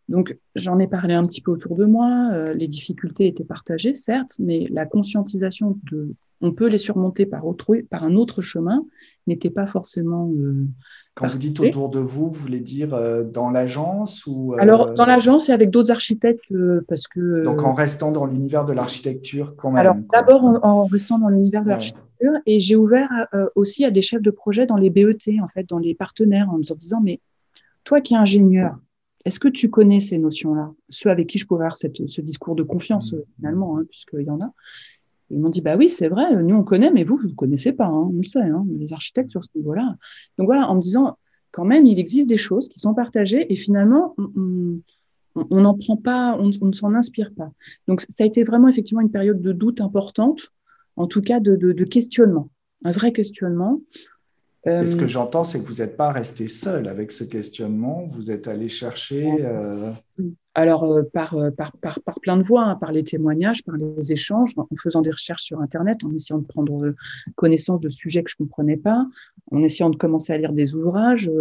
[0.09, 2.29] donc j'en ai parlé un petit peu autour de moi.
[2.33, 7.45] Euh, les difficultés étaient partagées, certes, mais la conscientisation de on peut les surmonter par,
[7.45, 8.85] autre, par un autre chemin
[9.27, 10.31] n'était pas forcément
[11.19, 14.93] quand vous dites autour de vous, vous voulez dire euh, dans l'agence ou euh, Alors
[14.93, 17.43] dans l'agence et avec d'autres architectes euh, parce que.
[17.43, 19.79] Donc en restant dans l'univers de l'architecture quand même.
[19.79, 23.09] Alors d'abord en, restant dans l'univers de l'architecture et j'ai ouvert
[23.55, 26.57] aussi à des chefs de projet dans les BET en fait dans les partenaires en
[26.57, 27.21] leur disant mais
[27.83, 28.77] toi qui es ingénieur,
[29.25, 30.71] est-ce que tu connais ces notions-là?
[30.89, 33.17] Ceux avec qui je pouvais avoir ce discours de confiance mmh.
[33.35, 34.51] finalement hein, puisqu'il y en a.
[35.31, 37.71] Ils m'ont dit, bah oui, c'est vrai, nous on connaît, mais vous, vous ne connaissez
[37.71, 39.95] pas, hein, on le sait, hein, les architectes sur ce niveau-là.
[40.37, 41.17] Donc voilà, en me disant,
[41.51, 44.15] quand même, il existe des choses qui sont partagées et finalement,
[45.35, 47.51] on n'en prend pas, on, ne s'en inspire pas.
[47.87, 50.49] Donc ça a été vraiment effectivement une période de doute importante,
[50.95, 52.49] en tout cas de, de questionnement,
[52.83, 53.81] un vrai questionnement.
[54.65, 58.05] Et ce que euh, j'entends, c'est que vous n'êtes pas resté seul avec ce questionnement,
[58.07, 59.25] vous êtes allé chercher.
[59.39, 59.91] Euh,
[60.59, 64.11] Alors, euh, par, par, par, par, plein de voies, hein, par les témoignages, par les
[64.11, 66.93] échanges, en faisant des recherches sur Internet, en essayant de prendre
[67.35, 69.07] connaissance de sujets que je ne comprenais pas,
[69.51, 71.31] en essayant de commencer à lire des ouvrages,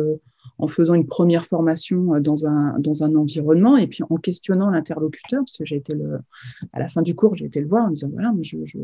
[0.58, 5.40] en faisant une première formation dans un, dans un environnement, et puis en questionnant l'interlocuteur,
[5.40, 6.20] parce que j'ai été le,
[6.72, 8.78] à la fin du cours, j'ai été le voir en disant voilà, je, je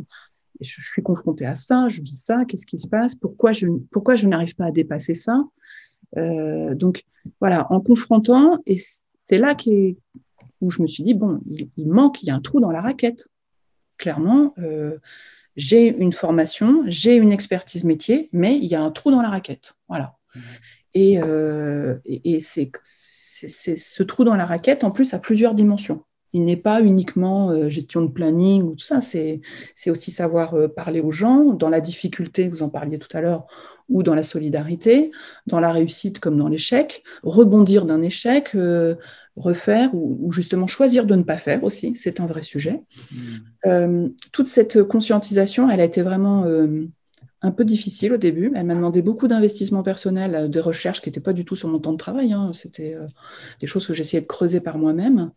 [0.61, 4.17] je suis confrontée à ça, je vis ça, qu'est-ce qui se passe, pourquoi je, pourquoi
[4.17, 5.45] je n'arrive pas à dépasser ça.
[6.17, 7.05] Euh, donc
[7.41, 8.79] voilà, en confrontant, et
[9.29, 9.55] c'est là
[10.65, 12.81] où je me suis dit, bon, il, manque, il y a un trou dans la
[12.81, 13.29] raquette.
[13.97, 14.99] Clairement, euh,
[15.57, 19.31] j'ai une formation, j'ai une expertise métier, mais il y a un trou dans la
[19.31, 19.75] raquette.
[19.89, 20.17] Voilà.
[20.35, 20.41] Mmh.
[20.95, 22.71] Et, euh, et, et c'est
[23.43, 26.05] ce trou dans la raquette, en plus, a plusieurs dimensions
[26.35, 29.41] il n'est pas uniquement euh, gestion de planning ou tout ça, c'est
[29.87, 33.47] aussi savoir euh, parler aux gens dans la difficulté, vous en parliez tout à l'heure,
[33.89, 35.13] ou dans la solidarité,
[35.47, 38.97] dans la réussite comme dans l'échec, rebondir d'un échec, euh,
[39.37, 42.83] refaire ou, justement choisir de ne pas faire aussi, c'est un vrai sujet.
[43.65, 44.09] Mmh.
[44.33, 46.45] toute cette conscientisation, elle a été vraiment
[47.43, 48.53] un peu difficile au début.
[48.55, 51.81] Elle m'a demandé beaucoup d'investissement personnel, de recherche qui n'étaient pas du tout sur mon
[51.81, 52.33] temps de travail.
[52.33, 52.53] Hein.
[52.55, 52.97] C'était
[53.61, 55.33] des choses que j'essayais de creuser par moi-même.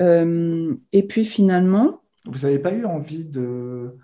[0.00, 2.02] Euh, et puis finalement.
[2.26, 3.96] Vous n'avez pas eu envie de,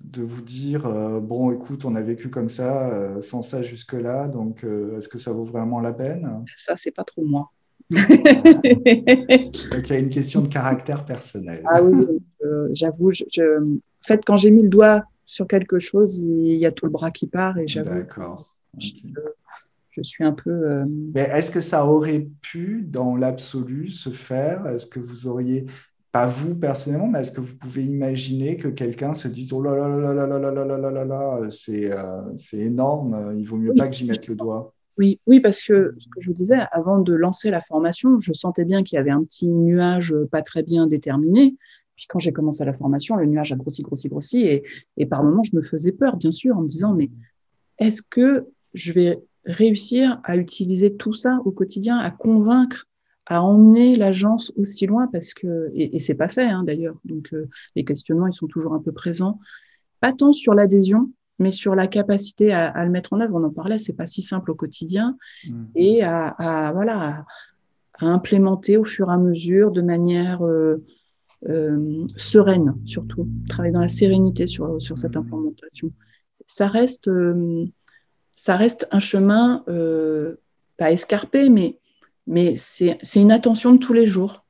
[0.00, 4.28] de vous dire euh, bon, écoute, on a vécu comme ça, euh, sans ça jusque-là,
[4.28, 4.64] donc
[4.96, 6.44] est-ce que ça vaut vraiment la peine?
[6.56, 7.50] Ça, c'est pas trop moi.
[7.90, 11.62] donc il y a une question de caractère personnel.
[11.70, 12.06] Ah oui,
[12.72, 13.12] j'avoue.
[13.12, 16.86] Je, En fait, quand j'ai mis le doigt sur quelque chose, il y a tout
[16.86, 17.90] le bras qui part et j'avoue.
[17.90, 18.56] D'accord
[19.96, 20.50] je suis un peu.
[20.50, 20.84] Euh,
[21.14, 25.66] Mais est-ce que ça aurait pu, dans l'absolu, se faire Est-ce que vous auriez,
[26.12, 29.76] pas vous personnellement, mais est-ce que vous pouvez imaginer que quelqu'un se dise Oh là
[29.76, 31.90] là là là là là là là là là là, c'est
[32.36, 35.94] c'est énorme, il vaut mieux pas que j'y mette le doigt oui, oui, parce que
[35.98, 39.00] ce que je vous disais, avant de lancer la formation, je sentais bien qu'il y
[39.00, 41.56] avait un petit nuage pas très bien déterminé.
[41.96, 44.46] Puis quand j'ai commencé la formation, le nuage a grossi, grossi, grossi.
[44.46, 44.64] Et,
[44.96, 47.10] et par moments, je me faisais peur, bien sûr, en me disant, mais
[47.78, 52.86] est-ce que je vais réussir à utiliser tout ça au quotidien, à convaincre,
[53.26, 56.96] à emmener l'agence aussi loin parce que et, et c'est pas fait hein, d'ailleurs.
[57.04, 59.38] Donc euh, les questionnements ils sont toujours un peu présents,
[60.00, 63.34] pas tant sur l'adhésion, mais sur la capacité à, le mettre en œuvre.
[63.34, 65.16] On en parlait, c'est pas si simple au quotidien
[65.48, 65.64] mmh.
[65.74, 67.24] et à, voilà
[68.00, 70.84] à, implémenter au fur et à mesure de manière euh,
[71.48, 75.18] euh, sereine surtout, travailler dans la sérénité sur sur cette mmh.
[75.18, 75.90] implémentation.
[76.46, 77.08] Ça reste
[78.34, 80.36] ça reste un chemin euh,
[80.76, 81.78] pas escarpé, mais,
[82.26, 84.44] mais c'est une attention de tous les jours.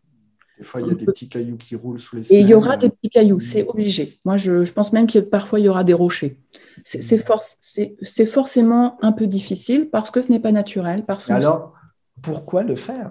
[0.58, 2.54] Des fois, il y a des petits cailloux qui roulent sous les Et il y
[2.54, 4.20] aura des petits cailloux, c'est obligé.
[4.24, 6.38] Moi, je, pense même que parfois, il y aura des rochers.
[6.84, 8.26] C'est mm.
[8.26, 11.04] forcément un peu difficile parce que ce n'est pas naturel.
[11.04, 11.74] Parce Alors,
[12.22, 13.10] pourquoi le faire?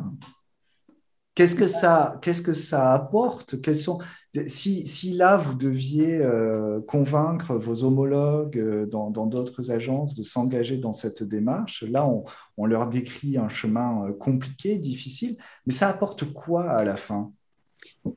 [1.35, 3.61] Qu'est-ce que ça, qu'est-ce que ça apporte?
[3.61, 3.99] Quels sont
[4.47, 10.77] si, si, là vous deviez euh, convaincre vos homologues euh, dans d'autres agences de s'engager
[10.77, 12.23] dans cette démarche, là on,
[12.57, 17.31] on, leur décrit un chemin euh, compliqué, difficile, mais ça apporte quoi à la fin?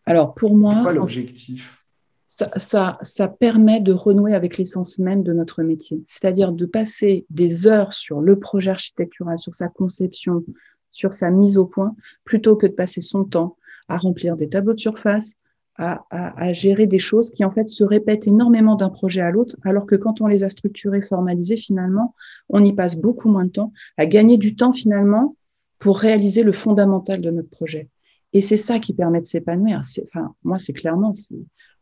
[0.07, 1.85] Alors pour moi, quoi l'objectif?
[2.29, 7.25] Ça, ça, ça, permet de renouer avec l'essence même de notre métier, c'est-à-dire de passer
[7.31, 10.45] des heures sur le projet architectural, sur sa conception,
[10.91, 11.95] sur sa mise au point,
[12.25, 13.57] plutôt que de passer son temps
[13.89, 15.35] à remplir des tableaux de surface,
[15.79, 19.57] à, à, gérer des choses qui en fait se répètent énormément d'un projet à l'autre,
[19.65, 22.15] alors que quand on les a structurés, formalisés, finalement,
[22.49, 25.37] on y passe beaucoup moins de temps à gagner du temps finalement
[25.79, 27.91] pour réaliser le fondamental de notre projet.
[28.33, 29.83] Et c'est ça qui permet de s'épanouir.
[30.05, 31.13] Enfin, moi, c'est clairement,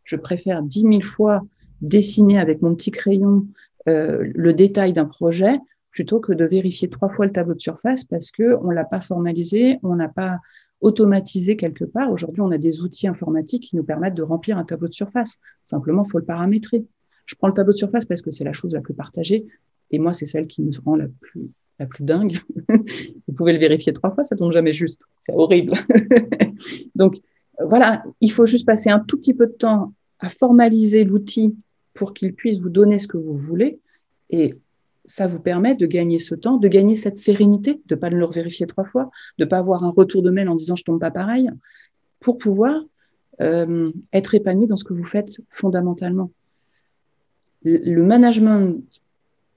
[0.03, 1.43] je préfère dix mille fois
[1.81, 3.47] dessiner avec mon petit crayon
[3.89, 5.59] euh, le détail d'un projet
[5.91, 9.01] plutôt que de vérifier trois fois le tableau de surface parce que on l'a pas
[9.01, 10.39] formalisé, on n'a pas
[10.85, 12.13] automatisé quelque part.
[12.13, 15.39] Aujourd'hui, on a des outils informatiques qui nous permettent de remplir un tableau de surface.
[15.65, 16.85] Simplement, faut le paramétrer.
[17.25, 19.47] Je prends le tableau de surface parce que c'est la chose la plus partagée
[19.91, 21.49] et moi, c'est celle qui me rend la plus
[21.79, 22.39] la plus dingue.
[22.69, 25.03] Vous pouvez le vérifier trois fois, ça tombe jamais juste.
[25.21, 25.75] C'est horrible.
[26.95, 27.17] Donc
[27.59, 31.57] voilà, il faut juste passer un tout petit peu de temps à formaliser l'outil
[31.95, 33.81] pour qu'il puisse vous donner ce que vous voulez.
[34.31, 34.55] Et
[35.07, 38.27] ça vous permet de gagner ce temps, de gagner cette sérénité, de ne pas le
[38.27, 41.01] vérifier trois fois, de ne pas avoir un retour de mail en disant je tombe
[41.01, 41.51] pas pareil,
[42.21, 42.81] pour pouvoir
[43.41, 46.31] euh, être épanoui dans ce que vous faites fondamentalement.
[47.63, 48.77] Le, management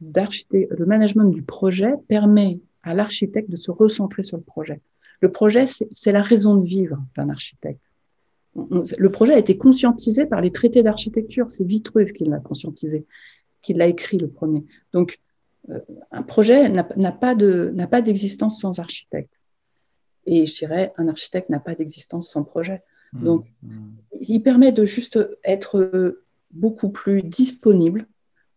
[0.02, 4.82] le management du projet permet à l'architecte de se recentrer sur le projet.
[5.20, 7.82] Le projet, c'est la raison de vivre d'un architecte.
[8.56, 11.50] Le projet a été conscientisé par les traités d'architecture.
[11.50, 13.06] C'est Vitruve qui l'a conscientisé,
[13.62, 14.64] qui l'a écrit le premier.
[14.94, 15.20] Donc,
[16.12, 19.42] un projet n'a pas d'existence sans architecte.
[20.26, 22.84] Et je dirais, un architecte n'a pas d'existence sans projet.
[23.14, 23.88] Mmh, Donc, mmh.
[24.22, 26.20] il permet de juste être
[26.52, 28.08] beaucoup plus disponible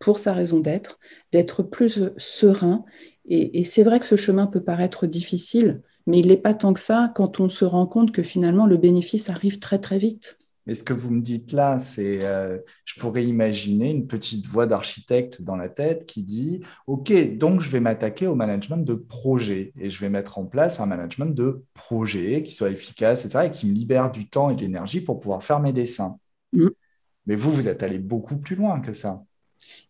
[0.01, 0.99] pour sa raison d'être,
[1.31, 2.85] d'être plus serein.
[3.27, 6.81] Et, c'est vrai que ce chemin peut paraître difficile, mais il n'est pas tant que
[6.81, 10.39] ça quand on se rend compte que finalement le bénéfice arrive très très vite.
[10.67, 14.67] Mais ce que vous me dites là, c'est, euh, je pourrais imaginer une petite voix
[14.67, 19.73] d'architecte dans la tête qui dit, OK, donc je vais m'attaquer au management de projet
[19.79, 23.51] et je vais mettre en place un management de projet qui soit efficace, etc., et
[23.51, 26.19] qui me libère du temps et de l'énergie pour pouvoir faire mes dessins.
[26.53, 26.69] Mm.
[27.27, 29.23] Mais vous, vous êtes allé beaucoup plus loin que ça.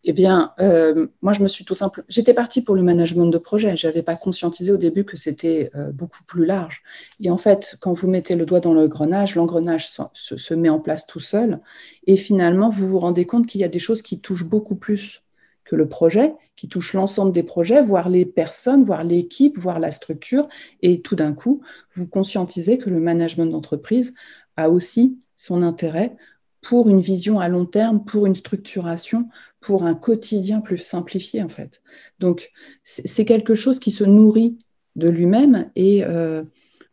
[0.04, 2.06] Eh bien, euh, moi, je me suis tout simplement.
[2.08, 3.76] J'étais partie pour le management de projet.
[3.76, 6.82] Je n'avais pas conscientisé au début que c'était euh, beaucoup plus large.
[7.20, 11.06] Et en fait, quand vous mettez le doigt dans l'engrenage, l'engrenage se, met en place
[11.06, 11.60] tout seul.
[12.06, 15.22] Et finalement, vous vous rendez compte qu'il y a des choses qui touchent beaucoup plus
[15.64, 19.90] que le projet, qui touchent l'ensemble des projets, voire les personnes, voire l'équipe, voire la
[19.90, 20.48] structure.
[20.82, 21.60] Et tout d'un coup,
[21.92, 24.14] vous conscientisez que le management d'entreprise
[24.56, 26.16] a aussi son intérêt
[26.62, 29.28] pour une vision à long terme, pour une structuration,
[29.60, 31.82] pour un quotidien plus simplifié en fait.
[32.18, 32.50] Donc
[32.82, 34.58] c'est quelque chose qui se nourrit
[34.96, 36.42] de lui-même et euh,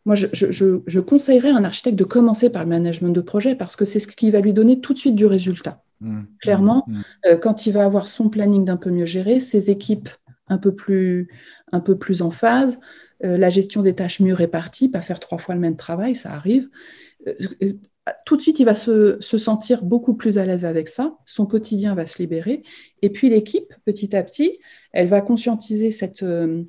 [0.04, 3.84] moi je, conseillerais à un architecte de commencer par le management de projet parce que
[3.84, 5.82] c'est ce qui va lui donner tout de suite du résultat.
[6.00, 6.22] Mmh.
[6.40, 7.00] Clairement, mmh.
[7.26, 10.08] Euh, quand il va avoir son planning d'un peu mieux géré, ses équipes
[10.46, 11.28] un peu plus,
[11.72, 12.78] un peu plus en phase,
[13.24, 16.32] euh, la gestion des tâches mieux réparties, pas faire trois fois le même travail, ça
[16.32, 16.68] arrive
[18.24, 21.94] tout de suite, il va se, sentir beaucoup plus à l'aise avec ça, son quotidien
[21.94, 22.62] va se libérer,
[23.02, 24.58] et puis l'équipe, petit à petit,
[24.92, 26.62] elle va conscientiser cette, euh,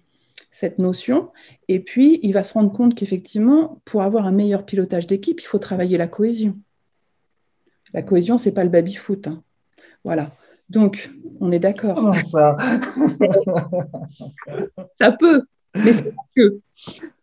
[0.52, 1.30] cette notion,
[1.68, 5.46] et puis il va se rendre compte qu'effectivement, pour avoir un meilleur pilotage d'équipe, il
[5.46, 6.58] faut travailler la cohésion.
[7.94, 9.28] La cohésion, c'est pas le baby-foot.
[9.28, 9.44] Hein.
[10.04, 10.32] Voilà.
[10.70, 11.10] Donc,
[11.40, 12.16] on est d'accord.
[12.26, 12.56] ça?
[15.02, 15.44] ça peut,
[15.76, 16.60] mais c'est pas que.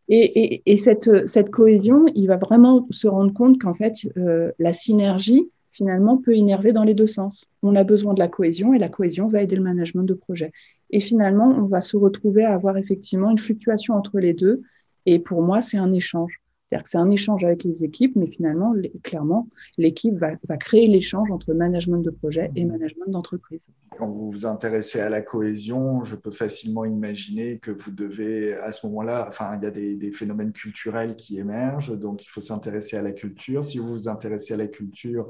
[0.09, 6.17] Et, cette, cohésion, il va vraiment se rendre compte qu'en fait, euh, la synergie, finalement,
[6.17, 7.47] peut énerver dans les deux sens.
[7.63, 10.53] On a besoin de la cohésion et la cohésion va aider le management de projet.
[10.91, 14.63] Et finalement, on va se retrouver à avoir effectivement une fluctuation entre les deux.
[15.07, 16.41] Et pour moi, c'est un échange.
[16.77, 19.49] C'est-à-dire que c'est un échange avec les équipes, mais finalement, clairement,
[19.79, 23.69] l'équipe va, créer l'échange entre management de projet et management d'entreprise.
[23.99, 28.73] Quand vous vous intéressez à la cohésion, je peux facilement imaginer que vous devez, à
[28.73, 32.41] ce moment-là, enfin, il y a des, des, phénomènes culturels qui émergent, donc il faut
[32.41, 33.65] s'intéresser à la culture.
[33.65, 35.29] Si vous vous intéressez à la culture,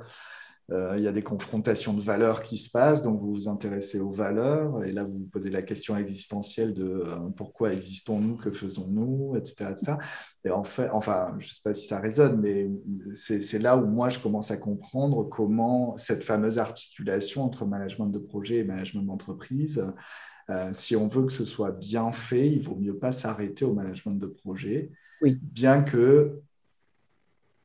[0.72, 4.10] il y a des confrontations de valeurs qui se passent, donc vous vous intéressez aux
[4.10, 9.36] valeurs, et là vous vous posez la question existentielle de euh, pourquoi existons-nous, que faisons-nous,
[9.36, 9.74] etc.,
[10.44, 12.68] Et en fait, enfin, je ne sais pas si ça résonne, mais
[13.14, 18.18] c'est là où moi je commence à comprendre comment cette fameuse articulation entre management de
[18.18, 19.84] projet et management d'entreprise,
[20.50, 23.72] euh, si on veut que ce soit bien fait, il vaut mieux pas s'arrêter au
[23.72, 24.90] management de projet,
[25.22, 25.38] oui.
[25.42, 26.40] bien que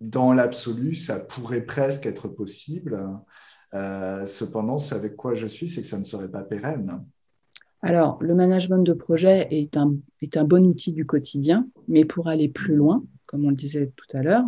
[0.01, 3.07] dans l'absolu, ça pourrait presque être possible.
[3.73, 7.03] Euh, cependant, ce avec quoi je suis, c'est que ça ne serait pas pérenne.
[7.83, 12.27] Alors, le management de projet est un, est un bon outil du quotidien, mais pour
[12.27, 14.45] aller plus loin, comme on le disait tout à l'heure,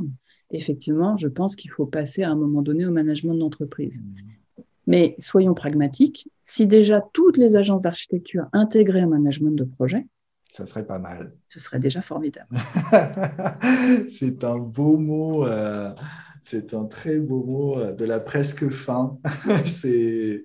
[0.52, 4.02] effectivement, je pense qu'il faut passer à un moment donné au management d'entreprise.
[4.02, 4.64] Mmh.
[4.86, 10.06] Mais soyons pragmatiques, si déjà toutes les agences d'architecture intégraient un management de projet,
[10.54, 11.34] ça serait pas mal.
[11.50, 12.56] Ce serait déjà formidable.
[14.10, 15.92] c'est un beau mot, euh,
[16.42, 19.18] c'est un très beau mot euh, de la presque fin.
[19.66, 20.44] c'est,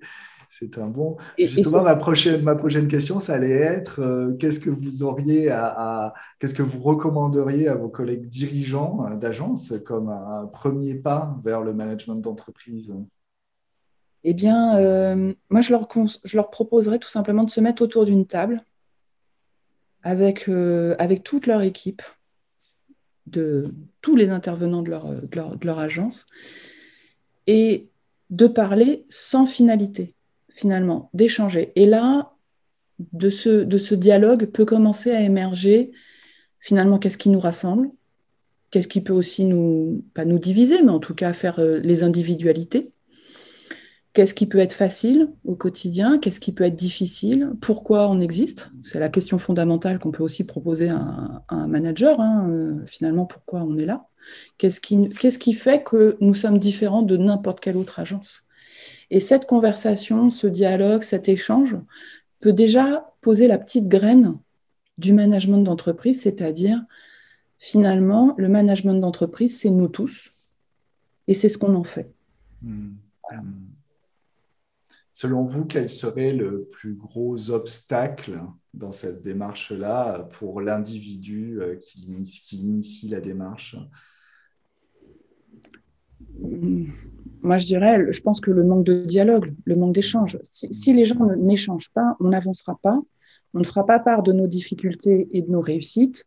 [0.49, 1.17] c'est un bon.
[1.37, 6.13] Justement, ma, prochaine, ma prochaine question, ça allait être euh, qu'est-ce que vous auriez à,
[6.39, 11.73] qu'est-ce que vous recommanderiez à vos collègues dirigeants d'agence comme un, premier pas vers le
[11.73, 12.95] management d'entreprise?
[14.23, 14.73] Eh bien,
[15.49, 15.87] moi, je leur,
[16.25, 18.63] je leur proposerais tout simplement de se mettre autour d'une table
[20.03, 22.01] avec, euh, avec toute leur équipe,
[23.27, 26.25] de tous les intervenants de leur, de leur, agence,
[27.47, 27.87] et
[28.29, 30.15] de parler sans finalité,
[30.49, 31.71] finalement, d'échanger.
[31.75, 32.33] Et là,
[33.13, 35.91] de ce, de ce dialogue peut commencer à émerger,
[36.59, 37.89] finalement, qu'est-ce qui nous rassemble,
[38.71, 42.03] qu'est-ce qui peut aussi nous, pas nous diviser, mais en tout cas faire euh, les
[42.03, 42.91] individualités,
[44.19, 48.69] Qu'est-ce qui peut être facile au quotidien Qu'est-ce qui peut être difficile Pourquoi on existe
[48.83, 52.19] C'est la question fondamentale qu'on peut aussi proposer à un, manager.
[52.19, 54.09] Hein, euh, finalement, pourquoi on est là
[54.57, 58.43] Qu'est-ce qui, fait que nous sommes différents de n'importe quelle autre agence?
[59.09, 61.77] Et cette conversation, ce dialogue, cet échange
[62.41, 64.37] peut déjà poser la petite graine
[64.97, 66.83] du management d'entreprise, c'est-à-dire
[67.57, 70.33] finalement, le management d'entreprise, c'est nous tous,
[71.29, 72.11] et c'est ce qu'on en fait.
[72.61, 72.89] Mmh.
[73.31, 73.78] Mmh.
[75.21, 78.39] Selon vous, quel serait le plus gros obstacle
[78.73, 83.75] dans cette démarche-là pour l'individu euh, qui, initie la démarche?
[86.39, 90.37] Moi, je dirais, je pense que le manque de dialogue, le manque d'échange.
[90.41, 92.97] Si, les gens n'échangent pas, on n'avancera pas,
[93.53, 96.23] on ne fera pas part de nos difficultés et de nos réussites,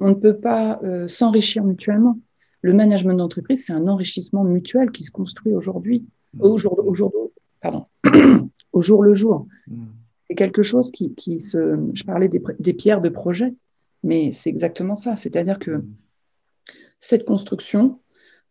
[0.00, 2.16] on ne peut pas euh, s'enrichir mutuellement.
[2.60, 6.06] le management d'entreprise, c'est un enrichissement mutuel qui se construit aujourd'hui,
[6.38, 7.25] au, jour, au, jour,
[7.66, 7.86] pardon,
[8.72, 9.46] au jour le jour.
[9.66, 9.86] Mmh.
[10.28, 11.78] C'est quelque chose qui, qui, se.
[11.94, 13.54] Je parlais des, des pierres de projet,
[14.02, 15.16] mais c'est exactement ça.
[15.16, 15.94] C'est-à-dire que mmh.
[17.00, 18.00] cette construction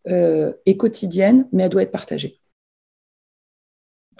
[0.08, 2.40] euh, est quotidienne, mais elle doit être partagée.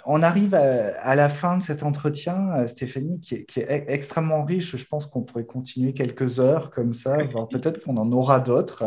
[0.08, 4.76] On arrive à, la fin de cet entretien, euh, Stéphanie, qui est, extrêmement riche.
[4.76, 8.84] Je pense qu'on pourrait continuer quelques heures comme ça, voire peut-être qu'on en aura d'autres.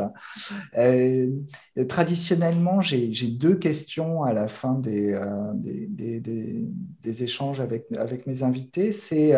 [0.77, 1.27] Euh,
[1.89, 8.93] traditionnellement, j'ai deux questions à la fin des, euh, des, échanges avec, avec mes invités.
[8.93, 9.33] C'est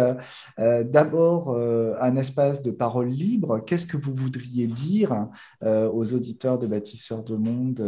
[0.58, 3.60] d'abord un espace de parole libre.
[3.66, 5.28] Qu'est-ce que vous voudriez dire
[5.66, 7.82] aux auditeurs de Bâtisseurs de Monde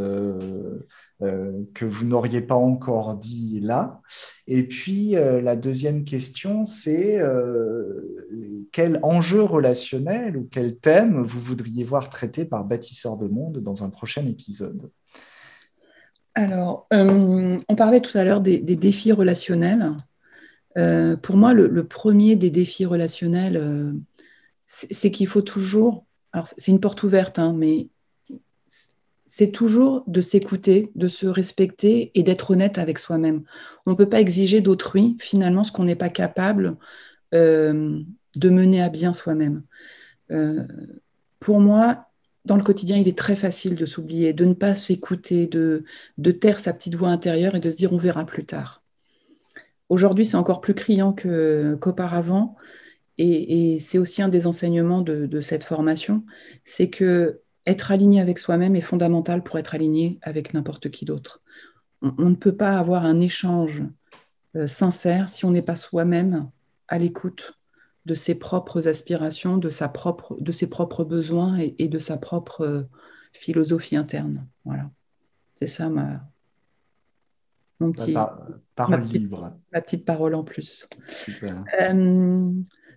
[1.74, 4.02] que vous n'auriez pas encore dit là.
[4.48, 11.40] Et puis, euh, la deuxième question, c'est euh, quel enjeu relationnel ou quel thème vous
[11.40, 14.90] voudriez voir traité par Bâtisseur de Monde dans un prochain épisode?
[16.36, 19.92] Alors, on parlait tout à l'heure des, défis relationnels.
[20.76, 23.94] pour moi, le, premier des défis relationnels,
[24.66, 27.90] c'est qu'il faut toujours, alors c'est une porte ouverte, hein, mais
[29.36, 33.42] c'est toujours de s'écouter, de se respecter et d'être honnête avec soi-même.
[33.88, 36.78] On ne peut pas exiger d'autrui, finalement, ce qu'on n'est pas capable
[37.34, 38.00] euh,
[38.36, 39.64] de mener à bien soi-même.
[40.30, 40.68] Euh,
[41.40, 42.10] pour moi,
[42.46, 45.84] dans le quotidien, il est très facile de s'oublier, de ne pas s'écouter, de,
[46.20, 48.84] de taire sa petite voix intérieure et de se dire on verra plus tard.
[49.90, 52.56] Aujourd'hui, c'est encore plus criant qu'auparavant.
[53.18, 56.24] et, c'est aussi un des enseignements de cette formation,
[56.66, 61.42] c'est que être aligné avec soi-même est fondamental pour être aligné avec n'importe qui d'autre.
[62.02, 63.84] On, ne peut pas avoir un échange
[64.58, 66.50] euh, sincère si on n'est pas soi-même
[66.90, 67.58] à l'écoute
[68.06, 72.62] de ses propres aspirations, de, sa propre, de ses propres besoins et, de sa propre
[72.62, 72.84] euh,
[73.32, 74.46] philosophie interne.
[74.66, 74.92] Voilà.
[75.60, 76.22] C'est ça ma,
[77.80, 78.14] mon petit,
[78.76, 79.54] parole libre.
[79.72, 80.88] Ma petite parole en plus.
[81.08, 81.64] Super.
[81.82, 82.52] Euh,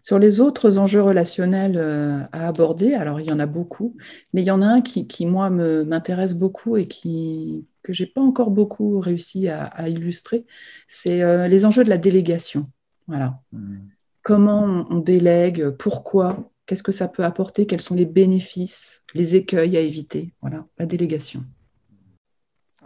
[0.06, 3.96] sur les autres enjeux relationnels euh, à aborder, alors il y en a beaucoup,
[4.32, 8.10] mais il y en a un qui, moi, m'intéresse beaucoup et qui, que je n'ai
[8.10, 10.46] pas encore beaucoup réussi à, illustrer,
[10.86, 12.70] c'est euh, les enjeux de la délégation.
[13.08, 13.40] Voilà.
[13.50, 13.78] Hmm.
[14.22, 19.76] Comment on délègue, pourquoi, qu'est-ce que ça peut apporter, quels sont les bénéfices, les écueils
[19.76, 20.34] à éviter.
[20.40, 21.44] Voilà, la délégation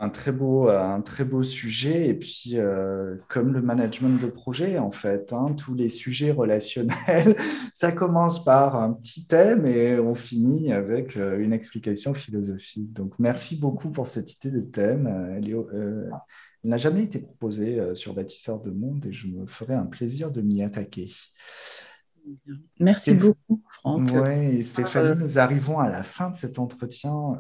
[0.03, 2.09] un très beau, un très beau sujet.
[2.09, 7.37] Et puis, euh, comme le management de projet, en fait, hein, tous les sujets relationnels,
[7.75, 12.95] ça commence par un petit thème et on finit avec euh, une explication philosophique.
[12.95, 15.07] Donc, merci beaucoup pour cette idée de thème.
[15.37, 16.09] Elle, euh,
[16.65, 20.41] n'a jamais été proposée sur Bâtisseur de Monde et je me ferai un plaisir de
[20.41, 21.13] m'y attaquer.
[22.79, 24.11] Merci beaucoup, Franck.
[24.13, 27.39] Oui, Stéphanie, nous arrivons à la fin de cet entretien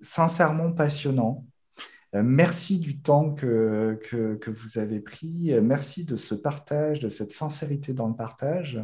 [0.00, 1.44] sincèrement passionnant.
[2.14, 5.52] Euh, merci du temps que, que, vous avez pris.
[5.62, 8.80] Merci de ce partage, de cette sincérité dans le partage.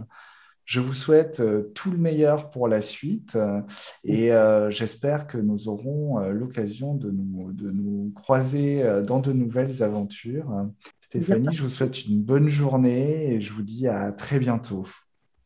[0.64, 3.62] Je vous souhaite euh, tout le meilleur pour la suite euh,
[4.05, 4.30] et
[4.70, 10.66] j'espère que nous aurons l'occasion de nous, de nous croiser dans de nouvelles aventures.
[11.00, 14.84] Stéphanie, je vous souhaite une bonne journée et je vous dis à très bientôt.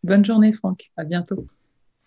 [0.02, 0.90] Bonne journée, Franck.
[0.96, 1.46] À bientôt.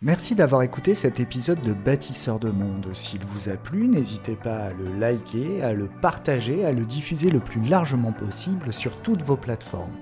[0.01, 2.89] Merci d'avoir écouté cet épisode de Bâtisseur de Monde.
[2.93, 7.29] S'il vous a plu, n'hésitez pas à le liker, à le partager, à le diffuser
[7.29, 9.95] le plus largement possible sur toutes vos plateformes.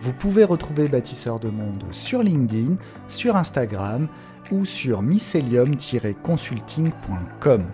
[0.00, 2.76] Vous pouvez retrouver Bâtisseur de Monde sur LinkedIn,
[3.08, 4.06] sur Instagram
[4.52, 7.64] ou sur mycelium-consulting.com.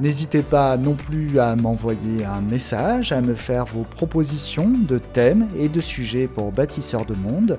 [0.00, 5.48] N'hésitez pas non plus à m'envoyer un message, à me faire vos propositions de thèmes
[5.56, 7.56] et de sujets pour Bâtisseur de Monde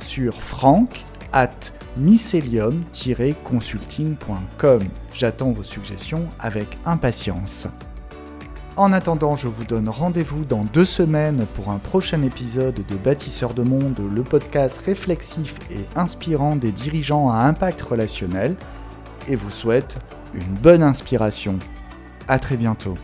[0.00, 4.80] sur franck at mycelium-consulting.com.
[5.12, 7.66] J'attends vos suggestions avec impatience.
[8.76, 13.52] En attendant, je vous donne rendez-vous dans deux semaines pour un prochain épisode de Bâtisseurs
[13.52, 18.56] de Monde, le podcast réflexif et inspirant des dirigeants à impact relationnel,
[19.28, 19.98] et vous souhaite
[20.34, 21.58] une bonne inspiration.
[22.28, 22.94] A très bientôt.